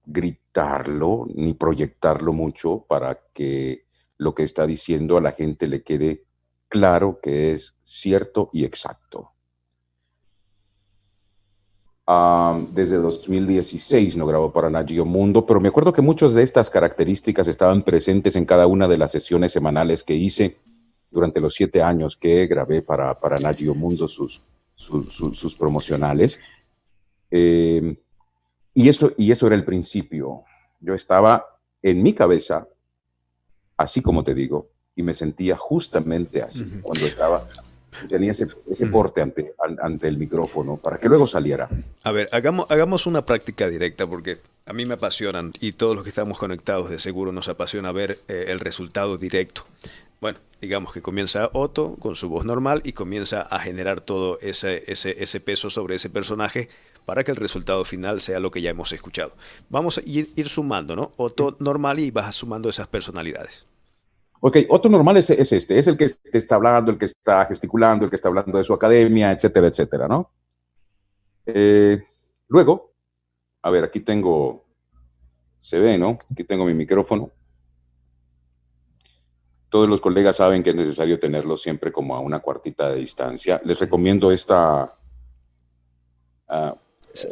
gritarlo 0.04 1.24
ni 1.34 1.54
proyectarlo 1.54 2.32
mucho 2.32 2.84
para 2.88 3.20
que 3.32 3.86
lo 4.18 4.34
que 4.34 4.42
está 4.42 4.66
diciendo 4.66 5.16
a 5.16 5.20
la 5.20 5.30
gente 5.32 5.68
le 5.68 5.84
quede 5.84 6.24
claro 6.68 7.20
que 7.20 7.52
es 7.52 7.76
cierto 7.84 8.50
y 8.52 8.64
exacto. 8.64 9.35
Desde 12.72 12.98
2016 12.98 14.16
no 14.16 14.26
grabo 14.26 14.52
para 14.52 14.70
Nagio 14.70 15.04
Mundo, 15.04 15.44
pero 15.44 15.60
me 15.60 15.68
acuerdo 15.68 15.92
que 15.92 16.02
muchas 16.02 16.34
de 16.34 16.44
estas 16.44 16.70
características 16.70 17.48
estaban 17.48 17.82
presentes 17.82 18.36
en 18.36 18.44
cada 18.44 18.68
una 18.68 18.86
de 18.86 18.96
las 18.96 19.10
sesiones 19.10 19.50
semanales 19.50 20.04
que 20.04 20.14
hice 20.14 20.56
durante 21.10 21.40
los 21.40 21.54
siete 21.54 21.82
años 21.82 22.16
que 22.16 22.46
grabé 22.46 22.82
para, 22.82 23.18
para 23.18 23.38
Nagio 23.38 23.74
Mundo 23.74 24.06
sus, 24.06 24.40
sus 24.76 25.56
promocionales. 25.56 26.38
Eh, 27.30 27.96
y, 28.72 28.88
eso, 28.88 29.12
y 29.16 29.32
eso 29.32 29.48
era 29.48 29.56
el 29.56 29.64
principio. 29.64 30.44
Yo 30.80 30.94
estaba 30.94 31.44
en 31.82 32.02
mi 32.02 32.12
cabeza, 32.12 32.68
así 33.76 34.00
como 34.00 34.22
te 34.22 34.34
digo, 34.34 34.68
y 34.94 35.02
me 35.02 35.12
sentía 35.12 35.56
justamente 35.56 36.40
así 36.40 36.64
cuando 36.82 37.04
estaba 37.04 37.46
tenía 38.08 38.30
ese, 38.30 38.48
ese 38.68 38.86
porte 38.86 39.22
ante, 39.22 39.54
ante 39.80 40.08
el 40.08 40.18
micrófono 40.18 40.76
para 40.76 40.98
que 40.98 41.08
luego 41.08 41.26
saliera. 41.26 41.68
A 42.02 42.12
ver, 42.12 42.28
hagamos, 42.32 42.66
hagamos 42.68 43.06
una 43.06 43.24
práctica 43.24 43.68
directa 43.68 44.06
porque 44.06 44.38
a 44.66 44.72
mí 44.72 44.84
me 44.84 44.94
apasionan 44.94 45.52
y 45.60 45.72
todos 45.72 45.94
los 45.94 46.02
que 46.02 46.10
estamos 46.10 46.38
conectados 46.38 46.90
de 46.90 46.98
seguro 46.98 47.32
nos 47.32 47.48
apasiona 47.48 47.92
ver 47.92 48.20
eh, 48.28 48.46
el 48.48 48.60
resultado 48.60 49.16
directo. 49.16 49.64
Bueno, 50.20 50.38
digamos 50.60 50.92
que 50.92 51.02
comienza 51.02 51.50
Otto 51.52 51.96
con 51.96 52.16
su 52.16 52.28
voz 52.28 52.44
normal 52.44 52.80
y 52.84 52.92
comienza 52.92 53.42
a 53.42 53.58
generar 53.58 54.00
todo 54.00 54.38
ese, 54.40 54.82
ese, 54.86 55.40
peso 55.40 55.70
sobre 55.70 55.96
ese 55.96 56.10
personaje 56.10 56.68
para 57.04 57.22
que 57.22 57.30
el 57.30 57.36
resultado 57.36 57.84
final 57.84 58.20
sea 58.20 58.40
lo 58.40 58.50
que 58.50 58.62
ya 58.62 58.70
hemos 58.70 58.92
escuchado. 58.92 59.34
Vamos 59.68 59.98
a 59.98 60.02
ir, 60.04 60.32
ir 60.34 60.48
sumando, 60.48 60.96
¿no? 60.96 61.12
Otto 61.16 61.56
normal 61.60 62.00
y 62.00 62.10
vas 62.10 62.34
sumando 62.34 62.68
esas 62.68 62.88
personalidades. 62.88 63.66
Ok, 64.40 64.58
Otto 64.68 64.88
normal 64.88 65.16
es, 65.16 65.30
este, 65.30 65.78
es 65.78 65.86
el 65.86 65.96
que 65.96 66.08
te 66.08 66.38
está 66.38 66.56
hablando, 66.56 66.90
el 66.90 66.98
que 66.98 67.06
está 67.06 67.44
gesticulando, 67.46 68.04
el 68.04 68.10
que 68.10 68.16
está 68.16 68.28
hablando 68.28 68.58
de 68.58 68.64
su 68.64 68.74
academia, 68.74 69.32
etcétera, 69.32 69.68
etcétera, 69.68 70.08
¿no? 70.08 70.30
Eh, 71.46 72.02
luego, 72.48 72.92
a 73.62 73.70
ver, 73.70 73.84
aquí 73.84 74.00
tengo, 74.00 74.64
se 75.60 75.78
ve, 75.78 75.96
¿no? 75.96 76.18
Aquí 76.30 76.44
tengo 76.44 76.64
mi 76.64 76.74
micrófono 76.74 77.30
todos 79.68 79.88
los 79.88 80.00
colegas 80.00 80.36
saben 80.36 80.62
que 80.62 80.70
es 80.70 80.76
necesario 80.76 81.18
tenerlo 81.18 81.56
siempre 81.56 81.92
como 81.92 82.14
a 82.14 82.20
una 82.20 82.40
cuartita 82.40 82.88
de 82.88 82.96
distancia. 83.00 83.60
Les 83.64 83.78
recomiendo 83.78 84.30
esta, 84.30 84.90
ah, 86.48 86.74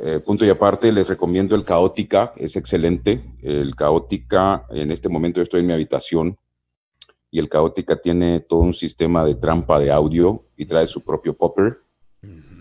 eh, 0.02 0.20
punto 0.20 0.44
y 0.44 0.50
aparte, 0.50 0.90
les 0.92 1.08
recomiendo 1.08 1.54
el 1.54 1.64
Caótica, 1.64 2.32
es 2.36 2.56
excelente. 2.56 3.22
El 3.42 3.74
Caótica, 3.74 4.66
en 4.70 4.90
este 4.90 5.08
momento 5.08 5.40
estoy 5.40 5.60
en 5.60 5.68
mi 5.68 5.72
habitación 5.72 6.36
y 7.34 7.40
el 7.40 7.48
Caótica 7.48 7.96
tiene 7.96 8.38
todo 8.38 8.60
un 8.60 8.72
sistema 8.72 9.24
de 9.24 9.34
trampa 9.34 9.80
de 9.80 9.90
audio 9.90 10.44
y 10.56 10.66
trae 10.66 10.86
su 10.86 11.02
propio 11.02 11.34
popper. 11.34 11.80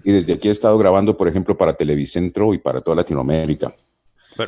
Y 0.03 0.11
desde 0.11 0.33
aquí 0.33 0.49
he 0.49 0.51
estado 0.51 0.77
grabando, 0.77 1.15
por 1.15 1.27
ejemplo, 1.27 1.55
para 1.55 1.73
Televicentro 1.73 2.53
y 2.53 2.57
para 2.57 2.81
toda 2.81 2.97
Latinoamérica 2.97 3.73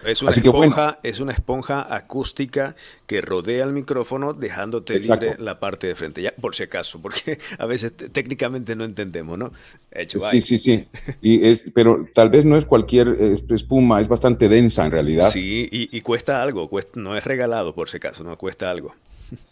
es, 0.06 0.22
una 0.22 0.32
esponja, 0.32 1.00
es 1.04 1.20
una 1.20 1.32
esponja 1.32 1.94
acústica 1.94 2.76
que 3.06 3.22
rodea 3.22 3.64
el 3.64 3.74
micrófono 3.74 4.34
dejándote 4.34 5.00
libre 5.00 5.36
la 5.40 5.60
parte 5.60 5.88
de 5.88 5.96
frente, 5.96 6.22
ya 6.22 6.34
por 6.34 6.56
si 6.56 6.64
acaso, 6.64 7.02
porque 7.02 7.40
a 7.60 7.66
veces 7.66 7.94
técnicamente 8.12 8.76
no 8.76 8.84
entendemos, 8.84 9.38
¿no? 9.38 9.52
sí, 10.32 10.42
sí, 10.42 10.58
sí. 10.58 10.88
Y 11.22 11.46
es, 11.46 11.72
pero 11.74 12.08
tal 12.14 12.30
vez 12.30 12.46
no 12.46 12.58
es 12.58 12.66
cualquier 12.66 13.40
espuma, 13.50 14.02
es 14.02 14.08
bastante 14.08 14.50
densa 14.50 14.86
en 14.86 14.92
realidad. 14.92 15.30
Sí, 15.30 15.68
y, 15.72 16.02
cuesta 16.02 16.42
algo, 16.42 16.70
no 16.96 17.18
es 17.18 17.24
regalado 17.24 17.74
por 17.74 17.90
si 17.90 17.98
acaso, 17.98 18.24
no 18.24 18.38
cuesta 18.38 18.70
algo. 18.70 18.94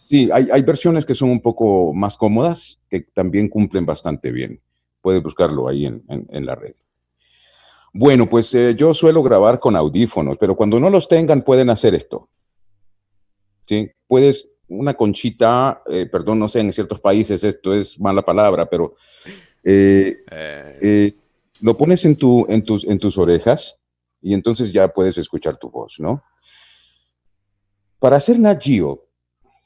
Sí, 0.01 0.29
hay, 0.31 0.47
hay 0.51 0.61
versiones 0.61 1.05
que 1.05 1.15
son 1.15 1.29
un 1.29 1.41
poco 1.41 1.93
más 1.93 2.17
cómodas, 2.17 2.79
que 2.89 3.01
también 3.01 3.49
cumplen 3.49 3.85
bastante 3.85 4.31
bien. 4.31 4.61
Puedes 5.01 5.23
buscarlo 5.23 5.67
ahí 5.67 5.85
en, 5.85 6.03
en 6.07 6.45
la 6.45 6.55
red. 6.55 6.75
Bueno, 7.95 8.27
pues 8.27 8.53
eh, 8.55 8.73
yo 8.75 8.91
suelo 8.95 9.21
grabar 9.21 9.59
con 9.59 9.75
audífonos, 9.75 10.37
pero 10.39 10.55
cuando 10.55 10.79
no 10.79 10.89
los 10.89 11.07
tengan 11.07 11.43
pueden 11.43 11.69
hacer 11.69 11.93
esto. 11.93 12.27
¿Sí? 13.67 13.91
Puedes, 14.07 14.49
una 14.67 14.95
conchita, 14.95 15.83
eh, 15.87 16.07
perdón, 16.07 16.39
no 16.39 16.49
sé, 16.49 16.61
en 16.61 16.73
ciertos 16.73 16.99
países 16.99 17.43
esto 17.43 17.71
es 17.73 17.99
mala 17.99 18.23
palabra, 18.23 18.67
pero 18.67 18.95
eh, 19.63 21.15
lo 21.61 21.77
pones 21.77 22.03
en, 22.05 22.15
tu, 22.15 22.45
en, 22.49 22.63
tus, 22.63 22.83
en 22.83 22.97
tus 22.97 23.17
orejas 23.19 23.79
y 24.21 24.33
entonces 24.33 24.73
ya 24.73 24.87
puedes 24.87 25.19
escuchar 25.19 25.57
tu 25.57 25.69
voz, 25.69 25.99
¿no? 25.99 26.23
Para 27.99 28.17
hacer 28.17 28.39
Nagio, 28.39 29.05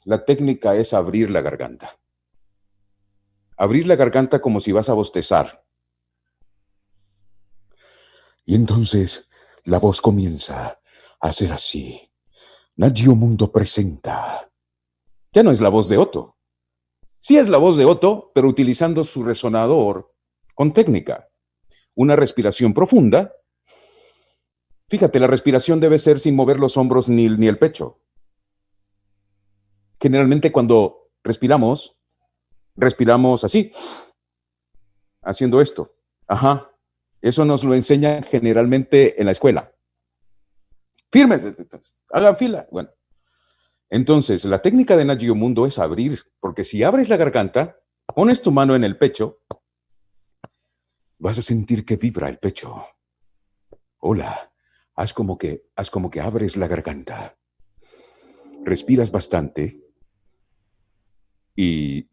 la 0.08 0.24
técnica 0.24 0.74
es 0.74 0.94
abrir 0.94 1.30
la 1.30 1.42
garganta. 1.42 1.98
Abrir 3.58 3.86
la 3.86 3.94
garganta 3.94 4.40
como 4.40 4.58
si 4.58 4.72
vas 4.72 4.88
a 4.88 4.94
bostezar. 4.94 5.66
Y 8.46 8.54
entonces 8.54 9.28
la 9.64 9.78
voz 9.78 10.00
comienza 10.00 10.80
a 11.20 11.32
ser 11.34 11.52
así. 11.52 12.10
Nadio 12.76 13.14
Mundo 13.14 13.52
presenta. 13.52 14.50
Ya 15.30 15.42
no 15.42 15.50
es 15.50 15.60
la 15.60 15.68
voz 15.68 15.90
de 15.90 15.98
Otto. 15.98 16.38
Sí 17.20 17.36
es 17.36 17.46
la 17.46 17.58
voz 17.58 17.76
de 17.76 17.84
Otto, 17.84 18.32
pero 18.34 18.48
utilizando 18.48 19.04
su 19.04 19.22
resonador 19.22 20.14
con 20.54 20.72
técnica. 20.72 21.28
Una 21.94 22.16
respiración 22.16 22.72
profunda. 22.72 23.34
Fíjate, 24.88 25.20
la 25.20 25.26
respiración 25.26 25.80
debe 25.80 25.98
ser 25.98 26.18
sin 26.18 26.34
mover 26.34 26.58
los 26.58 26.78
hombros 26.78 27.10
ni, 27.10 27.28
ni 27.28 27.46
el 27.46 27.58
pecho. 27.58 28.00
Generalmente 30.00 30.52
cuando 30.52 31.10
respiramos, 31.22 31.96
respiramos 32.76 33.44
así, 33.44 33.72
haciendo 35.22 35.60
esto. 35.60 35.90
Ajá, 36.26 36.68
eso 37.20 37.44
nos 37.44 37.64
lo 37.64 37.74
enseñan 37.74 38.22
generalmente 38.22 39.20
en 39.20 39.26
la 39.26 39.32
escuela. 39.32 39.72
Firmes, 41.10 41.46
hagan 42.12 42.36
fila. 42.36 42.68
Bueno, 42.70 42.90
entonces 43.90 44.44
la 44.44 44.60
técnica 44.60 44.96
de 44.96 45.04
Nagio 45.04 45.34
Mundo 45.34 45.66
es 45.66 45.78
abrir, 45.78 46.20
porque 46.38 46.64
si 46.64 46.82
abres 46.82 47.08
la 47.08 47.16
garganta, 47.16 47.78
pones 48.14 48.42
tu 48.42 48.52
mano 48.52 48.76
en 48.76 48.84
el 48.84 48.98
pecho 48.98 49.40
vas 51.18 51.38
a 51.38 51.42
sentir 51.42 51.84
que 51.84 51.96
vibra 51.96 52.28
el 52.28 52.38
pecho. 52.38 52.84
Hola, 53.98 54.52
haz 54.94 55.12
como 55.12 55.36
que, 55.36 55.70
haz 55.76 55.90
como 55.90 56.10
que 56.10 56.20
abres 56.20 56.56
la 56.56 56.68
garganta. 56.68 57.36
Respiras 58.64 59.10
bastante 59.10 59.87
y 61.60 62.08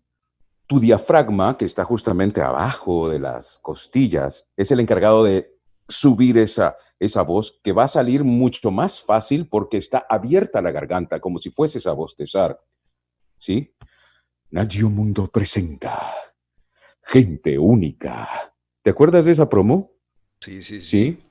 tu 0.65 0.79
diafragma, 0.79 1.55
que 1.55 1.65
está 1.65 1.83
justamente 1.83 2.41
abajo 2.41 3.09
de 3.09 3.19
las 3.19 3.59
costillas, 3.59 4.49
es 4.57 4.71
el 4.71 4.79
encargado 4.79 5.23
de 5.23 5.55
subir 5.87 6.39
esa, 6.39 6.75
esa 6.99 7.21
voz 7.21 7.59
que 7.63 7.71
va 7.71 7.83
a 7.83 7.87
salir 7.87 8.23
mucho 8.23 8.71
más 8.71 8.99
fácil 8.99 9.47
porque 9.47 9.77
está 9.77 10.03
abierta 10.09 10.63
la 10.63 10.71
garganta, 10.71 11.19
como 11.19 11.37
si 11.37 11.51
fueses 11.51 11.85
a 11.85 11.91
bostezar. 11.91 12.59
¿Sí? 13.37 13.75
Nagio 14.49 14.89
Mundo 14.89 15.27
presenta 15.31 15.95
Gente 17.03 17.59
Única. 17.59 18.27
¿Te 18.81 18.89
acuerdas 18.89 19.25
de 19.25 19.33
esa 19.33 19.47
promo? 19.47 19.91
Sí, 20.39 20.63
sí, 20.63 20.81
sí. 20.81 20.87
Sí, 20.87 21.23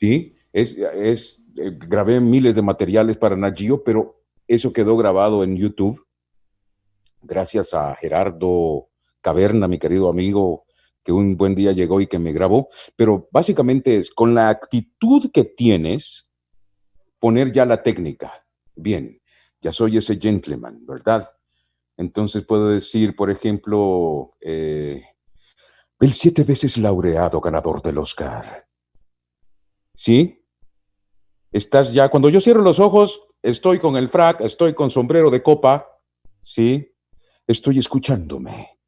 sí. 0.00 0.36
Es, 0.52 0.76
es, 0.76 1.44
eh, 1.56 1.70
grabé 1.78 2.18
miles 2.18 2.56
de 2.56 2.62
materiales 2.62 3.16
para 3.16 3.36
Nagio, 3.36 3.84
pero 3.84 4.24
eso 4.48 4.72
quedó 4.72 4.96
grabado 4.96 5.44
en 5.44 5.56
YouTube. 5.56 6.04
Gracias 7.22 7.74
a 7.74 7.94
Gerardo 7.96 8.88
Caverna, 9.20 9.68
mi 9.68 9.78
querido 9.78 10.08
amigo, 10.08 10.64
que 11.02 11.12
un 11.12 11.36
buen 11.36 11.54
día 11.54 11.72
llegó 11.72 12.00
y 12.00 12.06
que 12.06 12.18
me 12.18 12.32
grabó, 12.32 12.68
pero 12.96 13.28
básicamente 13.30 13.96
es 13.96 14.10
con 14.10 14.34
la 14.34 14.48
actitud 14.48 15.30
que 15.32 15.44
tienes, 15.44 16.30
poner 17.18 17.52
ya 17.52 17.66
la 17.66 17.82
técnica. 17.82 18.46
Bien, 18.74 19.20
ya 19.60 19.72
soy 19.72 19.98
ese 19.98 20.18
gentleman, 20.18 20.84
¿verdad? 20.86 21.30
Entonces 21.96 22.44
puedo 22.44 22.70
decir, 22.70 23.14
por 23.14 23.30
ejemplo, 23.30 24.32
eh, 24.40 25.04
el 26.00 26.12
siete 26.14 26.44
veces 26.44 26.78
laureado 26.78 27.40
ganador 27.40 27.82
del 27.82 27.98
Oscar. 27.98 28.66
¿Sí? 29.94 30.42
Estás 31.52 31.92
ya, 31.92 32.08
cuando 32.08 32.30
yo 32.30 32.40
cierro 32.40 32.62
los 32.62 32.80
ojos, 32.80 33.20
estoy 33.42 33.78
con 33.78 33.96
el 33.96 34.08
frac, 34.08 34.40
estoy 34.40 34.74
con 34.74 34.88
sombrero 34.88 35.30
de 35.30 35.42
copa, 35.42 35.86
¿sí? 36.40 36.94
Estoy 37.46 37.78
escuchándome 37.78 38.78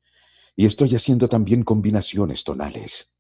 y 0.55 0.67
estoy 0.67 0.95
haciendo 0.95 1.29
también 1.29 1.63
combinaciones 1.63 2.45
tonales. 2.45 3.15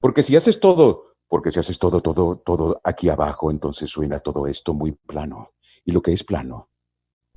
Porque 0.00 0.22
si 0.22 0.36
haces 0.36 0.60
todo, 0.60 1.14
porque 1.28 1.50
si 1.50 1.58
haces 1.58 1.78
todo, 1.78 2.00
todo, 2.00 2.36
todo 2.36 2.80
aquí 2.84 3.08
abajo, 3.08 3.50
entonces 3.50 3.90
suena 3.90 4.20
todo 4.20 4.46
esto 4.46 4.74
muy 4.74 4.92
plano. 4.92 5.52
Y 5.84 5.92
lo 5.92 6.02
que 6.02 6.12
es 6.12 6.24
plano, 6.24 6.70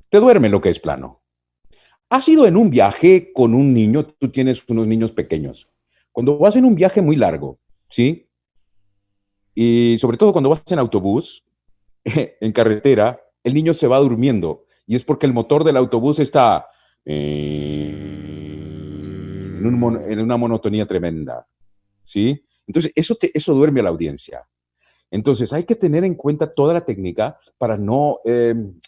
te 0.08 0.20
duerme 0.20 0.48
lo 0.48 0.60
que 0.60 0.70
es 0.70 0.80
plano. 0.80 1.22
Has 2.10 2.28
ido 2.28 2.46
en 2.46 2.56
un 2.56 2.70
viaje 2.70 3.32
con 3.32 3.54
un 3.54 3.74
niño, 3.74 4.06
tú 4.06 4.30
tienes 4.30 4.66
unos 4.68 4.86
niños 4.86 5.12
pequeños. 5.12 5.68
Cuando 6.12 6.38
vas 6.38 6.56
en 6.56 6.64
un 6.64 6.74
viaje 6.74 7.02
muy 7.02 7.16
largo, 7.16 7.58
¿sí? 7.88 8.30
Y 9.54 9.96
sobre 10.00 10.16
todo 10.16 10.32
cuando 10.32 10.48
vas 10.48 10.62
en 10.70 10.78
autobús, 10.78 11.44
en 12.04 12.52
carretera, 12.52 13.20
el 13.42 13.54
niño 13.54 13.74
se 13.74 13.86
va 13.86 13.98
durmiendo. 13.98 14.64
Y 14.88 14.96
es 14.96 15.04
porque 15.04 15.26
el 15.26 15.32
motor 15.32 15.62
del 15.62 15.76
autobús 15.76 16.18
está... 16.18 16.66
Eh, 17.04 18.18
en, 19.60 20.20
una 20.20 20.36
monotonía 20.36 20.86
tremenda. 20.86 21.46
¿Sí? 22.02 22.44
Entonces, 22.66 22.92
eso, 22.94 23.16
eso 23.20 23.54
duerme 23.54 23.80
a 23.80 23.84
la 23.84 23.90
audiencia. 23.90 24.48
Entonces, 25.10 25.52
hay 25.52 25.64
que 25.64 25.74
tener 25.74 26.04
en 26.04 26.14
cuenta 26.14 26.52
toda 26.52 26.74
la 26.74 26.84
técnica 26.84 27.38
para 27.56 27.76
no 27.76 28.20
em, 28.24 28.78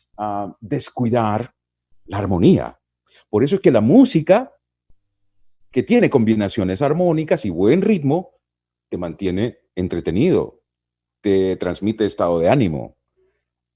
descuidar 0.60 1.50
la 2.06 2.18
armonía. 2.18 2.78
Por 3.28 3.44
eso 3.44 3.56
es 3.56 3.60
que 3.60 3.70
la 3.70 3.80
música, 3.80 4.52
que 5.70 5.82
tiene 5.82 6.10
combinaciones 6.10 6.82
armónicas 6.82 7.44
y 7.44 7.50
buen 7.50 7.82
ritmo, 7.82 8.32
te 8.88 8.98
mantiene 8.98 9.58
entretenido, 9.74 10.62
te 11.20 11.56
transmite 11.56 12.04
estado 12.04 12.38
de 12.38 12.48
ánimo. 12.48 12.96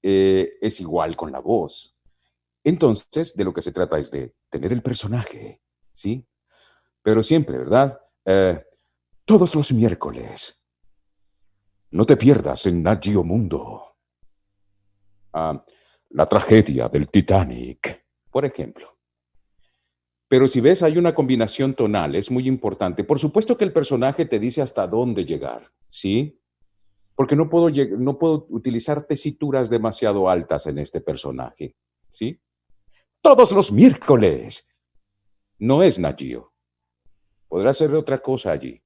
Eh, 0.03 0.57
es 0.61 0.81
igual 0.81 1.15
con 1.15 1.31
la 1.31 1.39
voz. 1.39 1.94
Entonces, 2.65 3.33
de 3.35 3.45
lo 3.45 3.53
que 3.53 3.61
se 3.61 3.71
trata 3.71 3.97
es 3.97 4.11
de 4.11 4.33
tener 4.49 4.73
el 4.73 4.81
personaje, 4.81 5.61
¿sí? 5.93 6.27
pero 7.05 7.21
siempre, 7.21 7.59
¿verdad? 7.59 8.01
Eh, 8.25 8.59
todos 9.25 9.53
los 9.53 9.71
miércoles. 9.71 10.65
No 11.91 12.03
te 12.03 12.17
pierdas 12.17 12.65
en 12.65 12.81
Nagio 12.81 13.23
Mundo. 13.23 13.95
Ah, 15.33 15.63
la 16.09 16.25
tragedia 16.25 16.89
del 16.89 17.07
Titanic, 17.09 18.07
por 18.31 18.43
ejemplo. 18.43 18.97
Pero 20.27 20.47
si 20.47 20.61
ves, 20.61 20.81
hay 20.81 20.97
una 20.97 21.13
combinación 21.13 21.75
tonal, 21.75 22.15
es 22.15 22.31
muy 22.31 22.47
importante. 22.47 23.03
Por 23.03 23.19
supuesto 23.19 23.55
que 23.55 23.65
el 23.65 23.71
personaje 23.71 24.25
te 24.25 24.39
dice 24.39 24.63
hasta 24.63 24.87
dónde 24.87 25.25
llegar, 25.25 25.71
¿sí? 25.87 26.41
Porque 27.13 27.35
no 27.35 27.47
puedo, 27.51 27.69
no 27.99 28.17
puedo 28.17 28.47
utilizar 28.49 29.05
tesituras 29.05 29.69
demasiado 29.69 30.27
altas 30.27 30.65
en 30.65 30.79
este 30.79 31.01
personaje, 31.01 31.75
¿sí? 32.09 32.41
Todos 33.25 33.51
los 33.53 33.71
miércoles. 33.71 34.69
No 35.57 35.81
es 35.81 35.97
Nagio. 35.97 36.53
Podrá 37.47 37.73
ser 37.73 37.95
otra 37.95 38.21
cosa 38.21 38.51
allí. 38.51 38.79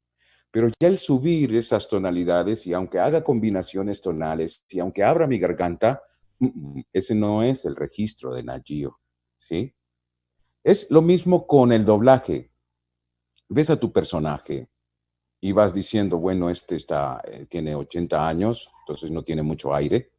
Pero 0.49 0.69
ya 0.79 0.87
el 0.87 0.97
subir 0.97 1.53
esas 1.53 1.89
tonalidades 1.89 2.65
y 2.65 2.73
aunque 2.73 2.99
haga 2.99 3.21
combinaciones 3.21 3.99
tonales 3.99 4.63
y 4.69 4.79
aunque 4.79 5.03
abra 5.03 5.27
mi 5.27 5.39
garganta, 5.39 6.01
mm, 6.39 6.45
mm, 6.45 6.83
ese 6.93 7.15
no 7.15 7.43
es 7.43 7.65
el 7.65 7.75
registro 7.75 8.33
de 8.33 8.43
Nagio, 8.43 9.01
¿sí? 9.35 9.75
Es 10.63 10.89
lo 10.89 11.01
mismo 11.01 11.45
con 11.45 11.73
el 11.73 11.83
doblaje. 11.83 12.53
Ves 13.49 13.69
a 13.71 13.77
tu 13.77 13.91
personaje 13.91 14.69
y 15.41 15.51
vas 15.51 15.73
diciendo, 15.73 16.17
bueno, 16.17 16.49
este 16.49 16.77
está, 16.77 17.21
eh, 17.25 17.45
tiene 17.49 17.75
80 17.75 18.25
años, 18.25 18.71
entonces 18.83 19.11
no 19.11 19.21
tiene 19.21 19.43
mucho 19.43 19.75
aire. 19.75 20.13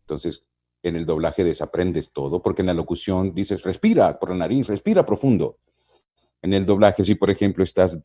Entonces, 0.00 0.47
en 0.82 0.96
el 0.96 1.06
doblaje 1.06 1.44
desaprendes 1.44 2.12
todo, 2.12 2.40
porque 2.42 2.62
en 2.62 2.66
la 2.66 2.74
locución 2.74 3.34
dices, 3.34 3.62
respira 3.62 4.18
por 4.18 4.30
la 4.30 4.36
nariz, 4.36 4.68
respira 4.68 5.04
profundo. 5.04 5.58
En 6.40 6.52
el 6.52 6.64
doblaje, 6.64 7.02
si 7.02 7.16
por 7.16 7.30
ejemplo 7.30 7.64
estás 7.64 7.98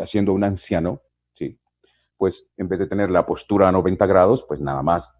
haciendo 0.00 0.32
un 0.32 0.44
anciano, 0.44 1.02
sí, 1.34 1.58
pues 2.16 2.50
en 2.56 2.68
vez 2.68 2.78
de 2.78 2.86
tener 2.86 3.10
la 3.10 3.26
postura 3.26 3.68
a 3.68 3.72
90 3.72 4.06
grados, 4.06 4.44
pues 4.48 4.60
nada 4.60 4.82
más 4.82 5.14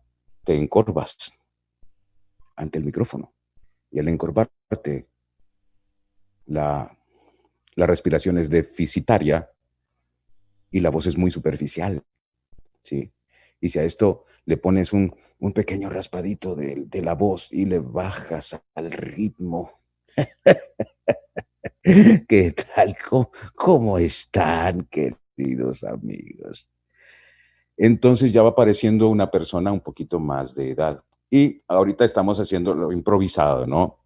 te 0.44 0.57
encorvas 0.57 1.32
ante 2.57 2.78
el 2.78 2.84
micrófono. 2.84 3.34
Y 3.90 3.99
al 4.01 4.09
encorvarte, 4.09 5.09
la, 6.46 6.90
la 7.74 7.86
respiración 7.86 8.38
es 8.38 8.49
deficitaria 8.49 9.51
y 10.70 10.80
la 10.80 10.90
voz 10.90 11.07
es 11.07 11.16
muy 11.16 11.30
superficial. 11.30 12.03
¿sí? 12.82 13.12
Y 13.61 13.70
si 13.70 13.78
a 13.78 13.84
esto 13.84 14.24
le 14.44 14.56
pones 14.56 14.92
un, 14.92 15.14
pequeño 15.54 15.90
raspadito 15.90 16.54
de, 16.54 16.84
de, 16.86 17.02
la 17.02 17.14
voz 17.14 17.52
y 17.52 17.64
le 17.64 17.80
bajas 17.80 18.61
al 18.74 18.90
ritmo, 18.90 19.78
¿Qué 21.82 22.54
tal? 22.74 22.96
¿Cómo, 23.54 23.98
están, 23.98 24.88
queridos 24.90 25.84
amigos? 25.84 26.68
Entonces 27.76 28.32
ya 28.32 28.42
va 28.42 28.50
apareciendo 28.50 29.09
una 29.09 29.30
persona 29.30 29.72
un 29.72 29.80
poquito 29.80 30.18
más 30.18 30.54
de 30.54 30.70
edad. 30.70 31.02
Y 31.30 31.62
ahorita 31.68 32.04
estamos 32.04 32.40
haciendo 32.40 32.74
lo 32.74 32.92
improvisado, 32.92 33.66
¿no? 33.66 33.98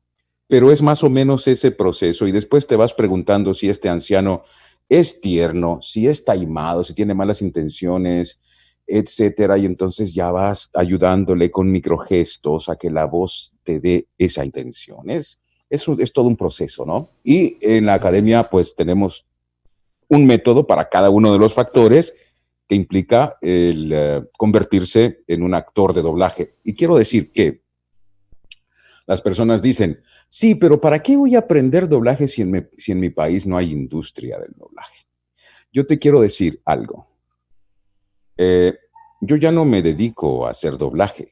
Pero 0.48 0.70
es 0.70 0.82
más 0.82 1.03
o 1.03 1.09
menos 1.09 1.48
ese 1.48 1.70
proceso 1.70 2.26
y 2.26 2.32
después 2.32 2.66
te 2.66 2.76
vas 2.76 2.92
preguntando 2.92 3.55
si 3.55 3.70
este 3.70 3.88
anciano 3.88 4.44
es 4.88 5.20
tierno, 5.20 5.80
si 5.80 6.09
es 6.09 6.24
taimado, 6.24 6.84
si 6.84 6.92
tiene 6.94 7.14
malas 7.14 7.40
intenciones, 7.40 8.40
etcétera, 8.95 9.57
y 9.57 9.64
entonces 9.64 10.14
ya 10.14 10.30
vas 10.30 10.70
ayudándole 10.74 11.51
con 11.51 11.70
microgestos 11.70 12.68
a 12.68 12.76
que 12.76 12.90
la 12.90 13.07
voz 13.07 13.55
te 13.62 13.80
dé 13.80 14.09
esa 14.18 14.45
intención. 14.45 15.09
Es, 15.09 15.40
es, 15.70 16.12
todo 16.12 16.26
un 16.26 16.36
proceso, 16.36 16.84
¿no? 16.84 17.09
Y 17.24 17.57
en 17.62 17.86
la 17.86 17.95
academia, 17.95 18.51
pues 18.51 18.76
tenemos 18.76 19.26
un 20.09 20.26
método 20.26 20.66
para 20.66 20.90
cada 20.90 21.09
uno 21.09 21.32
de 21.32 21.38
los 21.38 21.55
factores 21.55 22.14
que 22.68 22.74
implica 22.74 23.38
el 23.40 23.93
eh, 23.95 24.22
convertirse 24.36 25.22
en 25.26 25.43
un 25.43 25.55
actor 25.55 25.95
de 25.95 26.03
doblaje. 26.03 26.57
Y 26.62 26.74
quiero 26.74 26.97
decir 26.97 27.32
que 27.32 27.62
las 29.07 29.22
personas 29.22 29.62
dicen, 29.62 30.03
sí, 30.28 30.55
pero 30.55 30.78
¿para 30.78 31.03
qué 31.03 31.16
voy 31.16 31.34
a 31.34 31.40
aprender 31.40 31.88
doblaje 31.88 32.28
si 32.28 32.43
en, 32.43 32.68
si 32.76 32.93
en 32.93 33.01
mi 33.01 33.09
país 33.09 33.47
no 33.47 33.57
hay 33.57 33.72
industria 33.72 34.38
del 34.38 34.53
doblaje? 34.55 35.07
Yo 35.72 35.86
te 35.86 35.99
quiero 35.99 36.20
decir 36.20 36.61
algo. 36.66 37.09
Eh, 38.36 38.74
yo 39.25 39.37
ya 39.37 39.53
no 39.53 39.64
me 39.64 39.83
dedico 39.83 40.47
a 40.47 40.51
hacer 40.51 40.77
doblaje, 40.77 41.31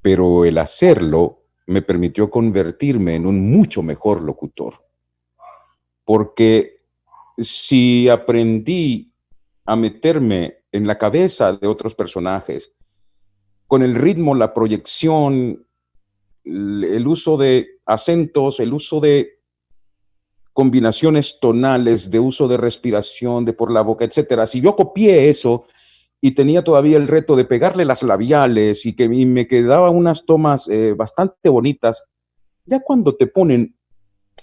pero 0.00 0.46
el 0.46 0.56
hacerlo 0.56 1.42
me 1.66 1.82
permitió 1.82 2.30
convertirme 2.30 3.14
en 3.14 3.26
un 3.26 3.50
mucho 3.50 3.82
mejor 3.82 4.22
locutor. 4.22 4.72
Porque 6.06 6.72
si 7.36 8.08
aprendí 8.08 9.12
a 9.66 9.76
meterme 9.76 10.62
en 10.72 10.86
la 10.86 10.96
cabeza 10.96 11.52
de 11.52 11.66
otros 11.66 11.94
personajes, 11.94 12.72
con 13.66 13.82
el 13.82 13.94
ritmo, 13.94 14.34
la 14.34 14.54
proyección, 14.54 15.66
el 16.42 17.06
uso 17.06 17.36
de 17.36 17.80
acentos, 17.84 18.60
el 18.60 18.72
uso 18.72 18.98
de 18.98 19.40
combinaciones 20.54 21.38
tonales, 21.38 22.10
de 22.10 22.18
uso 22.18 22.48
de 22.48 22.56
respiración, 22.56 23.44
de 23.44 23.52
por 23.52 23.70
la 23.70 23.82
boca, 23.82 24.06
etcétera. 24.06 24.46
Si 24.46 24.62
yo 24.62 24.74
copié 24.74 25.28
eso 25.28 25.66
y 26.20 26.32
tenía 26.32 26.64
todavía 26.64 26.96
el 26.96 27.08
reto 27.08 27.36
de 27.36 27.44
pegarle 27.44 27.84
las 27.84 28.02
labiales 28.02 28.86
y 28.86 28.94
que 28.94 29.08
me 29.08 29.46
quedaban 29.46 29.94
unas 29.94 30.26
tomas 30.26 30.68
eh, 30.68 30.94
bastante 30.96 31.48
bonitas, 31.48 32.04
ya 32.64 32.80
cuando 32.80 33.16
te 33.16 33.26
ponen 33.26 33.76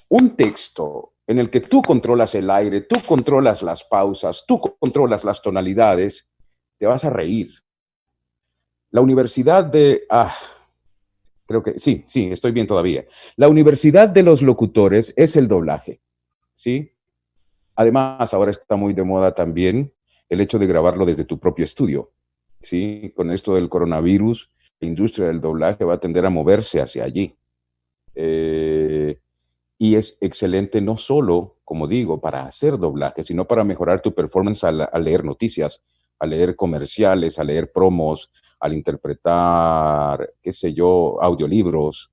un 0.09 0.35
texto 0.35 1.13
en 1.27 1.39
el 1.39 1.49
que 1.49 1.61
tú 1.61 1.81
controlas 1.81 2.35
el 2.35 2.49
aire, 2.49 2.81
tú 2.81 2.99
controlas 3.05 3.61
las 3.63 3.83
pausas, 3.83 4.45
tú 4.47 4.61
controlas 4.79 5.23
las 5.23 5.41
tonalidades, 5.41 6.29
te 6.77 6.85
vas 6.85 7.03
a 7.03 7.09
reír. 7.09 7.49
La 8.91 9.01
Universidad 9.01 9.65
de... 9.65 10.03
Ah, 10.09 10.33
creo 11.45 11.61
que 11.61 11.77
sí, 11.77 12.03
sí, 12.05 12.29
estoy 12.31 12.51
bien 12.51 12.67
todavía. 12.67 13.05
La 13.35 13.49
Universidad 13.49 14.07
de 14.07 14.23
los 14.23 14.41
Locutores 14.41 15.13
es 15.17 15.35
el 15.35 15.47
doblaje, 15.47 15.99
¿sí? 16.53 16.91
Además, 17.75 18.33
ahora 18.33 18.51
está 18.51 18.75
muy 18.75 18.93
de 18.93 19.03
moda 19.03 19.33
también 19.33 19.91
el 20.29 20.41
hecho 20.41 20.59
de 20.59 20.67
grabarlo 20.67 21.05
desde 21.05 21.25
tu 21.25 21.39
propio 21.39 21.63
estudio, 21.63 22.11
¿sí? 22.61 23.13
Con 23.15 23.31
esto 23.31 23.55
del 23.55 23.69
coronavirus, 23.69 24.51
la 24.79 24.87
industria 24.87 25.27
del 25.27 25.41
doblaje 25.41 25.85
va 25.85 25.95
a 25.95 25.99
tender 25.99 26.25
a 26.25 26.29
moverse 26.29 26.81
hacia 26.81 27.03
allí. 27.03 27.35
Eh, 28.15 29.19
y 29.77 29.95
es 29.95 30.17
excelente 30.21 30.81
no 30.81 30.97
solo, 30.97 31.57
como 31.63 31.87
digo, 31.87 32.21
para 32.21 32.45
hacer 32.45 32.77
doblaje, 32.77 33.23
sino 33.23 33.45
para 33.45 33.63
mejorar 33.63 34.01
tu 34.01 34.13
performance 34.13 34.63
al, 34.63 34.89
leer 35.03 35.25
noticias, 35.25 35.81
al 36.19 36.29
leer 36.29 36.55
comerciales, 36.55 37.39
a 37.39 37.43
leer 37.43 37.71
promos, 37.71 38.31
al 38.59 38.73
interpretar, 38.73 40.33
qué 40.41 40.51
sé 40.53 40.73
yo, 40.73 41.21
audiolibros, 41.21 42.11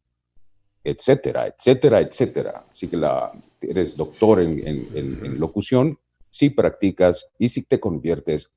etcétera, 0.82 1.46
etcétera, 1.46 2.00
etcétera. 2.00 2.64
Así 2.68 2.88
que 2.88 2.96
la, 2.96 3.32
eres 3.60 3.96
doctor 3.96 4.40
en, 4.40 5.38
locución, 5.38 5.98
si 6.32 6.48
practicas 6.48 7.28
y 7.38 7.50
si 7.50 7.62
te 7.62 7.78
conviertes 7.78 8.50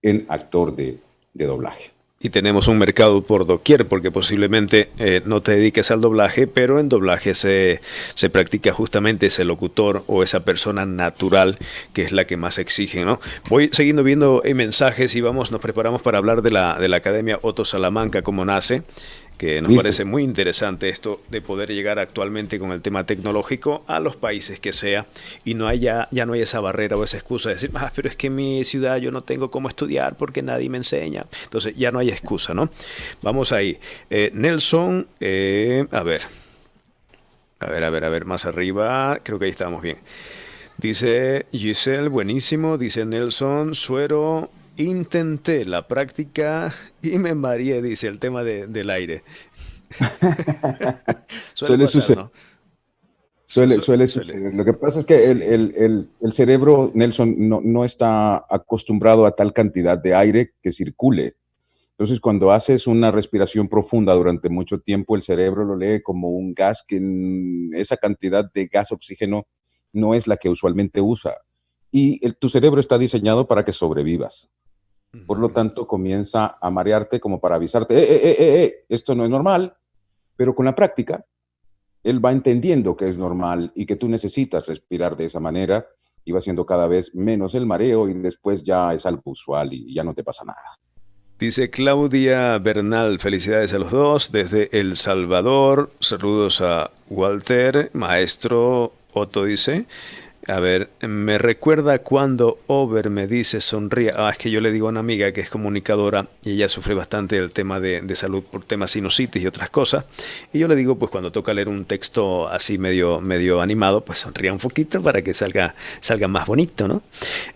en 0.00 0.24
actor 0.28 0.74
de 0.74 0.98
doblaje 1.34 1.98
y 2.20 2.30
tenemos 2.30 2.66
un 2.66 2.78
mercado 2.78 3.22
por 3.22 3.46
doquier, 3.46 3.86
porque 3.86 4.10
posiblemente 4.10 4.90
eh, 4.98 5.22
no 5.24 5.40
te 5.40 5.52
dediques 5.52 5.90
al 5.90 6.00
doblaje, 6.00 6.48
pero 6.48 6.80
en 6.80 6.88
doblaje 6.88 7.34
se, 7.34 7.80
se 8.14 8.28
practica 8.28 8.72
justamente 8.72 9.26
ese 9.26 9.44
locutor 9.44 10.02
o 10.08 10.24
esa 10.24 10.40
persona 10.40 10.84
natural 10.84 11.58
que 11.92 12.02
es 12.02 12.12
la 12.12 12.26
que 12.26 12.36
más 12.36 12.58
exige, 12.58 13.04
¿no? 13.04 13.20
Voy 13.48 13.70
siguiendo 13.72 14.02
viendo 14.02 14.42
eh, 14.44 14.54
mensajes 14.54 15.14
y 15.14 15.20
vamos, 15.20 15.52
nos 15.52 15.60
preparamos 15.60 16.02
para 16.02 16.18
hablar 16.18 16.42
de 16.42 16.50
la, 16.50 16.78
de 16.80 16.88
la 16.88 16.96
Academia 16.96 17.38
Otto 17.42 17.64
Salamanca, 17.64 18.22
cómo 18.22 18.44
nace 18.44 18.82
que 19.38 19.62
nos 19.62 19.72
parece 19.72 20.04
muy 20.04 20.24
interesante 20.24 20.88
esto 20.88 21.22
de 21.28 21.40
poder 21.40 21.70
llegar 21.70 22.00
actualmente 22.00 22.58
con 22.58 22.72
el 22.72 22.82
tema 22.82 23.06
tecnológico 23.06 23.84
a 23.86 24.00
los 24.00 24.16
países 24.16 24.58
que 24.58 24.72
sea 24.72 25.06
y 25.44 25.54
no 25.54 25.68
haya, 25.68 26.08
ya 26.10 26.26
no 26.26 26.32
hay 26.32 26.42
esa 26.42 26.58
barrera 26.60 26.96
o 26.96 27.04
esa 27.04 27.18
excusa 27.18 27.48
de 27.48 27.54
decir, 27.54 27.70
ah, 27.74 27.92
pero 27.94 28.08
es 28.08 28.16
que 28.16 28.26
en 28.26 28.34
mi 28.34 28.64
ciudad 28.64 28.96
yo 28.96 29.12
no 29.12 29.22
tengo 29.22 29.50
cómo 29.50 29.68
estudiar 29.68 30.16
porque 30.16 30.42
nadie 30.42 30.68
me 30.68 30.78
enseña. 30.78 31.26
Entonces 31.44 31.74
ya 31.76 31.92
no 31.92 32.00
hay 32.00 32.10
excusa, 32.10 32.52
¿no? 32.52 32.68
Vamos 33.22 33.52
ahí. 33.52 33.78
Eh, 34.10 34.32
Nelson, 34.34 35.06
eh, 35.20 35.86
a 35.92 36.02
ver. 36.02 36.22
A 37.60 37.66
ver, 37.66 37.84
a 37.84 37.90
ver, 37.90 38.04
a 38.04 38.08
ver, 38.08 38.24
más 38.24 38.44
arriba. 38.44 39.20
Creo 39.22 39.38
que 39.38 39.44
ahí 39.44 39.50
estamos 39.52 39.82
bien. 39.82 39.98
Dice 40.78 41.46
Giselle, 41.52 42.08
buenísimo. 42.08 42.76
Dice 42.76 43.04
Nelson, 43.04 43.76
suero 43.76 44.50
Intenté 44.78 45.64
la 45.64 45.88
práctica 45.88 46.72
y 47.02 47.18
me 47.18 47.34
mareé, 47.34 47.82
dice 47.82 48.06
el 48.06 48.20
tema 48.20 48.44
del 48.44 48.90
aire. 48.90 49.24
suele, 51.52 51.88
suceder. 51.88 52.26
Suele, 53.44 53.80
suele, 53.80 54.06
Lo 54.52 54.64
que 54.64 54.74
pasa 54.74 55.00
es 55.00 55.04
que 55.04 55.30
el, 55.30 56.08
cerebro, 56.30 56.92
Nelson, 56.94 57.48
no, 57.48 57.60
no, 57.60 57.84
está 57.84 58.44
acostumbrado 58.48 59.26
a 59.26 59.32
tal 59.32 59.52
cantidad 59.52 59.98
de 59.98 60.14
aire 60.14 60.52
que 60.62 60.70
circule. 60.70 61.32
Entonces, 61.92 62.20
cuando 62.20 62.52
haces 62.52 62.86
una 62.86 63.10
respiración 63.10 63.68
profunda 63.68 64.14
durante 64.14 64.48
mucho 64.48 64.78
tiempo, 64.78 65.16
el 65.16 65.22
cerebro 65.22 65.64
lo 65.64 65.74
lee 65.74 66.02
como 66.02 66.28
un 66.28 66.54
gas 66.54 66.84
que 66.86 67.00
esa 67.72 67.96
cantidad 67.96 68.44
de 68.52 68.66
gas 68.68 68.92
oxígeno 68.92 69.46
no 69.92 70.14
es 70.14 70.28
la 70.28 70.36
que 70.36 70.48
usualmente 70.48 71.00
usa. 71.00 71.34
Y 71.90 72.20
tu 72.34 72.48
cerebro 72.48 72.78
está 72.78 72.96
diseñado 72.96 73.48
para 73.48 73.64
que 73.64 73.72
sobrevivas. 73.72 74.52
Por 75.26 75.38
lo 75.38 75.50
tanto, 75.50 75.86
comienza 75.86 76.56
a 76.60 76.70
marearte 76.70 77.18
como 77.18 77.40
para 77.40 77.56
avisarte, 77.56 77.96
eh, 77.96 78.02
eh, 78.02 78.20
eh, 78.22 78.36
eh, 78.38 78.74
esto 78.88 79.14
no 79.14 79.24
es 79.24 79.30
normal, 79.30 79.74
pero 80.36 80.54
con 80.54 80.66
la 80.66 80.74
práctica, 80.74 81.24
él 82.02 82.24
va 82.24 82.32
entendiendo 82.32 82.96
que 82.96 83.08
es 83.08 83.18
normal 83.18 83.72
y 83.74 83.86
que 83.86 83.96
tú 83.96 84.08
necesitas 84.08 84.66
respirar 84.66 85.16
de 85.16 85.24
esa 85.24 85.40
manera 85.40 85.84
y 86.24 86.32
va 86.32 86.40
siendo 86.40 86.66
cada 86.66 86.86
vez 86.86 87.14
menos 87.14 87.54
el 87.54 87.66
mareo 87.66 88.08
y 88.08 88.14
después 88.14 88.62
ya 88.62 88.92
es 88.92 89.06
algo 89.06 89.22
usual 89.24 89.72
y 89.72 89.94
ya 89.94 90.04
no 90.04 90.14
te 90.14 90.22
pasa 90.22 90.44
nada. 90.44 90.76
Dice 91.38 91.70
Claudia 91.70 92.58
Bernal, 92.58 93.20
felicidades 93.20 93.72
a 93.72 93.78
los 93.78 93.92
dos 93.92 94.32
desde 94.32 94.76
El 94.78 94.96
Salvador. 94.96 95.92
Saludos 96.00 96.60
a 96.60 96.90
Walter, 97.08 97.90
maestro 97.94 98.92
Otto 99.12 99.44
dice. 99.44 99.86
A 100.48 100.60
ver, 100.60 100.88
me 101.02 101.36
recuerda 101.36 101.98
cuando 101.98 102.58
Over 102.68 103.10
me 103.10 103.26
dice 103.26 103.60
sonríe. 103.60 104.12
Ah, 104.16 104.30
es 104.30 104.38
que 104.38 104.50
yo 104.50 104.62
le 104.62 104.72
digo 104.72 104.86
a 104.86 104.90
una 104.90 105.00
amiga 105.00 105.30
que 105.30 105.42
es 105.42 105.50
comunicadora 105.50 106.26
y 106.42 106.52
ella 106.52 106.70
sufre 106.70 106.94
bastante 106.94 107.36
el 107.36 107.50
tema 107.50 107.80
de, 107.80 108.02
salud 108.16 108.42
por 108.42 108.64
temas 108.64 108.92
sinusitis 108.92 109.42
y 109.42 109.46
otras 109.46 109.68
cosas. 109.68 110.06
Y 110.50 110.58
yo 110.58 110.66
le 110.66 110.74
digo, 110.74 110.98
pues 110.98 111.10
cuando 111.10 111.30
toca 111.30 111.52
leer 111.52 111.68
un 111.68 111.84
texto 111.84 112.48
así 112.48 112.78
medio, 112.78 113.20
medio 113.20 113.60
animado, 113.60 114.00
pues 114.00 114.20
sonría 114.20 114.50
un 114.50 114.58
poquito 114.58 115.02
para 115.02 115.20
que 115.20 115.34
salga, 115.34 115.74
salga 116.00 116.28
más 116.28 116.46
bonito, 116.46 116.88
¿no? 116.88 117.02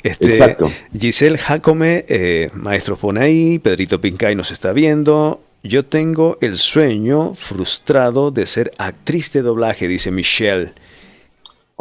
Este, 0.02 0.28
Exacto. 0.28 0.70
Giselle 0.96 1.38
Jacome, 1.38 2.04
eh, 2.08 2.50
maestro 2.52 2.96
pone 2.96 3.22
ahí, 3.22 3.58
Pedrito 3.58 4.02
Pincay 4.02 4.36
nos 4.36 4.50
está 4.50 4.74
viendo. 4.74 5.40
Yo 5.62 5.84
tengo 5.86 6.36
el 6.42 6.58
sueño 6.58 7.32
frustrado 7.32 8.32
de 8.32 8.44
ser 8.44 8.72
actriz 8.76 9.32
de 9.32 9.40
doblaje, 9.40 9.88
dice 9.88 10.10
Michelle. 10.10 10.72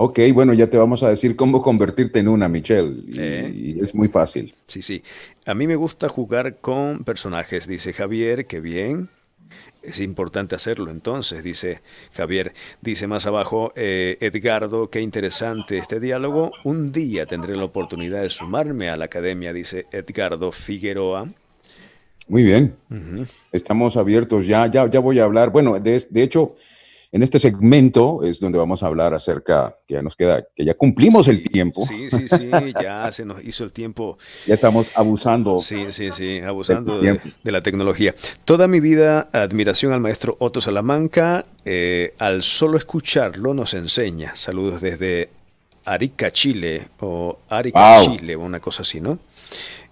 Ok, 0.04 0.20
bueno, 0.34 0.56
ya 0.56 0.68
te 0.68 0.80
vamos 0.80 1.04
a 1.04 1.10
decir 1.10 1.36
cómo 1.36 1.62
convertirte 1.62 2.18
en 2.18 2.28
una, 2.28 2.48
Michelle. 2.48 3.04
Eh. 3.16 3.54
Y, 3.54 3.80
es 3.80 3.94
muy 3.94 4.08
fácil. 4.08 4.56
Sí, 4.66 4.82
sí. 4.82 5.04
A 5.46 5.54
mí 5.54 5.68
me 5.68 5.76
gusta 5.76 6.10
jugar 6.10 6.58
con 6.60 7.04
personajes, 7.04 7.68
dice 7.68 7.94
Javier, 7.94 8.48
qué 8.48 8.60
bien. 8.62 9.10
Es 9.84 10.00
importante 10.00 10.56
hacerlo 10.56 10.90
entonces, 10.90 11.44
dice 11.44 11.82
Javier. 12.14 12.52
Dice 12.82 13.06
más 13.06 13.28
abajo, 13.28 13.74
eh, 13.76 14.18
Edgardo, 14.22 14.90
qué 14.90 15.02
interesante 15.02 15.78
este 15.78 16.00
diálogo. 16.00 16.52
Un 16.64 16.92
día 16.92 17.28
tendré 17.28 17.56
la 17.56 17.66
oportunidad 17.66 18.24
de 18.24 18.32
sumarme 18.32 18.90
a 18.90 18.98
la 18.98 19.06
academia, 19.06 19.54
dice 19.54 19.86
Edgardo 19.92 20.52
Figueroa. 20.52 21.30
Muy 22.28 22.44
bien. 22.44 22.74
Estamos 23.52 23.98
abiertos 23.98 24.48
ya, 24.48 24.66
ya, 24.66 24.90
ya 24.90 25.00
voy 25.00 25.20
a 25.20 25.26
hablar. 25.26 25.52
Bueno, 25.52 25.80
de, 25.80 26.04
de 26.10 26.24
hecho, 26.24 26.56
en 27.14 27.24
este 27.24 27.40
segmento 27.40 28.24
es 28.24 28.40
donde 28.40 28.58
vamos 28.58 28.84
a 28.84 28.88
hablar 28.88 29.14
acerca, 29.14 29.76
que 29.86 29.96
ya 29.96 30.02
nos 30.02 30.16
queda, 30.16 30.46
que 30.56 30.64
ya 30.64 30.76
cumplimos 30.76 31.28
el 31.28 31.44
tiempo. 31.44 31.86
Sí, 31.86 32.10
sí, 32.10 32.28
sí, 32.30 32.50
ya 32.82 33.12
se 33.12 33.26
nos 33.26 33.44
hizo 33.44 33.64
el 33.66 33.74
tiempo. 33.74 34.18
Ya 34.48 34.54
estamos 34.54 34.92
abusando. 34.96 35.60
Sí, 35.60 35.88
sí, 35.90 36.12
sí, 36.12 36.40
abusando 36.40 37.00
de, 37.00 37.20
la 37.44 37.62
tecnología. 37.62 38.16
Toda 38.46 38.68
mi 38.68 38.80
vida, 38.80 39.30
admiración 39.34 39.92
al 39.94 40.00
maestro 40.00 40.36
Otto 40.40 40.62
Salamanca. 40.62 41.46
Eh, 41.66 42.14
al 42.18 42.44
solo 42.44 42.78
escucharlo 42.78 43.54
nos 43.54 43.74
enseña. 43.74 44.36
Saludos 44.36 44.82
desde 44.82 45.30
Arica, 45.86 46.32
Chile, 46.32 46.88
o 47.00 47.40
Arica, 47.50 48.02
Chile, 48.06 48.36
o 48.36 48.42
una 48.42 48.60
cosa 48.60 48.84
así, 48.84 49.02
¿no? 49.02 49.20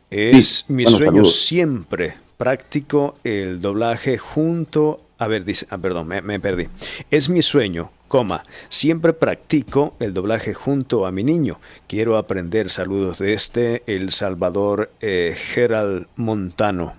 Es 0.10 0.66
mi 0.70 0.86
sueño 0.86 1.26
siempre 1.26 2.16
práctico 2.38 3.18
el 3.26 3.60
doblaje 3.60 4.18
junto 4.18 5.02
a 5.20 5.28
ver, 5.28 5.44
dice, 5.44 5.68
ah, 5.70 5.78
perdón, 5.78 6.08
me, 6.08 6.40
perdí. 6.40 6.68
Es 7.12 7.28
mi 7.28 7.42
sueño, 7.42 7.92
coma, 8.08 8.46
siempre 8.70 9.12
practico 9.12 9.94
el 10.00 10.14
doblaje 10.14 10.54
junto 10.54 11.06
a 11.06 11.12
mi 11.12 11.26
niño. 11.26 11.60
Quiero 11.88 12.18
aprender 12.18 12.70
saludos 12.70 13.20
de 13.20 13.34
este, 13.34 13.84
El 13.86 14.12
Salvador 14.12 14.92
eh, 15.02 15.36
Gerald 15.38 16.08
Montano. 16.16 16.96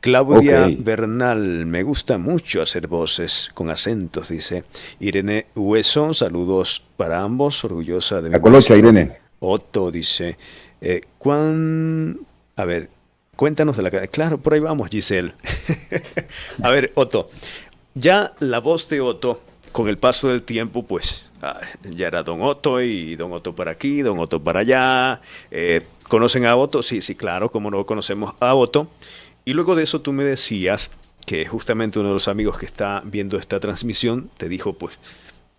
Claudia 0.00 0.68
Bernal, 0.78 1.64
me 1.64 1.82
gusta 1.82 2.18
mucho 2.18 2.60
hacer 2.60 2.88
voces 2.88 3.50
con 3.54 3.70
acentos, 3.70 4.28
dice. 4.28 4.64
Irene 5.00 5.46
Hueso, 5.54 6.12
saludos 6.12 6.84
para 6.98 7.22
ambos, 7.22 7.64
orgullosa 7.64 8.20
de 8.20 8.28
mi. 8.28 8.36
La 8.38 8.76
Irene. 8.76 9.12
Otto 9.40 9.90
dice. 9.90 10.36
Eh, 10.82 11.00
¿Cuán. 11.16 12.18
A 12.56 12.66
ver, 12.66 12.90
Cuéntanos 13.36 13.76
de 13.76 13.82
la 13.82 13.90
Claro, 14.08 14.38
por 14.38 14.54
ahí 14.54 14.60
vamos, 14.60 14.88
Giselle. 14.90 15.34
a 16.62 16.70
ver, 16.70 16.92
Otto. 16.94 17.30
Ya 17.94 18.32
la 18.40 18.60
voz 18.60 18.88
de 18.88 19.00
Otto, 19.00 19.40
con 19.72 19.88
el 19.88 19.98
paso 19.98 20.28
del 20.28 20.42
tiempo, 20.42 20.84
pues 20.84 21.30
ah, 21.42 21.60
ya 21.84 22.08
era 22.08 22.22
Don 22.22 22.42
Otto 22.42 22.80
y 22.80 23.16
Don 23.16 23.32
Otto 23.32 23.54
para 23.54 23.72
aquí, 23.72 24.02
Don 24.02 24.18
Otto 24.18 24.42
para 24.42 24.60
allá. 24.60 25.20
Eh, 25.50 25.82
¿Conocen 26.08 26.46
a 26.46 26.56
Otto? 26.56 26.82
Sí, 26.82 27.00
sí, 27.00 27.14
claro, 27.14 27.50
como 27.50 27.70
no 27.70 27.86
conocemos 27.86 28.34
a 28.40 28.54
Otto. 28.54 28.88
Y 29.44 29.52
luego 29.52 29.74
de 29.74 29.84
eso 29.84 30.00
tú 30.00 30.12
me 30.12 30.24
decías 30.24 30.90
que 31.26 31.46
justamente 31.46 31.98
uno 31.98 32.08
de 32.08 32.14
los 32.14 32.28
amigos 32.28 32.58
que 32.58 32.66
está 32.66 33.02
viendo 33.04 33.36
esta 33.36 33.60
transmisión 33.60 34.30
te 34.36 34.48
dijo, 34.48 34.74
pues, 34.74 34.98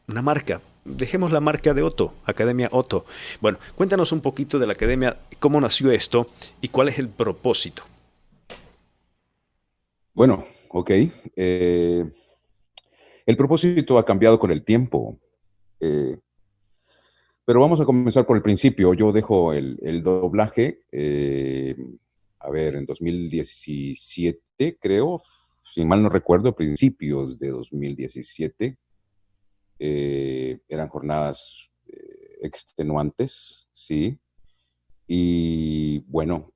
una 0.08 0.22
marca 0.22 0.62
dejemos 0.86 1.32
la 1.32 1.42
marca 1.42 1.74
de 1.74 1.82
Otto, 1.82 2.14
Academia 2.26 2.70
Otto. 2.72 3.06
Bueno, 3.42 3.58
cuéntanos 3.76 4.12
un 4.12 4.22
poquito 4.22 4.60
de 4.60 4.68
la 4.68 4.74
Academia, 4.74 5.18
cómo 5.40 5.60
nació 5.60 5.92
esto 5.92 6.30
y 6.62 6.70
cuál 6.70 6.88
es 6.90 7.00
el 7.00 7.10
propósito. 7.10 7.84
Bueno, 10.14 10.46
ok. 10.70 10.92
Eh, 11.36 12.06
el 13.26 13.38
propósito 13.38 13.98
ha 13.98 14.06
cambiado 14.06 14.40
con 14.40 14.52
el 14.52 14.64
tiempo. 14.64 15.18
Eh, 15.80 16.18
pero 17.44 17.60
vamos 17.60 17.80
a 17.82 17.86
comenzar 17.86 18.26
por 18.26 18.38
el 18.38 18.44
principio. 18.44 18.94
Yo 18.94 19.12
dejo 19.12 19.54
el, 19.54 20.02
doblaje, 20.02 20.80
eh, 20.92 21.76
a 22.40 22.50
ver, 22.50 22.76
en 22.76 22.86
2017, 22.86 24.78
creo, 24.80 25.22
si 25.72 25.86
mal 25.86 26.02
no 26.02 26.10
recuerdo, 26.10 26.56
principios 26.56 27.38
de 27.38 27.50
2017. 27.50 28.76
Eran 30.68 30.90
jornadas 30.90 31.70
extenuantes, 32.42 33.70
sí. 33.74 34.18
Y 35.08 36.00
bueno, 36.08 36.52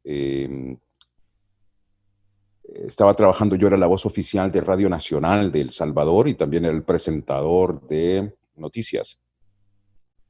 estaba 2.85 3.13
trabajando, 3.13 3.55
yo 3.55 3.67
era 3.67 3.77
la 3.77 3.87
voz 3.87 4.05
oficial 4.05 4.51
de 4.51 4.61
Radio 4.61 4.89
Nacional 4.89 5.51
de 5.51 5.61
El 5.61 5.69
Salvador 5.71 6.27
y 6.27 6.33
también 6.33 6.65
era 6.65 6.75
el 6.75 6.83
presentador 6.83 7.87
de 7.87 8.31
noticias 8.55 9.23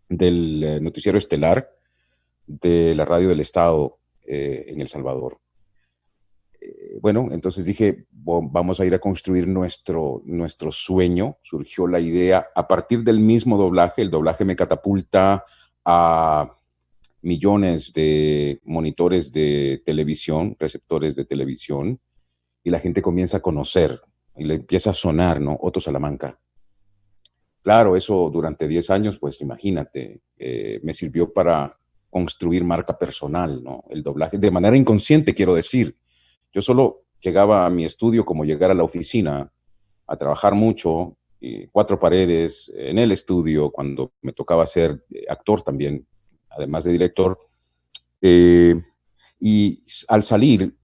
del 0.08 0.64
eh, 0.64 0.80
noticiero 0.80 1.18
estelar 1.18 1.68
de 2.48 2.96
la 2.96 3.06
radio 3.06 3.30
del 3.30 3.42
Estado 3.42 3.96
eh, 4.28 4.66
en 4.68 4.82
El 4.82 4.88
Salvador. 4.88 5.38
Bueno, 7.02 7.30
entonces 7.32 7.66
dije, 7.66 8.06
vamos 8.12 8.80
a 8.80 8.86
ir 8.86 8.94
a 8.94 9.00
construir 9.00 9.48
nuestro, 9.48 10.22
nuestro 10.26 10.72
sueño. 10.72 11.38
Surgió 11.42 11.88
la 11.88 12.00
idea, 12.00 12.48
a 12.54 12.68
partir 12.68 13.04
del 13.04 13.20
mismo 13.20 13.58
doblaje, 13.58 14.02
el 14.02 14.10
doblaje 14.10 14.44
me 14.44 14.56
catapulta 14.56 15.44
a 15.86 16.52
millones 17.22 17.94
de 17.94 18.60
monitores 18.66 19.32
de 19.32 19.82
televisión, 19.86 20.56
receptores 20.60 21.16
de 21.16 21.26
televisión, 21.26 22.00
y 22.64 22.70
la 22.70 22.80
gente 22.80 23.02
comienza 23.02 23.38
a 23.38 23.42
conocer 23.42 23.98
y 24.36 24.44
le 24.44 24.56
empieza 24.56 24.92
a 24.92 24.94
sonar, 24.94 25.40
¿no? 25.40 25.58
Otto 25.62 25.80
Salamanca. 25.80 26.38
Claro, 27.62 27.96
eso 27.96 28.30
durante 28.32 28.68
10 28.68 28.90
años, 28.90 29.20
pues 29.20 29.40
imagínate, 29.42 30.22
eh, 30.38 30.80
me 30.84 30.94
sirvió 30.94 31.32
para 31.32 31.74
construir 32.10 32.64
marca 32.64 32.98
personal, 32.98 33.64
¿no? 33.64 33.84
El 33.90 34.04
doblaje, 34.04 34.38
de 34.38 34.52
manera 34.52 34.76
inconsciente, 34.76 35.34
quiero 35.34 35.56
decir. 35.56 35.96
Yo 36.52 36.62
solo 36.62 36.98
llegaba 37.22 37.66
a 37.66 37.70
mi 37.70 37.86
estudio 37.86 38.26
como 38.26 38.46
llegar 38.46 38.72
a 38.72 38.76
la 38.76 38.84
oficina, 38.84 39.52
a 40.08 40.16
trabajar 40.16 40.56
mucho, 40.56 41.14
cuatro 41.72 42.00
paredes 42.00 42.72
en 42.76 42.98
el 42.98 43.12
estudio, 43.12 43.72
cuando 43.72 44.12
me 44.22 44.34
tocaba 44.34 44.66
ser 44.66 45.00
actor 45.30 45.62
también, 45.62 46.06
además 46.50 46.84
de 46.84 46.92
director. 46.92 47.38
Eh, 48.22 48.76
y 49.40 49.80
al 50.08 50.24
salir, 50.24 50.76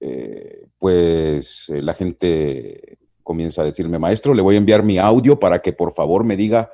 eh, 0.00 0.66
pues 0.78 1.68
eh, 1.68 1.82
la 1.82 1.94
gente 1.94 2.98
comienza 3.22 3.62
a 3.62 3.66
decirme, 3.66 3.98
maestro, 3.98 4.34
le 4.34 4.42
voy 4.42 4.56
a 4.56 4.58
enviar 4.58 4.82
mi 4.82 4.98
audio 4.98 5.38
para 5.38 5.60
que 5.60 5.72
por 5.72 5.94
favor 5.94 6.24
me 6.24 6.36
diga 6.36 6.68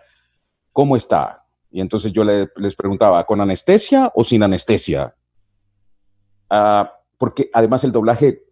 cómo 0.73 0.97
está. 0.97 1.43
Y 1.71 1.81
entonces 1.81 2.13
yo 2.13 2.25
les 2.25 2.75
preguntaba, 2.75 3.25
¿con 3.27 3.41
anestesia 3.41 4.11
o 4.15 4.25
sin 4.25 4.43
anestesia? 4.43 5.15
Ah, 6.49 6.96
porque 7.19 7.51
además 7.53 7.85
el 7.85 7.93
doblaje 7.93 8.43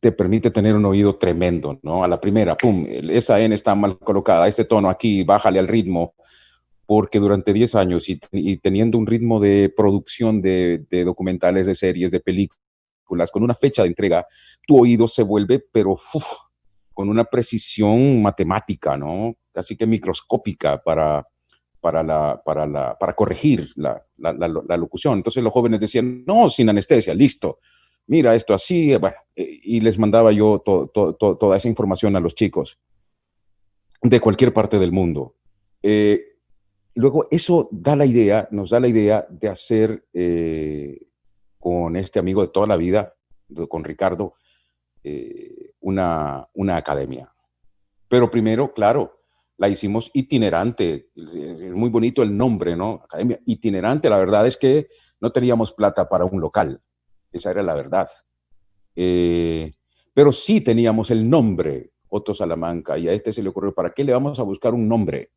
te 0.00 0.12
permite 0.12 0.50
tener 0.50 0.74
un 0.74 0.84
oído 0.84 1.16
tremendo, 1.16 1.78
¿no? 1.82 2.02
A 2.02 2.08
la 2.08 2.20
primera, 2.20 2.56
pum, 2.56 2.86
esa 2.88 3.40
N 3.40 3.54
está 3.54 3.74
mal 3.74 3.98
colocada, 3.98 4.48
este 4.48 4.64
tono 4.64 4.90
aquí, 4.90 5.22
bájale 5.22 5.58
al 5.58 5.68
ritmo, 5.68 6.14
porque 6.86 7.20
durante 7.20 7.52
10 7.52 7.74
años 7.76 8.08
y, 8.08 8.18
teniendo 8.58 8.98
un 8.98 9.06
ritmo 9.06 9.38
de 9.38 9.72
producción 9.76 10.42
de, 10.42 10.84
de 10.90 11.04
documentales, 11.04 11.66
de 11.66 11.74
series, 11.74 12.10
de 12.10 12.20
películas, 12.20 13.30
con 13.30 13.42
una 13.42 13.54
fecha 13.54 13.82
de 13.82 13.88
entrega, 13.88 14.26
tu 14.66 14.80
oído 14.80 15.06
se 15.06 15.22
vuelve, 15.22 15.64
pero 15.70 15.96
con 16.94 17.08
una 17.08 17.24
precisión 17.24 18.22
matemática, 18.22 18.96
¿no? 18.96 19.34
Casi 19.52 19.76
que 19.76 19.86
microscópica 19.86 20.82
para, 20.82 21.24
para, 21.80 22.02
la, 22.02 22.40
para, 22.44 22.66
la, 22.66 22.96
para 22.98 23.14
corregir 23.14 23.68
la, 23.76 24.00
la, 24.16 24.76
locución. 24.76 25.18
Entonces 25.18 25.42
los 25.42 25.52
jóvenes 25.52 25.80
decían, 25.80 26.24
no, 26.26 26.48
sin 26.48 26.68
anestesia, 26.68 27.14
listo. 27.14 27.56
Mira 28.06 28.34
esto 28.34 28.52
así, 28.52 28.94
bueno, 28.96 29.16
y 29.34 29.80
les 29.80 29.98
mandaba 29.98 30.32
yo 30.32 30.62
toda 30.64 31.56
esa 31.56 31.68
información 31.68 32.16
a 32.16 32.20
los 32.20 32.34
chicos 32.34 32.78
de 34.02 34.20
cualquier 34.20 34.52
parte 34.52 34.78
del 34.78 34.92
mundo. 34.92 35.36
Eh, 35.82 36.24
luego, 36.94 37.28
eso 37.30 37.68
da 37.70 37.96
la 37.96 38.04
idea, 38.04 38.48
nos 38.50 38.70
da 38.70 38.80
la 38.80 38.88
idea 38.88 39.24
de 39.28 39.48
hacer 39.48 40.04
eh, 40.12 41.06
con 41.58 41.96
este 41.96 42.18
amigo 42.18 42.42
de 42.42 42.48
toda 42.48 42.66
la 42.66 42.76
vida, 42.76 43.14
con 43.68 43.84
Ricardo, 43.84 44.34
eh, 45.04 45.72
una, 45.80 46.48
una 46.54 46.76
academia. 46.76 47.32
Pero 48.08 48.30
primero, 48.30 48.72
claro, 48.72 49.12
la 49.58 49.68
hicimos 49.68 50.10
itinerante. 50.12 51.04
Es 51.16 51.62
muy 51.62 51.88
bonito 51.88 52.22
el 52.22 52.36
nombre, 52.36 52.76
¿no? 52.76 53.00
Academia 53.04 53.38
itinerante. 53.46 54.10
La 54.10 54.18
verdad 54.18 54.46
es 54.46 54.56
que 54.56 54.88
no 55.20 55.30
teníamos 55.30 55.72
plata 55.72 56.08
para 56.08 56.24
un 56.24 56.40
local. 56.40 56.80
Esa 57.32 57.50
era 57.50 57.62
la 57.62 57.74
verdad. 57.74 58.08
Eh, 58.94 59.72
pero 60.12 60.32
sí 60.32 60.60
teníamos 60.60 61.10
el 61.10 61.28
nombre, 61.28 61.90
Otto 62.10 62.34
Salamanca, 62.34 62.98
y 62.98 63.08
a 63.08 63.12
este 63.12 63.32
se 63.32 63.42
le 63.42 63.48
ocurrió, 63.48 63.72
¿para 63.72 63.90
qué 63.90 64.04
le 64.04 64.12
vamos 64.12 64.38
a 64.38 64.42
buscar 64.42 64.74
un 64.74 64.86
nombre? 64.86 65.30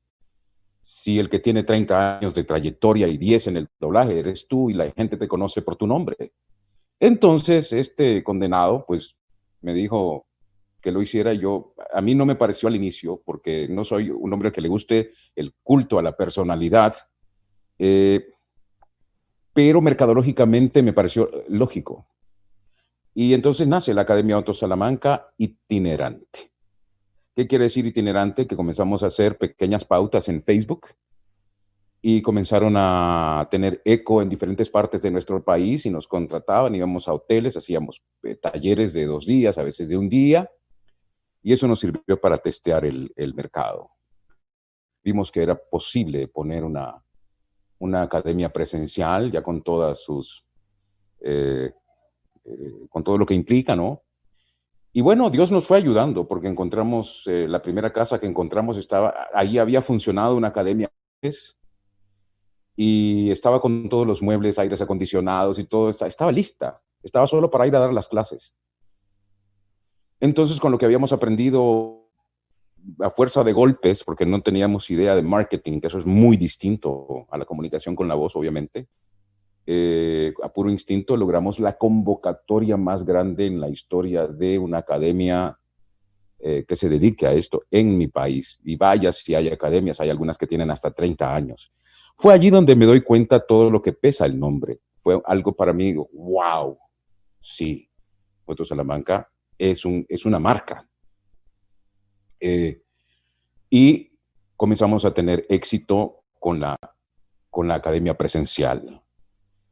si 0.87 1.17
el 1.17 1.31
que 1.31 1.39
tiene 1.39 1.63
30 1.63 2.19
años 2.19 2.35
de 2.35 2.43
trayectoria 2.43 3.07
y 3.07 3.17
10 3.17 3.47
en 3.47 3.57
el 3.57 3.69
doblaje 3.79 4.19
eres 4.19 4.47
tú 4.47 4.69
y 4.69 4.75
la 4.75 4.91
gente 4.91 5.17
te 5.17 5.27
conoce 5.27 5.63
por 5.63 5.75
tu 5.77 5.87
nombre. 5.87 6.15
Entonces, 6.99 7.73
este 7.73 8.23
condenado, 8.23 8.85
pues, 8.87 9.15
me 9.61 9.73
dijo 9.73 10.27
que 10.79 10.91
lo 10.91 11.01
hiciera 11.01 11.33
yo. 11.33 11.73
A 11.91 12.01
mí 12.01 12.13
no 12.13 12.23
me 12.27 12.35
pareció 12.35 12.69
al 12.69 12.75
inicio, 12.75 13.19
porque 13.25 13.67
no 13.67 13.83
soy 13.83 14.11
un 14.11 14.31
hombre 14.31 14.51
que 14.51 14.61
le 14.61 14.67
guste 14.67 15.09
el 15.35 15.55
culto 15.63 15.97
a 15.97 16.03
la 16.03 16.15
personalidad, 16.15 16.93
eh, 17.79 18.23
pero 19.55 19.79
mercadológicamente 19.79 20.83
me 20.83 20.91
pareció 20.91 21.31
lógico. 21.47 22.05
Y 23.13 23.33
entonces 23.33 23.69
nace 23.69 23.93
la 23.93 24.01
Academia 24.01 24.37
Otto 24.37 24.53
Salamanca 24.53 25.29
itinerante. 25.37 26.51
¿Qué 27.33 27.47
quiere 27.47 27.63
decir 27.63 27.85
itinerante? 27.85 28.47
Que 28.47 28.57
comenzamos 28.57 29.01
a 29.01 29.07
hacer 29.07 29.37
pequeñas 29.37 29.85
pautas 29.85 30.27
en 30.27 30.43
Facebook 30.43 30.87
y 32.01 32.21
comenzaron 32.21 32.73
a 32.75 33.47
tener 33.49 33.81
eco 33.85 34.21
en 34.21 34.27
diferentes 34.27 34.69
partes 34.69 35.01
de 35.01 35.09
nuestro 35.09 35.41
país 35.41 35.85
y 35.85 35.89
nos 35.89 36.05
contrataban, 36.09 36.75
íbamos 36.75 37.07
a 37.07 37.13
hoteles, 37.13 37.55
hacíamos 37.55 38.03
eh, 38.23 38.35
talleres 38.35 38.91
de 38.91 39.05
dos 39.05 39.25
días, 39.25 39.57
a 39.57 39.63
veces 39.63 39.87
de 39.87 39.97
un 39.97 40.09
día, 40.09 40.49
y 41.41 41.53
eso 41.53 41.65
nos 41.65 41.79
sirvió 41.79 42.19
para 42.19 42.37
testear 42.39 42.83
el, 42.83 43.33
mercado. 43.33 43.89
Vimos 45.01 45.31
que 45.31 45.43
era 45.43 45.55
posible 45.55 46.27
poner 46.27 46.65
una, 46.65 47.01
una 47.85 48.01
academia 48.01 48.49
presencial 48.49 49.31
ya 49.31 49.41
con 49.41 49.61
todas 49.61 50.01
sus, 50.01 50.43
eh, 51.21 51.71
eh, 52.43 52.87
con 52.89 53.03
todo 53.03 53.17
lo 53.17 53.25
que 53.25 53.33
implica, 53.33 53.75
¿no? 53.75 54.01
Y 54.91 55.01
bueno, 55.01 55.29
Dios 55.29 55.51
nos 55.51 55.65
fue 55.65 55.77
ayudando 55.77 56.25
porque 56.27 56.47
encontramos, 56.47 57.23
eh, 57.27 57.47
la 57.47 57.61
primera 57.61 57.91
casa 57.91 58.19
que 58.19 58.27
encontramos 58.27 58.77
estaba, 58.77 59.27
ahí 59.33 59.57
había 59.57 59.81
funcionado 59.81 60.35
una 60.35 60.49
academia 60.49 60.89
y 62.75 63.31
estaba 63.31 63.59
con 63.59 63.89
todos 63.89 64.05
los 64.05 64.21
muebles, 64.21 64.59
aires 64.59 64.81
acondicionados 64.81 65.59
y 65.59 65.65
todo, 65.65 65.89
estaba 65.89 66.31
lista, 66.31 66.81
estaba 67.03 67.27
solo 67.27 67.49
para 67.49 67.67
ir 67.67 67.75
a 67.75 67.79
dar 67.79 67.93
las 67.93 68.07
clases. 68.07 68.57
Entonces, 70.19 70.59
con 70.59 70.71
lo 70.71 70.77
que 70.77 70.85
habíamos 70.85 71.11
aprendido 71.13 71.94
a 72.99 73.09
fuerza 73.09 73.43
de 73.43 73.53
golpes, 73.53 74.03
porque 74.03 74.25
no 74.25 74.41
teníamos 74.41 74.89
idea 74.91 75.15
de 75.15 75.21
marketing, 75.21 75.79
que 75.79 75.87
eso 75.87 75.97
es 75.97 76.05
muy 76.05 76.37
distinto 76.37 77.25
a 77.29 77.37
la 77.37 77.45
comunicación 77.45 77.95
con 77.95 78.07
la 78.07 78.15
voz, 78.15 78.35
obviamente, 78.35 78.87
eh, 79.67 80.31
a 80.43 80.49
puro 80.49 80.69
instinto 80.69 81.17
logramos 81.17 81.59
la 81.59 81.75
convocatoria 81.75 82.77
más 82.77 83.03
grande 83.03 83.47
en 83.47 83.59
la 83.59 83.67
historia 83.67 84.27
de 84.27 84.59
una 84.59 84.79
academia 84.79 85.57
eh, 86.37 86.65
que 86.67 86.75
se 86.75 86.87
dedique 86.87 87.25
a 87.25 87.33
esto 87.33 87.63
en 87.71 87.97
mi 87.97 88.07
país. 88.07 88.59
Y 88.63 88.75
vaya 88.75 89.11
si 89.11 89.33
hay 89.33 89.49
academias, 89.49 89.99
hay 89.99 90.09
algunas 90.09 90.37
que 90.37 90.45
tienen 90.45 90.69
hasta 90.69 90.91
30 90.91 91.35
años. 91.35 91.71
Fue 92.17 92.33
allí 92.33 92.49
donde 92.49 92.75
me 92.75 92.85
doy 92.85 93.01
cuenta 93.01 93.39
todo 93.39 93.69
lo 93.69 93.81
que 93.81 93.93
pesa 93.93 94.25
el 94.25 94.39
nombre. 94.39 94.79
Fue 95.01 95.19
algo 95.25 95.53
para 95.53 95.73
mí, 95.73 95.95
wow, 96.13 96.77
sí, 97.41 97.87
Puerto 98.45 98.65
Salamanca 98.65 99.27
es, 99.57 99.85
un, 99.85 100.05
es 100.07 100.25
una 100.25 100.39
marca. 100.39 100.83
Eh, 102.39 102.81
y 103.69 104.09
comenzamos 104.55 105.05
a 105.05 105.13
tener 105.13 105.45
éxito 105.49 106.23
con 106.39 106.59
la, 106.59 106.77
con 107.49 107.67
la 107.67 107.75
academia 107.75 108.13
presencial 108.13 109.01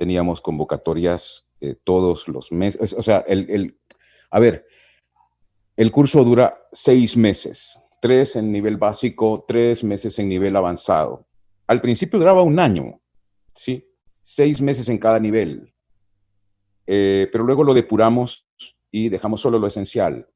teníamos 0.03 0.41
convocatorias 0.41 1.45
eh, 1.61 1.75
todos 1.81 2.27
los 2.27 2.51
meses. 2.51 2.93
O 2.93 3.01
sea, 3.01 3.19
el, 3.25 3.77
a 4.31 4.39
ver, 4.39 4.65
el 5.77 5.91
curso 5.91 6.25
dura 6.25 6.57
seis 6.73 7.15
meses, 7.15 7.79
tres 8.01 8.35
en 8.35 8.51
nivel 8.51 8.75
básico, 8.75 9.45
tres 9.47 9.81
meses 9.83 10.19
en 10.19 10.27
nivel 10.27 10.57
avanzado. 10.57 11.25
al 11.67 11.79
principio 11.79 12.19
duraba 12.19 12.41
un 12.41 12.59
año, 12.59 12.99
¿sí? 13.55 13.81
Seis 14.21 14.59
meses 14.61 14.89
en 14.89 14.97
cada 14.97 15.19
nivel. 15.19 15.69
Eh, 16.85 17.29
pero 17.31 17.45
luego 17.45 17.63
lo 17.63 17.73
depuramos 17.73 18.45
y 18.91 19.07
dejamos 19.07 19.39
solo 19.39 19.57
lo 19.57 19.67
esencial. 19.67 20.27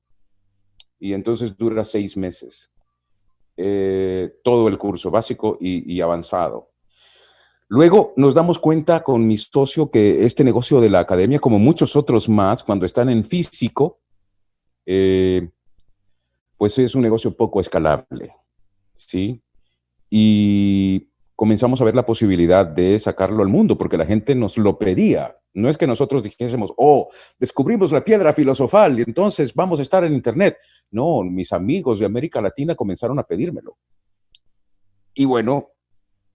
Y 0.99 1.13
entonces 1.13 1.57
dura 1.57 1.83
seis 1.83 2.17
meses. 2.17 2.71
Eh, 3.59 4.33
todo 4.43 4.67
el 4.67 4.77
curso 4.77 5.09
básico 5.09 5.57
y, 5.59 5.99
avanzado. 5.99 6.69
Luego 7.69 8.13
nos 8.15 8.35
damos 8.35 8.59
cuenta 8.59 9.03
con 9.03 9.25
mi 9.25 9.35
socio 9.35 9.89
que 9.89 10.25
este 10.25 10.43
negocio 10.43 10.79
de 10.79 10.89
la 10.89 10.99
academia, 10.99 11.39
como 11.39 11.57
muchos 11.57 11.95
otros 11.95 12.29
más, 12.29 12.63
cuando 12.63 12.85
están 12.85 13.09
en 13.09 13.23
físico, 13.23 13.97
eh, 14.85 15.49
pues 16.57 16.77
es 16.77 16.93
un 16.93 17.01
negocio 17.01 17.31
poco 17.31 17.59
escalable, 17.59 18.31
¿sí? 18.95 19.41
Y 20.09 21.09
comenzamos 21.35 21.81
a 21.81 21.83
ver 21.83 21.95
la 21.95 22.05
posibilidad 22.05 22.65
de 22.65 22.97
sacarlo 22.99 23.41
al 23.41 23.49
mundo, 23.49 23.75
porque 23.75 23.97
la 23.97 24.05
gente 24.05 24.35
nos 24.35 24.57
lo 24.57 24.77
pedía. 24.77 25.33
No 25.57 25.69
es 25.69 25.77
que 25.77 25.87
nosotros 25.87 26.23
dijésemos, 26.23 26.73
oh, 26.77 27.09
descubrimos 27.39 27.91
la 27.91 28.03
piedra 28.03 28.33
filosofal 28.33 28.99
y 28.99 29.03
entonces 29.03 29.53
vamos 29.53 29.79
a 29.79 29.81
estar 29.81 30.03
en 30.03 30.13
Internet. 30.13 30.57
No, 30.91 31.23
mis 31.23 31.51
amigos 31.53 31.99
de 31.99 32.05
América 32.05 32.41
Latina 32.41 32.75
comenzaron 32.75 33.19
a 33.19 33.23
pedírmelo. 33.23 33.77
Y 35.13 35.25
bueno, 35.25 35.69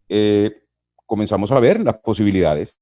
eh, 0.09 0.64
comenzamos 1.07 1.53
a 1.53 1.61
ver 1.61 1.81
las 1.81 1.99
posibilidades 1.99 2.79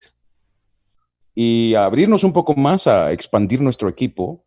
y 1.35 1.75
a 1.75 1.85
abrirnos 1.85 2.25
un 2.25 2.33
poco 2.33 2.55
más 2.55 2.87
a 2.87 3.13
expandir 3.13 3.61
nuestro 3.61 3.89
equipo, 3.89 4.41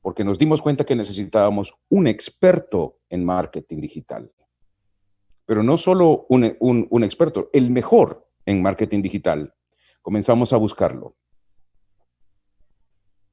porque 0.00 0.24
nos 0.24 0.38
dimos 0.38 0.60
cuenta 0.60 0.84
que 0.84 0.96
necesitábamos 0.96 1.74
un 1.88 2.06
experto 2.06 2.94
en 3.08 3.24
marketing 3.24 3.80
digital 3.80 4.28
pero 5.52 5.62
no 5.62 5.76
solo 5.76 6.24
un, 6.28 7.04
experto, 7.04 7.50
el 7.52 7.70
mejor 7.70 8.24
en 8.46 8.62
marketing 8.62 9.02
digital. 9.02 9.52
Comenzamos 10.02 10.52
a 10.52 10.56
buscarlo. 10.56 11.14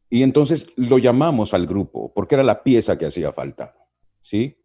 Y 0.10 0.24
entonces 0.24 0.72
lo 0.76 0.98
llamamos 0.98 1.54
al 1.54 1.68
grupo, 1.68 2.12
porque 2.14 2.36
era 2.36 2.44
la 2.44 2.64
pieza 2.64 2.98
que 2.98 3.06
hacía 3.06 3.32
falta. 3.32 3.76
¿Sí? 4.22 4.58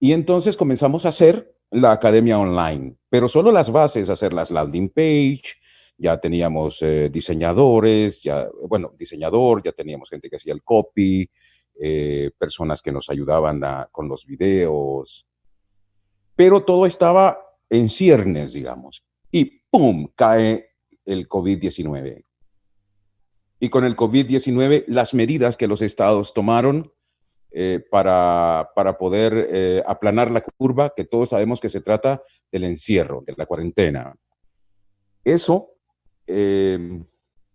Y 0.00 0.12
entonces 0.12 0.56
comenzamos 0.56 1.06
a 1.06 1.10
hacer 1.10 1.46
la 1.70 1.92
academia 1.92 2.38
online, 2.38 2.96
pero 3.08 3.28
solo 3.28 3.52
las 3.52 3.70
bases, 3.70 4.10
hacer 4.10 4.32
las 4.32 4.50
landing 4.50 4.88
page, 4.90 5.54
ya 5.98 6.18
teníamos 6.18 6.80
eh, 6.82 7.10
diseñadores, 7.10 8.22
ya, 8.22 8.48
bueno, 8.68 8.92
diseñador, 8.96 9.62
ya 9.62 9.72
teníamos 9.72 10.08
gente 10.08 10.30
que 10.30 10.36
hacía 10.36 10.54
el 10.54 10.62
copy, 10.62 11.28
eh, 11.80 12.30
personas 12.38 12.80
que 12.80 12.92
nos 12.92 13.10
ayudaban 13.10 13.60
con 13.90 14.08
los 14.08 14.24
videos, 14.24 15.28
pero 16.36 16.62
todo 16.62 16.86
estaba 16.86 17.38
en 17.68 17.90
ciernes, 17.90 18.52
digamos. 18.52 19.04
Y 19.30 19.44
¡pum! 19.70 20.08
cae 20.14 20.67
el 21.08 21.28
COVID-19. 21.28 22.24
Y 23.60 23.68
con 23.70 23.84
el 23.84 23.96
COVID-19, 23.96 24.84
las 24.86 25.14
medidas 25.14 25.56
que 25.56 25.66
los 25.66 25.82
estados 25.82 26.32
tomaron 26.32 26.92
eh, 27.50 27.82
para, 27.90 28.68
poder 28.98 29.48
eh, 29.50 29.82
aplanar 29.86 30.30
la 30.30 30.42
curva, 30.42 30.92
que 30.94 31.04
todos 31.04 31.30
sabemos 31.30 31.60
que 31.60 31.70
se 31.70 31.80
trata 31.80 32.22
del 32.52 32.64
encierro, 32.64 33.22
de 33.26 33.34
la 33.36 33.46
cuarentena. 33.46 34.14
Eso 35.24 35.70
eh, 36.26 36.78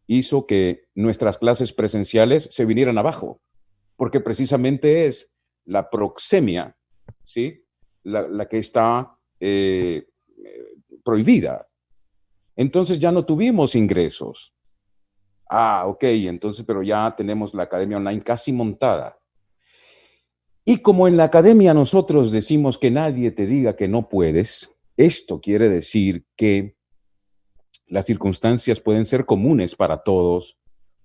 hizo 0.07 0.45
que 0.45 0.85
nuestras 0.95 1.37
clases 1.37 1.73
presenciales 1.73 2.49
se 2.51 2.65
vinieran 2.65 2.97
abajo, 2.97 3.39
porque 3.95 4.19
precisamente 4.19 5.05
es 5.05 5.35
la 5.65 5.89
proxemia, 5.89 6.75
¿sí? 7.25 7.63
la, 8.03 8.47
que 8.49 8.57
está 8.57 9.15
prohibida. 11.03 11.67
Entonces 12.55 12.99
ya 12.99 13.11
no 13.11 13.25
tuvimos 13.25 13.75
ingresos. 13.75 14.53
Ah, 15.49 15.85
ok, 15.87 16.03
entonces, 16.03 16.65
pero 16.65 16.81
ya 16.83 17.13
tenemos 17.15 17.53
la 17.53 17.63
academia 17.63 17.97
online 17.97 18.23
casi 18.23 18.51
montada. 18.51 19.17
Y 20.65 20.77
como 20.77 21.07
en 21.07 21.17
la 21.17 21.25
academia 21.25 21.73
nosotros 21.73 22.31
decimos 22.31 22.77
que 22.77 22.89
nadie 22.89 23.31
te 23.31 23.45
diga 23.45 23.75
que 23.75 23.87
no 23.87 24.07
puedes, 24.07 24.71
esto 24.95 25.41
quiere 25.41 25.67
decir 25.67 26.25
que 26.37 26.77
las 27.87 28.05
circunstancias 28.05 28.79
pueden 28.79 29.05
ser 29.05 29.25
comunes 29.25 29.75
para 29.75 30.01
todos, 30.01 30.59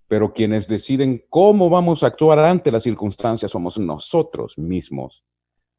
pero 0.06 0.32
quienes 0.32 0.68
deciden 0.68 1.24
cómo 1.28 1.68
vamos 1.68 2.02
a 2.02 2.06
actuar 2.06 2.38
ante 2.38 2.70
las 2.70 2.84
circunstancias 2.84 3.50
somos 3.50 3.78
nosotros 3.78 4.56
mismos. 4.58 5.24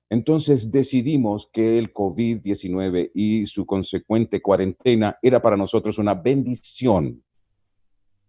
Entonces 0.10 0.72
decidimos 0.72 1.50
que 1.54 1.78
el 1.78 1.94
COVID-19 1.94 3.12
y 3.14 3.46
su 3.46 3.66
consecuente 3.66 4.42
cuarentena 4.42 5.18
era 5.22 5.42
para 5.42 5.56
nosotros 5.56 6.00
una 6.00 6.16
bendición, 6.16 7.24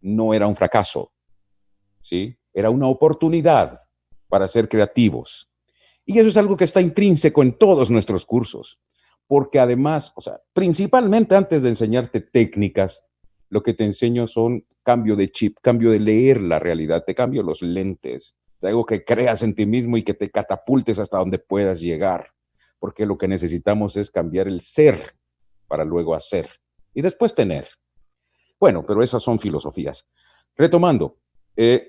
no 0.03 0.35
era 0.35 0.47
un 0.47 0.57
fracaso, 0.57 1.13
¿sí? 2.03 2.37
Era 2.53 2.69
una 2.69 2.87
oportunidad 2.87 3.79
para 4.29 4.47
ser 4.47 4.69
creativos. 4.69 5.51
Y 6.05 6.19
eso 6.19 6.29
es 6.29 6.37
algo 6.37 6.57
que 6.57 6.65
está 6.65 6.81
intrínseco 6.83 7.43
en 7.43 7.57
todos 7.57 7.91
nuestros 7.91 8.27
cursos, 8.27 8.81
porque 9.27 9.59
además, 9.59 10.13
o 10.17 10.21
sea, 10.21 10.41
principalmente 10.53 11.35
antes 11.35 11.63
de 11.63 11.71
enseñarte 11.71 12.21
técnicas, 12.21 13.05
lo 13.49 13.63
que 13.63 13.75
te 13.75 13.85
enseño 13.85 14.27
son 14.27 14.63
cambio 14.83 15.17
de 15.17 15.31
chip, 15.31 15.59
cambio 15.63 15.91
de 15.91 16.01
leer 16.01 16.43
la 16.43 16.59
realidad, 16.59 17.05
te 17.07 17.15
cambio 17.15 17.43
los 17.43 17.63
lentes, 17.63 18.37
algo 18.69 18.85
que 18.85 19.05
creas 19.05 19.43
en 19.43 19.55
ti 19.55 19.67
mismo 19.67 19.97
y 19.97 20.03
que 20.03 20.15
te 20.15 20.31
catapultes 20.31 20.99
hasta 20.99 21.19
donde 21.19 21.39
puedas 21.39 21.81
llegar, 21.81 22.33
porque 22.79 23.07
lo 23.07 23.17
que 23.17 23.29
necesitamos 23.29 23.97
es 23.97 24.11
cambiar 24.11 24.49
el 24.49 24.61
ser 24.61 24.99
para 25.67 25.85
luego 25.85 26.15
hacer 26.15 26.49
y 26.93 27.03
después 27.03 27.35
tener. 27.35 27.67
Bueno, 28.59 28.85
pero 28.87 29.03
esas 29.03 29.23
son 29.23 29.39
filosofías. 29.39 30.07
Retomando, 30.57 31.15
eh, 31.57 31.89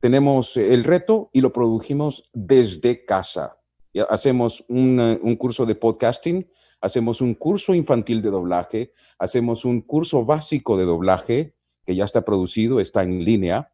tenemos 0.00 0.56
el 0.56 0.84
reto 0.84 1.30
y 1.32 1.40
lo 1.40 1.52
produjimos 1.52 2.28
desde 2.34 3.04
casa. 3.04 3.52
Hacemos 4.10 4.62
un 4.68 5.36
curso 5.38 5.64
de 5.64 5.74
podcasting, 5.74 6.46
hacemos 6.82 7.22
un 7.22 7.34
curso 7.34 7.72
infantil 7.72 8.20
de 8.20 8.30
doblaje, 8.30 8.90
hacemos 9.18 9.64
un 9.64 9.80
curso 9.80 10.24
básico 10.24 10.76
de 10.76 10.84
doblaje 10.84 11.54
que 11.86 11.96
ya 11.96 12.04
está 12.04 12.22
producido, 12.22 12.78
está 12.78 13.02
en 13.02 13.24
línea 13.24 13.72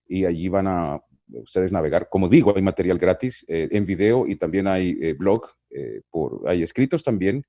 y 0.07 0.25
allí 0.25 0.49
van 0.49 0.69
a 0.69 1.01
ustedes 1.29 1.73
navegar. 1.73 2.09
Como 2.09 2.29
digo, 2.29 2.53
hay 2.55 2.63
material 2.63 2.99
gratis 2.99 3.45
eh, 3.49 3.69
en 3.71 3.87
video 3.87 4.27
y 4.27 4.37
también 4.37 4.67
hay 4.67 4.97
eh, 5.01 5.15
blog, 5.15 5.47
eh, 5.71 6.03
por, 6.11 6.49
hay 6.49 6.63
escritos 6.63 7.03
también, 7.03 7.45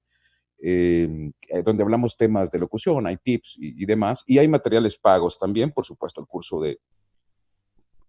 donde 0.59 1.83
hablamos 1.83 2.17
temas 2.17 2.49
de 2.49 2.57
locución, 2.57 3.05
hay 3.05 3.17
tips 3.17 3.57
y, 3.59 3.85
demás. 3.85 4.23
Y 4.25 4.39
hay 4.39 4.47
materiales 4.47 4.97
pagos 4.97 5.37
también, 5.37 5.71
por 5.71 5.85
supuesto, 5.85 6.19
el 6.19 6.25
curso 6.25 6.59
de, 6.59 6.79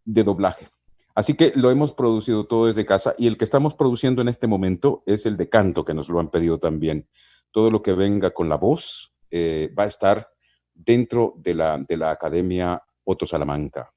de 0.05 0.25
doblaje. 0.25 0.67
Así 1.15 1.35
que 1.35 1.53
lo 1.55 1.71
hemos 1.71 1.93
producido 1.93 2.47
todo 2.47 2.67
desde 2.67 2.87
casa 2.87 3.15
y 3.19 3.27
el 3.27 3.37
que 3.37 3.45
estamos 3.45 3.75
produciendo 3.75 4.23
en 4.23 4.29
este 4.29 4.47
momento 4.47 5.03
es 5.05 5.27
el 5.27 5.37
de 5.37 5.51
canto, 5.51 5.85
que 5.85 5.93
nos 5.93 6.09
lo 6.09 6.21
han 6.21 6.31
pedido 6.31 6.59
también. 6.59 7.07
Todo 7.51 7.71
lo 7.71 7.83
que 7.83 7.93
venga 7.93 8.31
con 8.31 8.49
la 8.49 8.57
voz 8.57 9.11
va 9.31 9.83
a 9.83 9.87
estar 9.87 10.27
dentro 10.75 11.35
de 11.37 11.55
la, 11.55 11.79
de 11.79 11.97
la 11.97 12.13
Academia 12.13 12.81
Otto 13.05 13.27
Salamanca. 13.27 13.91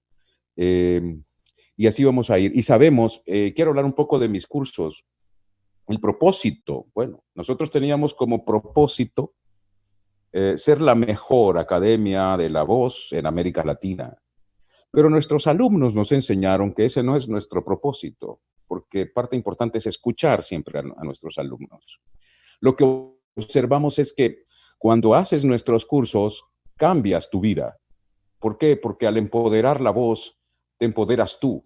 Eh, 0.55 1.01
y 1.81 1.87
así 1.87 2.03
vamos 2.03 2.29
a 2.29 2.37
ir. 2.37 2.55
Y 2.55 2.61
sabemos, 2.61 3.23
eh, 3.25 3.53
quiero 3.55 3.71
hablar 3.71 3.85
un 3.85 3.93
poco 3.93 4.19
de 4.19 4.29
mis 4.29 4.45
cursos. 4.45 5.03
El 5.87 5.99
propósito, 5.99 6.85
bueno, 6.93 7.23
nosotros 7.33 7.71
teníamos 7.71 8.13
como 8.13 8.45
propósito 8.45 9.33
eh, 10.31 10.59
ser 10.59 10.79
la 10.79 10.93
mejor 10.93 11.57
academia 11.57 12.37
de 12.37 12.51
la 12.51 12.61
voz 12.61 13.07
en 13.13 13.25
América 13.25 13.63
Latina. 13.63 14.15
Pero 14.91 15.09
nuestros 15.09 15.47
alumnos 15.47 15.95
nos 15.95 16.11
enseñaron 16.11 16.71
que 16.71 16.85
ese 16.85 17.01
no 17.01 17.15
es 17.15 17.27
nuestro 17.27 17.65
propósito, 17.65 18.41
porque 18.67 19.07
parte 19.07 19.35
importante 19.35 19.79
es 19.79 19.87
escuchar 19.87 20.43
siempre 20.43 20.77
a, 20.77 20.83
a 20.83 21.03
nuestros 21.03 21.39
alumnos. 21.39 21.99
Lo 22.59 22.75
que 22.75 22.83
observamos 23.35 23.97
es 23.97 24.13
que 24.13 24.43
cuando 24.77 25.15
haces 25.15 25.43
nuestros 25.45 25.87
cursos, 25.87 26.43
cambias 26.77 27.31
tu 27.31 27.39
vida. 27.39 27.75
¿Por 28.37 28.59
qué? 28.59 28.77
Porque 28.77 29.07
al 29.07 29.17
empoderar 29.17 29.81
la 29.81 29.89
voz, 29.89 30.37
te 30.77 30.85
empoderas 30.85 31.39
tú 31.39 31.65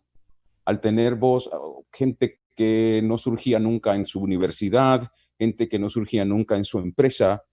al 0.66 0.82
tener 0.82 1.16
voz, 1.16 1.50
gente 1.94 2.40
que 2.56 3.02
no 3.04 3.18
surgía 3.18 3.60
nunca 3.60 3.96
en 3.96 4.06
su 4.06 4.20
universidad, 4.20 5.04
gente 5.38 5.68
que 5.68 5.80
no 5.80 5.90
surgía 5.90 6.26
nunca 6.26 6.56
en 6.56 6.66
su 6.66 6.80
empresa, 6.80 7.44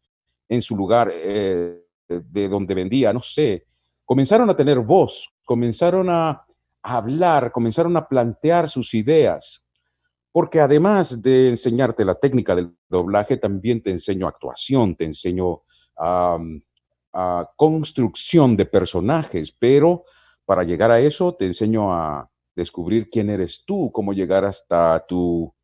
en 0.48 0.62
su 0.62 0.76
lugar 0.76 1.10
eh, 1.12 1.82
de 2.08 2.48
donde 2.48 2.74
vendía, 2.74 3.12
no 3.12 3.20
sé, 3.20 3.64
comenzaron 4.04 4.48
a 4.50 4.56
tener 4.56 4.78
voz, 4.78 5.32
comenzaron 5.44 6.08
a 6.10 6.44
hablar, 6.82 7.52
comenzaron 7.52 7.96
a 7.96 8.08
plantear 8.08 8.68
sus 8.68 8.94
ideas, 8.94 9.66
porque 10.30 10.60
además 10.60 11.20
de 11.20 11.50
enseñarte 11.50 12.04
la 12.04 12.14
técnica 12.14 12.54
del 12.54 12.74
doblaje, 12.88 13.36
también 13.36 13.82
te 13.82 13.90
enseño 13.90 14.26
actuación, 14.26 14.96
te 14.96 15.04
enseño 15.04 15.60
construcción 17.56 18.56
de 18.56 18.64
personajes, 18.64 19.52
pero 19.52 20.04
para 20.44 20.64
llegar 20.64 20.90
a 20.90 21.00
eso 21.00 21.34
te 21.34 21.46
enseño 21.46 21.92
a 21.92 22.31
descubrir 22.54 23.08
quién 23.10 23.30
eres 23.30 23.64
tú, 23.64 23.90
cómo 23.92 24.12
llegar 24.12 24.44
hasta 24.44 25.04
tu 25.06 25.54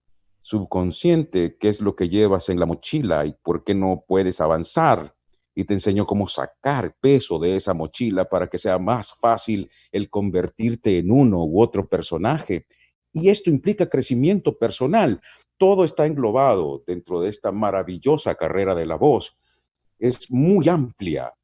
subconsciente, 0.41 1.57
qué 1.59 1.69
es 1.69 1.81
lo 1.81 1.95
que 1.95 2.09
llevas 2.09 2.49
en 2.49 2.59
la 2.59 2.67
mochila 2.67 3.27
y 3.27 3.35
por 3.43 3.65
qué 3.65 3.75
no 3.75 4.03
puedes 4.07 4.41
avanzar. 4.41 5.15
Y 5.55 5.65
te 5.65 5.75
enseño 5.75 6.07
cómo 6.07 6.29
sacar 6.29 6.95
peso 7.01 7.39
de 7.39 7.57
esa 7.57 7.75
mochila 7.75 8.25
para 8.25 8.47
que 8.47 8.59
sea 8.59 8.79
más 8.79 9.13
fácil 9.13 9.71
el 9.91 10.09
convertirte 10.09 10.99
en 10.99 11.11
uno 11.11 11.45
u 11.45 11.61
otro 11.61 11.85
personaje. 11.85 12.67
Y 13.13 13.29
esto 13.29 13.51
implica 13.51 13.89
crecimiento 13.89 14.57
personal. 14.57 15.21
Todo 15.57 15.85
está 15.85 16.07
englobado 16.07 16.85
dentro 16.87 17.21
de 17.21 17.31
esta 17.31 17.51
maravillosa 17.51 18.37
carrera 18.37 18.75
de 18.75 18.87
la 18.87 18.97
voz. 18.97 19.37
Es 19.99 20.31
muy 20.31 20.69
amplia. 20.69 21.35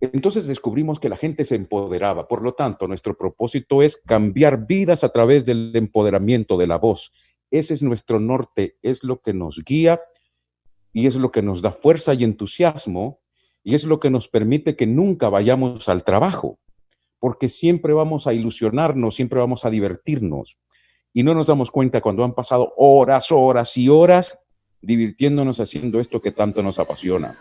Entonces 0.00 0.46
descubrimos 0.46 0.98
que 0.98 1.10
la 1.10 1.16
gente 1.16 1.44
se 1.44 1.56
empoderaba. 1.56 2.26
Por 2.26 2.42
lo 2.42 2.52
tanto, 2.52 2.88
nuestro 2.88 3.16
propósito 3.16 3.82
es 3.82 3.98
cambiar 3.98 4.66
vidas 4.66 5.04
a 5.04 5.10
través 5.10 5.44
del 5.44 5.72
empoderamiento 5.74 6.56
de 6.56 6.66
la 6.66 6.78
voz. 6.78 7.12
Ese 7.50 7.74
es 7.74 7.82
nuestro 7.82 8.18
norte, 8.18 8.76
es 8.82 9.04
lo 9.04 9.20
que 9.20 9.34
nos 9.34 9.62
guía 9.64 10.00
y 10.92 11.06
es 11.06 11.16
lo 11.16 11.30
que 11.30 11.42
nos 11.42 11.62
da 11.62 11.70
fuerza 11.70 12.14
y 12.14 12.24
entusiasmo 12.24 13.18
y 13.62 13.74
es 13.74 13.84
lo 13.84 14.00
que 14.00 14.10
nos 14.10 14.28
permite 14.28 14.74
que 14.74 14.86
nunca 14.86 15.28
vayamos 15.28 15.88
al 15.88 16.02
trabajo, 16.04 16.58
porque 17.18 17.48
siempre 17.48 17.92
vamos 17.92 18.26
a 18.26 18.32
ilusionarnos, 18.32 19.14
siempre 19.14 19.38
vamos 19.38 19.64
a 19.64 19.70
divertirnos 19.70 20.58
y 21.12 21.24
no 21.24 21.34
nos 21.34 21.48
damos 21.48 21.70
cuenta 21.70 22.00
cuando 22.00 22.24
han 22.24 22.34
pasado 22.34 22.72
horas, 22.76 23.30
horas 23.32 23.76
y 23.76 23.88
horas 23.88 24.38
divirtiéndonos 24.80 25.60
haciendo 25.60 26.00
esto 26.00 26.22
que 26.22 26.32
tanto 26.32 26.62
nos 26.62 26.78
apasiona. 26.78 27.38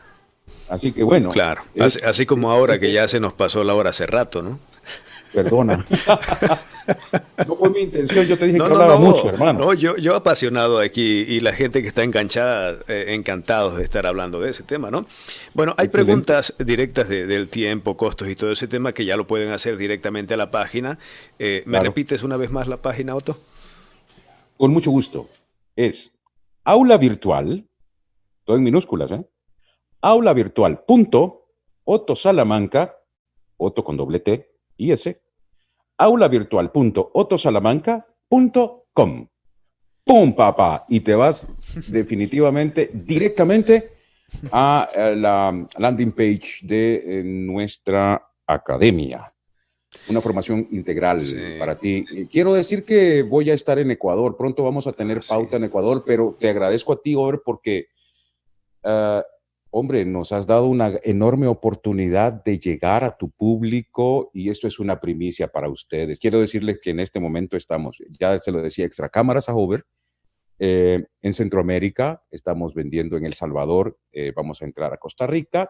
Así 0.67 0.91
que 0.91 1.03
bueno. 1.03 1.31
Claro, 1.31 1.63
así, 2.03 2.25
como 2.25 2.51
ahora 2.51 2.79
que 2.79 2.91
ya 2.91 3.07
se 3.07 3.19
nos 3.19 3.33
pasó 3.33 3.63
la 3.63 3.73
hora 3.73 3.89
hace 3.89 4.05
rato, 4.05 4.41
¿no? 4.41 4.59
Perdona. 5.33 5.85
no 7.47 7.55
fue 7.55 7.69
mi 7.69 7.81
intención, 7.81 8.25
yo 8.25 8.37
te 8.37 8.45
dije 8.47 8.57
que 8.57 8.63
hablaba 8.63 8.97
mucho, 8.97 9.29
hermano. 9.29 9.59
No, 9.59 9.73
yo, 9.73 9.95
yo 9.97 10.15
apasionado 10.15 10.79
aquí 10.79 11.21
y 11.27 11.39
la 11.39 11.53
gente 11.53 11.81
que 11.81 11.87
está 11.87 12.03
enganchada, 12.03 12.79
eh, 12.87 13.05
encantados 13.09 13.77
de 13.77 13.83
estar 13.83 14.07
hablando 14.07 14.39
de 14.41 14.49
ese 14.49 14.63
tema, 14.63 14.89
¿no? 14.89 15.05
Bueno, 15.53 15.75
hay 15.77 15.89
preguntas 15.89 16.55
directas 16.57 17.09
del 17.09 17.47
tiempo, 17.49 17.95
costos 17.95 18.27
y 18.27 18.35
todo 18.35 18.51
ese 18.51 18.67
tema 18.67 18.93
que 18.93 19.05
ya 19.05 19.17
lo 19.17 19.27
pueden 19.27 19.51
hacer 19.51 19.77
directamente 19.77 20.33
a 20.33 20.37
la 20.37 20.49
página. 20.49 20.97
Eh, 21.37 21.63
¿Me 21.65 21.79
repites 21.79 22.23
una 22.23 22.37
vez 22.37 22.49
más 22.49 22.67
la 22.67 22.77
página, 22.77 23.15
Otto? 23.15 23.39
Con 24.57 24.71
mucho 24.71 24.89
gusto. 24.89 25.29
Es 25.75 26.11
aula 26.63 26.97
virtual, 26.97 27.65
todo 28.45 28.57
en 28.57 28.63
minúsculas, 28.63 29.11
¿eh? 29.11 29.23
Aula 30.01 30.33
virtual. 30.33 30.79
Punto, 30.85 31.39
Otto 31.83 32.15
Salamanca, 32.15 32.93
Otto 33.57 33.83
con 33.83 33.97
doble 33.97 34.19
T 34.19 34.45
y 34.77 34.91
S, 34.91 35.17
aula 35.97 36.27
virtual. 36.27 36.71
Punto, 36.71 37.11
com. 38.93 39.27
¡Pum, 40.05 40.33
papá! 40.33 40.85
Y 40.87 41.01
te 41.01 41.13
vas 41.13 41.47
definitivamente, 41.87 42.89
directamente 42.93 43.91
a 44.51 44.89
la 45.15 45.67
landing 45.77 46.11
page 46.11 46.59
de 46.63 46.95
eh, 46.95 47.23
nuestra 47.23 48.21
academia. 48.47 49.31
Una 50.07 50.21
formación 50.21 50.67
integral 50.71 51.21
para 51.57 51.75
ti. 51.77 52.05
Quiero 52.31 52.53
decir 52.53 52.83
que 52.83 53.23
voy 53.23 53.49
a 53.49 53.55
estar 53.55 53.79
en 53.79 53.91
Ecuador. 53.91 54.37
Pronto 54.37 54.63
vamos 54.63 54.85
a 54.85 54.93
tener 54.93 55.21
pauta 55.27 55.57
en 55.57 55.63
Ecuador, 55.63 56.03
pero 56.05 56.35
te 56.39 56.49
agradezco 56.49 56.93
a 56.93 57.01
ti, 57.01 57.15
Over, 57.15 57.41
porque 57.43 57.87
uh, 58.83 59.21
hombre, 59.71 60.05
nos 60.05 60.31
has 60.31 60.47
dado 60.47 60.65
una 60.67 60.93
enorme 61.03 61.47
oportunidad 61.47 62.43
de 62.43 62.59
llegar 62.59 63.03
a 63.03 63.15
tu 63.15 63.29
público 63.31 64.31
y 64.33 64.49
esto 64.49 64.67
es 64.67 64.79
una 64.79 64.99
primicia 64.99 65.47
para 65.47 65.69
ustedes. 65.69 66.19
Quiero 66.19 66.39
decirles 66.39 66.79
que 66.81 66.91
en 66.91 66.99
este 66.99 67.19
momento 67.19 67.55
estamos, 67.55 67.97
ya 68.09 68.37
se 68.39 68.51
lo 68.51 68.61
decía, 68.61 68.85
extra 68.85 69.09
cámaras 69.09 69.49
a 69.49 69.55
Hover. 69.55 69.83
Eh, 70.61 71.05
en 71.21 71.33
Centroamérica 71.33 72.21
estamos 72.31 72.73
vendiendo 72.73 73.15
en 73.15 73.25
El 73.25 73.33
Salvador, 73.33 73.97
eh, 74.11 74.33
vamos 74.35 74.61
a 74.61 74.65
entrar 74.65 74.93
a 74.93 74.97
Costa 74.97 75.25
Rica. 75.25 75.69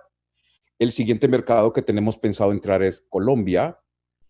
El 0.79 0.91
siguiente 0.91 1.27
mercado 1.27 1.73
que 1.73 1.81
tenemos 1.81 2.17
pensado 2.17 2.51
entrar 2.51 2.81
es 2.81 3.05
Colombia, 3.09 3.77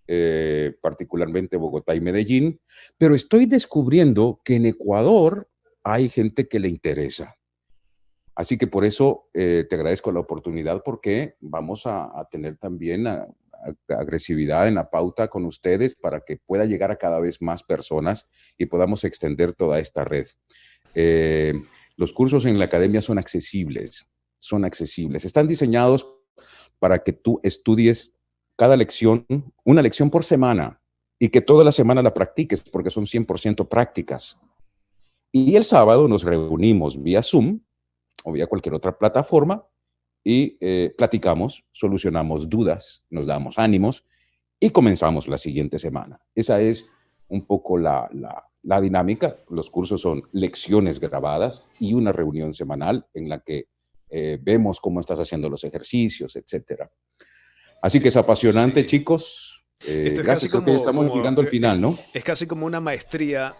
eh, 0.07 0.73
particularmente 0.81 1.55
Bogotá 1.55 1.95
y 1.95 2.01
Medellín, 2.01 2.59
pero 2.97 3.13
estoy 3.13 3.45
descubriendo 3.45 4.41
que 4.43 4.55
en 4.55 4.65
Ecuador 4.65 5.47
hay 5.83 6.09
gente 6.09 6.47
que 6.47 6.59
le 6.59 6.67
interesa. 6.67 7.38
Así 8.39 8.57
que 8.57 8.67
por 8.67 8.85
eso 8.85 9.27
eh, 9.33 9.65
te 9.69 9.75
agradezco 9.75 10.13
la 10.13 10.21
oportunidad 10.21 10.81
porque 10.81 11.35
vamos 11.41 11.85
a, 11.85 12.25
tener 12.31 12.55
también 12.55 13.05
agresividad 13.89 14.65
en 14.69 14.75
la 14.75 14.89
pauta 14.89 15.27
con 15.27 15.43
ustedes 15.43 15.93
para 15.93 16.21
que 16.21 16.37
pueda 16.37 16.63
llegar 16.63 16.89
a 16.89 16.95
cada 16.95 17.19
vez 17.19 17.41
más 17.41 17.63
personas 17.63 18.29
y 18.57 18.67
podamos 18.67 19.03
extender 19.03 19.51
toda 19.51 19.79
esta 19.79 20.05
red. 20.05 20.25
Eh, 20.95 21.53
los 21.97 22.13
cursos 22.13 22.45
en 22.45 22.57
la 22.57 22.63
academia 22.63 23.01
son 23.01 23.17
accesibles, 23.17 24.07
son 24.39 24.63
accesibles. 24.63 25.25
Están 25.25 25.45
diseñados 25.45 26.07
para 26.79 26.99
que 26.99 27.11
tú 27.11 27.41
estudies 27.43 28.13
cada 28.55 28.77
lección, 28.77 29.25
una 29.65 29.81
lección 29.81 30.09
por 30.09 30.23
semana, 30.23 30.79
y 31.19 31.27
que 31.27 31.41
toda 31.41 31.65
la 31.65 31.73
semana 31.73 32.01
la 32.01 32.13
practiques, 32.13 32.61
porque 32.61 32.89
son 32.89 33.03
100% 33.03 33.67
prácticas. 33.67 34.39
Y 35.29 35.57
el 35.57 35.65
sábado 35.65 36.07
nos 36.07 36.23
reunimos 36.23 37.03
vía 37.03 37.21
Zoom 37.21 37.59
o 38.23 38.31
vía 38.31 38.47
cualquier 38.47 38.75
otra 38.75 38.97
plataforma 38.97 39.65
y 40.23 40.57
eh, 40.59 40.93
platicamos, 40.97 41.65
solucionamos 41.71 42.49
dudas, 42.49 43.03
nos 43.09 43.25
damos 43.25 43.57
ánimos 43.57 44.05
y 44.59 44.71
comenzamos 44.71 45.27
la 45.27 45.37
siguiente 45.37 45.79
semana. 45.79 46.19
Esa 46.35 46.61
es 46.61 46.91
un 47.29 47.45
poco 47.45 47.77
la, 47.77 48.09
dinámica. 48.81 49.37
Los 49.49 49.69
cursos 49.69 50.01
son 50.01 50.23
lecciones 50.31 50.99
grabadas 50.99 51.67
y 51.79 51.93
una 51.93 52.11
reunión 52.11 52.53
semanal 52.53 53.07
en 53.13 53.29
la 53.29 53.39
que 53.39 53.67
eh, 54.09 54.37
vemos 54.41 54.79
cómo 54.79 54.99
estás 54.99 55.19
haciendo 55.19 55.49
los 55.49 55.63
ejercicios, 55.63 56.35
etc. 56.35 56.83
Así 57.81 58.01
que 58.01 58.09
es 58.09 58.17
apasionante, 58.17 58.85
chicos. 58.85 59.65
Eh, 59.87 60.13
gracias, 60.13 60.51
creo 60.51 60.65
que 60.65 60.75
estamos 60.75 61.15
llegando 61.15 61.39
al 61.39 61.47
final, 61.47 61.79
¿no? 61.79 61.97
Es 62.13 62.25
casi 62.25 62.45
como 62.45 62.65
una 62.65 62.81
maestría 62.81 63.55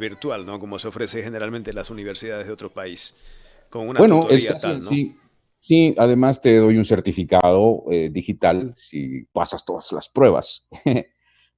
virtual, 0.00 0.44
¿no? 0.44 0.58
Como 0.58 0.80
se 0.80 0.88
ofrece 0.88 1.22
generalmente 1.22 1.70
en 1.70 1.76
las 1.76 1.90
universidades 1.90 2.48
de 2.48 2.52
otro 2.52 2.72
país 2.72 3.14
bueno, 3.74 4.28
es 4.30 4.46
sí, 4.88 5.16
sí, 5.60 5.94
además 5.98 6.40
te 6.40 6.56
doy 6.56 6.76
un 6.76 6.84
certificado 6.84 7.84
eh, 7.90 8.10
digital 8.12 8.72
si 8.74 9.24
pasas 9.32 9.64
todas 9.64 9.90
las 9.92 10.08
pruebas. 10.08 10.66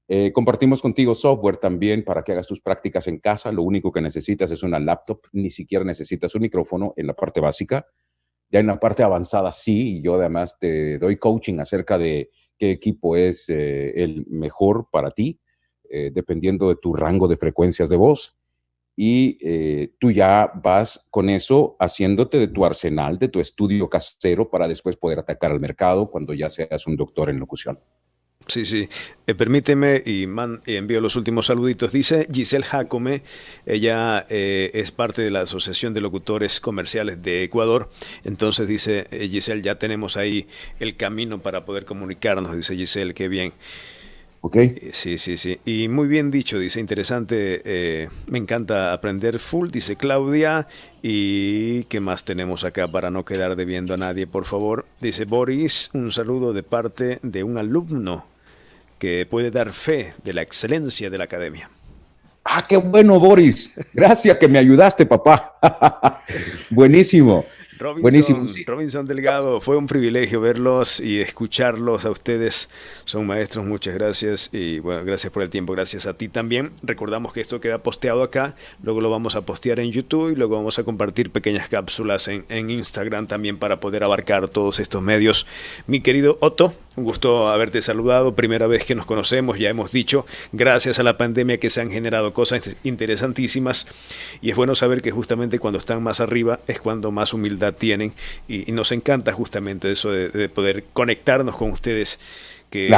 Eh, 0.09 0.31
compartimos 0.33 0.83
contigo 0.83 1.17
software 1.17 1.57
también 1.57 2.05
para 2.05 2.23
que 2.23 2.31
hagas 2.31 2.47
tus 2.47 2.61
prácticas 2.61 3.09
en 3.09 3.19
casa. 3.19 3.51
Lo 3.51 3.65
único 3.65 3.91
que 3.91 4.01
necesitas 4.01 4.49
es 4.53 4.63
una 4.63 4.79
laptop, 4.79 5.23
ni 5.33 5.51
siquiera 5.51 5.85
necesitas 5.85 6.33
un 6.37 6.43
micrófono 6.43 6.95
en 6.97 7.09
la 7.09 7.15
parte 7.15 7.41
básica. 7.41 7.85
Ya 8.49 8.61
en 8.61 8.69
la 8.69 8.79
parte 8.79 9.03
avanzada 9.03 9.51
sí, 9.51 9.97
y 9.97 10.03
yo 10.03 10.15
además 10.15 10.61
te 10.61 10.99
doy 10.99 11.17
coaching 11.17 11.59
acerca 11.59 11.99
de 11.99 12.31
qué 12.57 12.71
equipo 12.71 13.17
es 13.17 13.49
eh, 13.49 14.01
el 14.01 14.25
mejor 14.29 14.87
para 14.93 15.11
ti, 15.11 15.41
dependiendo 15.91 16.69
de 16.69 16.77
tu 16.77 16.95
rango 16.95 17.27
de 17.27 17.37
frecuencias 17.37 17.89
de 17.89 17.97
voz 17.97 18.36
y 18.97 19.39
eh, 19.43 19.93
tú 19.99 20.11
ya 20.11 20.51
vas 20.55 21.07
con 21.11 21.29
eso 21.29 21.77
haciéndote 21.79 22.39
de 22.39 22.49
tu 22.49 22.65
arsenal, 22.65 23.19
de 23.19 23.29
tu 23.29 23.41
estudio 23.41 23.91
casero 23.91 24.51
para 24.51 24.67
después 24.67 24.97
poder 24.97 25.19
atacar 25.19 25.53
al 25.53 25.61
mercado 25.61 26.11
cuando 26.11 26.33
ya 26.33 26.49
seas 26.49 26.87
un 26.87 26.97
doctor 26.97 27.29
en 27.29 27.39
locución. 27.39 27.79
Sí, 28.47 28.65
sí. 28.65 28.89
Eh, 29.27 29.35
permíteme 29.35 30.03
y, 30.07 30.23
envío 30.67 31.01
los 31.01 31.17
últimos 31.17 31.47
saluditos. 31.47 31.93
Dice 31.93 32.29
Giselle 32.33 32.65
Jacome, 32.65 33.25
ella 33.67 34.25
eh, 34.31 34.71
es 34.73 34.93
parte 34.93 35.21
de 35.21 35.33
la 35.33 35.41
Asociación 35.41 35.93
de 35.93 36.01
Locutores 36.01 36.61
Comerciales 36.61 37.21
de 37.23 37.43
Ecuador. 37.43 37.91
Entonces 38.25 38.69
dice 38.69 39.09
Giselle, 39.11 39.63
ya 39.63 39.81
tenemos 39.81 40.17
ahí 40.17 40.47
el 40.79 40.97
camino 40.97 41.43
para 41.43 41.65
poder 41.65 41.85
comunicarnos. 41.85 42.57
Dice 42.57 42.77
Giselle, 42.77 43.15
qué 43.15 43.27
bien. 43.27 43.53
Eh, 44.55 44.91
sí, 44.93 45.19
sí, 45.19 45.37
sí. 45.37 45.59
Y 45.65 45.89
muy 45.89 46.09
bien 46.09 46.31
dicho, 46.31 46.59
dice, 46.59 46.81
interesante. 46.81 47.63
Eh, 47.65 48.09
me 48.29 48.39
encanta 48.39 48.93
aprender 48.93 49.39
full, 49.39 49.71
dice 49.71 49.97
Claudia. 49.97 50.69
¿Y 51.03 51.85
qué 51.85 52.01
más 52.01 52.25
tenemos 52.25 52.65
acá 52.65 52.89
para 52.89 53.11
no 53.11 53.25
quedar 53.25 53.57
debiendo 53.57 53.95
a 53.95 53.97
nadie, 53.97 54.27
por 54.27 54.45
favor? 54.45 54.87
Dice 55.01 55.25
Boris, 55.25 55.91
un 55.95 56.11
saludo 56.11 56.53
de 56.53 56.63
parte 56.63 57.19
de 57.23 57.43
un 57.43 57.59
alumno 57.59 58.27
que 58.99 59.27
puede 59.27 59.51
dar 59.51 59.73
fe 59.73 60.15
de 60.25 60.33
la 60.33 60.43
excelencia 60.43 61.11
de 61.11 61.19
la 61.19 61.25
academia. 61.25 61.71
Ah, 62.45 62.65
qué 62.67 62.77
bueno, 62.77 63.19
Boris. 63.19 63.75
Gracias 63.93 64.39
que 64.39 64.49
me 64.49 64.59
ayudaste, 64.59 65.05
papá. 65.05 65.57
Buenísimo. 66.71 67.45
Robinson, 67.79 68.03
Buenísimo. 68.03 68.47
Robinson 68.67 69.07
Delgado, 69.07 69.61
fue 69.61 69.77
un 69.77 69.87
privilegio 69.87 70.41
verlos 70.41 71.01
y 71.01 71.21
escucharlos 71.21 72.05
a 72.05 72.11
ustedes. 72.11 72.69
Son 73.05 73.27
maestros, 73.27 73.67
muchas 73.67 73.95
gracias 73.95 74.51
y 74.53 74.79
bueno, 74.79 75.05
gracias 75.05 75.33
por 75.33 75.43
el 75.43 75.51
tiempo, 75.51 75.73
gracias 75.73 76.07
a 76.07 76.15
ti 76.15 76.29
también. 76.29 76.73
Recordamos 76.83 77.33
que 77.33 77.41
esto 77.41 77.61
queda 77.61 77.83
posteado 77.83 78.23
acá, 78.23 78.57
luego 78.83 79.01
lo 79.01 79.11
vamos 79.11 79.37
a 79.37 79.43
postear 79.43 79.81
en 79.81 79.93
YouTube 79.93 80.33
y 80.33 80.37
luego 80.37 80.57
vamos 80.57 80.79
a 80.79 80.85
compartir 80.85 81.31
pequeñas 81.31 81.69
cápsulas 81.69 82.29
en, 82.29 82.45
en 82.49 82.71
Instagram 82.71 83.27
también 83.27 83.59
para 83.59 83.81
poder 83.81 84.05
abarcar 84.05 84.49
todos 84.49 84.81
estos 84.81 85.03
medios. 85.03 85.47
Mi 85.87 86.01
querido 86.01 86.39
Otto, 86.41 86.73
un 86.97 87.05
gusto 87.05 87.49
haberte 87.49 87.83
saludado, 87.83 88.35
primera 88.35 88.67
vez 88.67 88.85
que 88.85 88.95
nos 88.95 89.07
conocemos, 89.07 89.59
ya 89.59 89.69
hemos 89.69 89.93
dicho, 89.93 90.25
gracias 90.53 90.99
a 90.99 91.03
la 91.03 91.19
pandemia 91.19 91.59
que 91.59 91.71
se 91.71 91.83
han 91.83 91.91
generado 91.91 92.33
cosas 92.33 92.75
interesantísimas 92.85 93.87
y 94.41 94.51
es 94.51 94.57
bueno 94.57 94.75
saber 94.75 95.03
que 95.03 95.11
justamente 95.11 95.59
cuando 95.59 95.79
están 95.79 96.03
más 96.03 96.21
arriba 96.21 96.61
es 96.67 96.81
cuando 96.81 97.11
más 97.11 97.35
humildad 97.35 97.75
tienen 97.75 98.13
y, 98.49 98.73
nos 98.73 98.93
encanta 98.93 99.33
justamente 99.33 99.91
eso 99.91 100.11
de, 100.11 100.49
poder 100.49 100.85
conectarnos 100.93 101.57
con 101.57 101.71
ustedes 101.71 102.19
que, 102.69 102.91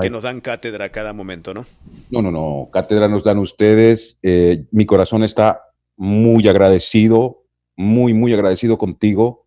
que 0.00 0.10
nos 0.10 0.22
dan 0.22 0.40
cátedra 0.40 0.86
a 0.86 0.88
cada 0.88 1.12
momento, 1.12 1.54
¿no? 1.54 1.66
No, 2.10 2.22
no, 2.22 2.30
no, 2.30 2.68
cátedra 2.72 3.06
nos 3.06 3.22
dan 3.22 3.38
ustedes, 3.38 4.18
eh, 4.22 4.64
mi 4.72 4.86
corazón 4.86 5.22
está 5.22 5.62
muy 5.96 6.48
agradecido, 6.48 7.44
muy, 7.76 8.12
muy 8.12 8.32
agradecido 8.32 8.78
contigo 8.78 9.39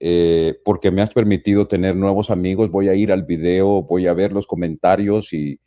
eh, 0.00 0.60
porque 0.64 0.90
me 0.90 1.02
has 1.02 1.10
permitido 1.10 1.66
tener 1.66 1.96
nuevos 1.96 2.30
amigos. 2.30 2.70
Voy 2.70 2.88
a 2.88 2.94
ir 2.94 3.12
al 3.12 3.24
video, 3.24 3.82
voy 3.82 4.06
a 4.06 4.12
ver 4.12 4.32
los 4.32 4.46
comentarios 4.46 5.32
y, 5.32 5.60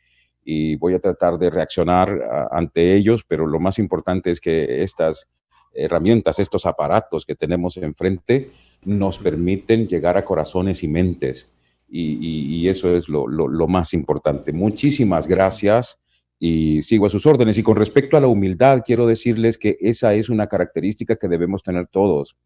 voy 0.80 0.96
a 0.96 1.00
tratar 1.00 1.38
de 1.38 1.50
reaccionar 1.50 2.50
ante 2.52 2.96
ellos, 2.96 3.24
pero 3.26 3.46
lo 3.46 3.60
más 3.60 3.78
importante 3.80 4.32
es 4.32 4.42
que 4.42 4.82
estas 4.82 5.30
herramientas, 5.74 6.40
estos 6.40 6.66
aparatos 6.66 7.26
que 7.26 7.36
tenemos 7.36 7.78
enfrente, 7.78 8.50
nos 8.84 9.20
permiten 9.20 9.88
llegar 9.88 10.18
a 10.18 10.26
corazones 10.26 10.84
y 10.84 10.88
mentes. 10.88 11.54
Y, 11.88 12.68
eso 12.68 12.96
es 12.96 13.10
lo, 13.10 13.28
lo, 13.28 13.68
más 13.68 13.94
importante. 13.94 14.54
Muchísimas 14.54 15.28
gracias 15.28 16.00
y 16.40 16.82
sigo 16.84 17.06
a 17.06 17.10
sus 17.10 17.26
órdenes. 17.26 17.58
Y 17.58 17.64
con 17.64 17.76
respecto 17.76 18.18
a 18.18 18.22
la 18.22 18.28
humildad, 18.28 18.82
quiero 18.86 19.06
decirles 19.06 19.58
que 19.58 19.78
esa 19.80 20.14
es 20.14 20.30
una 20.30 20.48
característica 20.48 21.18
que 21.18 21.28
debemos 21.28 21.64
tener 21.64 21.88
todos. 21.88 22.38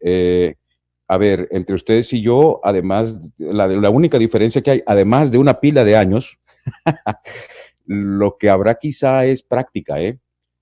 Eh, 0.00 0.56
a 1.08 1.18
ver, 1.18 1.48
entre 1.50 1.76
ustedes 1.76 2.12
y 2.12 2.20
yo, 2.20 2.60
además, 2.64 3.32
la, 3.38 3.90
única 3.90 4.18
diferencia 4.18 4.62
que 4.62 4.70
hay, 4.72 4.82
además 4.86 5.30
de 5.30 5.38
una 5.38 5.60
pila 5.60 5.84
de 5.84 5.96
años, 5.96 6.38
lo 7.86 8.36
que 8.36 8.50
habrá 8.50 8.74
quizá 8.74 9.24
es 9.24 9.42
práctica, 9.42 10.00
¿eh? 10.00 10.18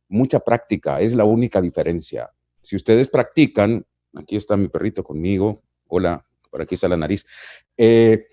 Mucha 0.09 0.41
práctica, 0.41 1.01
es 1.01 1.15
la 1.15 1.25
única 1.25 1.63
diferencia. 1.63 2.31
Si 2.61 2.77
ustedes 2.77 3.09
practican, 3.09 3.87
aquí 4.15 4.37
está 4.37 4.57
mi 4.57 4.69
perrito 4.69 5.03
conmigo, 5.03 5.63
hola, 5.89 6.25
por 6.51 6.61
aquí 6.61 6.75
está 6.75 6.89
la 6.89 6.97
nariz. 6.99 7.25
Eh, 7.77 8.27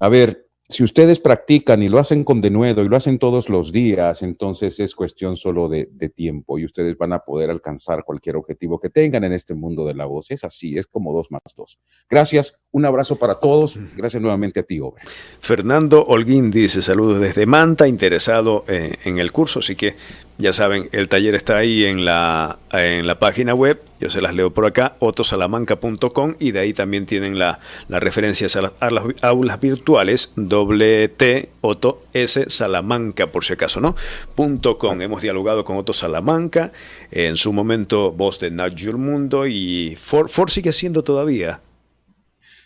a 0.00 0.08
ver, 0.08 0.49
si 0.70 0.84
ustedes 0.84 1.18
practican 1.18 1.82
y 1.82 1.88
lo 1.88 1.98
hacen 1.98 2.22
con 2.22 2.40
denuedo 2.40 2.82
y 2.82 2.88
lo 2.88 2.96
hacen 2.96 3.18
todos 3.18 3.48
los 3.48 3.72
días, 3.72 4.22
entonces 4.22 4.78
es 4.78 4.94
cuestión 4.94 5.36
solo 5.36 5.68
de, 5.68 5.86
tiempo 6.14 6.58
y 6.58 6.64
ustedes 6.64 6.96
van 6.96 7.12
a 7.12 7.20
poder 7.20 7.50
alcanzar 7.50 8.04
cualquier 8.04 8.36
objetivo 8.36 8.80
que 8.80 8.88
tengan 8.88 9.24
en 9.24 9.32
este 9.32 9.54
mundo 9.54 9.84
de 9.84 9.94
la 9.94 10.06
voz. 10.06 10.30
Es 10.30 10.44
así, 10.44 10.76
es 10.78 10.86
como 10.86 11.12
dos 11.12 11.30
más 11.30 11.42
dos. 11.56 11.78
Gracias, 12.08 12.54
un 12.70 12.84
abrazo 12.84 13.16
para 13.16 13.34
todos. 13.34 13.78
Gracias 13.96 14.20
nuevamente 14.20 14.60
a 14.60 14.62
ti, 14.62 14.80
Obre. 14.80 15.02
Fernando 15.40 16.04
Holguín 16.04 16.50
dice 16.50 16.82
saludos 16.82 17.20
desde 17.20 17.46
Manta, 17.46 17.86
interesado 17.86 18.64
en, 18.66 18.96
en 19.04 19.18
el 19.18 19.32
curso, 19.32 19.60
así 19.60 19.76
que 19.76 19.96
ya 20.40 20.52
saben, 20.52 20.88
el 20.92 21.08
taller 21.08 21.34
está 21.34 21.58
ahí 21.58 21.84
en 21.84 22.04
la, 22.04 22.58
en 22.72 23.06
la 23.06 23.18
página 23.18 23.54
web, 23.54 23.80
yo 24.00 24.08
se 24.08 24.22
las 24.22 24.34
leo 24.34 24.52
por 24.52 24.66
acá, 24.66 24.96
otosalamanca.com 24.98 26.34
y 26.38 26.52
de 26.52 26.60
ahí 26.60 26.72
también 26.72 27.06
tienen 27.06 27.38
la, 27.38 27.60
las 27.88 28.02
referencias 28.02 28.56
a, 28.56 28.62
las 28.62 29.04
aulas 29.22 29.60
virtuales, 29.60 30.32
doble 30.36 31.08
T, 31.08 31.50
Otto 31.60 32.02
S 32.14 32.46
Salamanca, 32.48 33.26
por 33.26 33.44
si 33.44 33.52
acaso, 33.52 33.80
¿no? 33.80 33.94
Punto 34.34 34.78
com. 34.78 35.00
Hemos 35.00 35.22
dialogado 35.22 35.64
con 35.64 35.76
Otto 35.76 35.92
Salamanca, 35.92 36.72
en 37.10 37.36
su 37.36 37.52
momento 37.52 38.12
voz 38.12 38.40
de 38.40 38.50
Nagio 38.50 38.96
Mundo 38.96 39.46
y 39.46 39.96
Ford, 40.00 40.28
Ford 40.28 40.48
sigue 40.48 40.72
siendo 40.72 41.04
todavía. 41.04 41.60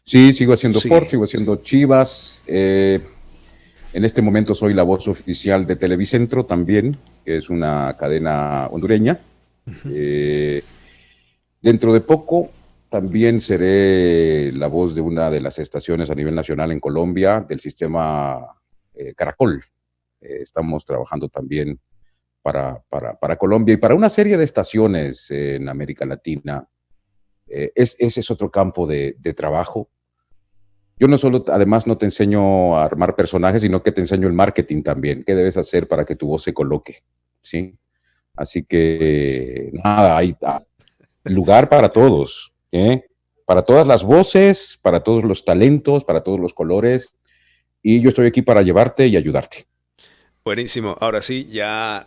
Sí, 0.04 0.32
sigo 0.32 0.52
haciendo 0.52 0.80
Ford, 0.80 1.06
sigo 1.06 1.24
haciendo 1.24 1.56
Chivas. 1.56 2.44
Eh, 2.46 3.00
en 3.94 4.04
este 4.04 4.22
momento 4.22 4.56
soy 4.56 4.74
la 4.74 4.82
voz 4.82 5.06
oficial 5.06 5.66
de 5.66 5.76
Televicentro 5.76 6.44
también, 6.44 6.96
que 7.24 7.36
es 7.36 7.48
una 7.48 7.96
cadena 7.96 8.66
hondureña. 8.66 9.20
Eh, 9.88 10.62
dentro 11.62 11.92
de 11.92 12.00
poco 12.00 12.50
también 12.90 13.38
seré 13.38 14.50
la 14.52 14.66
voz 14.66 14.96
de 14.96 15.00
una 15.00 15.30
de 15.30 15.40
las 15.40 15.60
estaciones 15.60 16.10
a 16.10 16.14
nivel 16.16 16.34
nacional 16.34 16.72
en 16.72 16.80
Colombia 16.80 17.40
del 17.48 17.60
sistema 17.60 18.44
eh, 18.94 19.14
Caracol. 19.14 19.62
Eh, 20.20 20.38
estamos 20.42 20.84
trabajando 20.84 21.28
también 21.28 21.78
para, 22.42 22.82
para, 22.90 23.36
Colombia 23.36 23.74
y 23.74 23.78
para 23.78 23.94
una 23.94 24.10
serie 24.10 24.36
de 24.36 24.44
estaciones 24.44 25.30
en 25.30 25.68
América 25.68 26.04
Latina. 26.04 26.68
ese 27.46 28.20
es 28.20 28.30
otro 28.30 28.50
campo 28.50 28.88
de, 28.88 29.14
de 29.18 29.34
trabajo 29.34 29.88
yo 30.98 31.08
no 31.08 31.18
solo, 31.18 31.44
además, 31.48 31.86
no 31.86 31.98
te 31.98 32.06
enseño 32.06 32.76
a 32.76 32.84
armar 32.84 33.16
personajes, 33.16 33.62
sino 33.62 33.82
que 33.82 33.92
te 33.92 34.00
enseño 34.00 34.28
el 34.28 34.32
marketing 34.32 34.82
también. 34.82 35.24
¿Qué 35.24 35.34
debes 35.34 35.56
hacer 35.56 35.88
para 35.88 36.04
que 36.04 36.16
tu 36.16 36.28
voz 36.28 36.42
se 36.42 36.54
coloque? 36.54 36.98
¿Sí? 37.42 37.76
Así 38.36 38.64
que, 38.64 39.70
nada, 39.72 40.16
hay 40.16 40.36
lugar 41.24 41.68
para 41.68 41.88
todos, 41.90 42.52
¿eh? 42.72 43.04
Para 43.44 43.62
todas 43.62 43.86
las 43.86 44.02
voces, 44.02 44.78
para 44.80 45.00
todos 45.00 45.24
los 45.24 45.44
talentos, 45.44 46.04
para 46.04 46.20
todos 46.20 46.40
los 46.40 46.54
colores. 46.54 47.14
Y 47.82 48.00
yo 48.00 48.08
estoy 48.08 48.26
aquí 48.26 48.42
para 48.42 48.62
llevarte 48.62 49.06
y 49.06 49.16
ayudarte. 49.16 49.66
Buenísimo. 50.44 50.96
Ahora 51.00 51.22
sí, 51.22 51.48
ya 51.50 52.06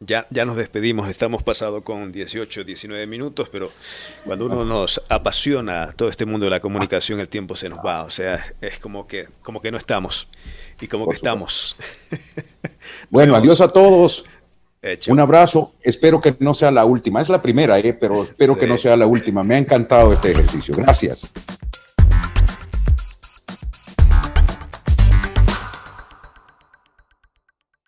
ya, 0.00 0.26
ya 0.30 0.44
nos 0.44 0.56
despedimos, 0.56 1.08
estamos 1.08 1.42
pasado 1.42 1.82
con 1.82 2.12
18, 2.12 2.64
19 2.64 3.06
minutos, 3.06 3.48
pero 3.50 3.70
cuando 4.24 4.46
uno 4.46 4.64
nos 4.64 5.02
apasiona 5.08 5.92
todo 5.96 6.08
este 6.08 6.24
mundo 6.24 6.44
de 6.44 6.50
la 6.50 6.60
comunicación, 6.60 7.18
el 7.20 7.28
tiempo 7.28 7.56
se 7.56 7.68
nos 7.68 7.80
va, 7.80 8.04
o 8.04 8.10
sea, 8.10 8.54
es 8.60 8.78
como 8.78 9.06
que, 9.06 9.28
como 9.42 9.60
que 9.60 9.72
no 9.72 9.78
estamos 9.78 10.28
y 10.80 10.86
como 10.86 11.08
que 11.08 11.16
estamos. 11.16 11.76
bueno, 13.10 13.34
adiós 13.34 13.60
a 13.60 13.68
todos. 13.68 14.24
Un 15.08 15.18
abrazo, 15.18 15.74
espero 15.82 16.20
que 16.20 16.36
no 16.38 16.54
sea 16.54 16.70
la 16.70 16.84
última, 16.84 17.20
es 17.20 17.28
la 17.28 17.42
primera, 17.42 17.78
eh, 17.80 17.92
pero 17.92 18.22
espero 18.22 18.56
que 18.56 18.66
no 18.66 18.78
sea 18.78 18.96
la 18.96 19.06
última. 19.06 19.42
Me 19.42 19.56
ha 19.56 19.58
encantado 19.58 20.12
este 20.12 20.30
ejercicio, 20.30 20.72
gracias. 20.76 21.32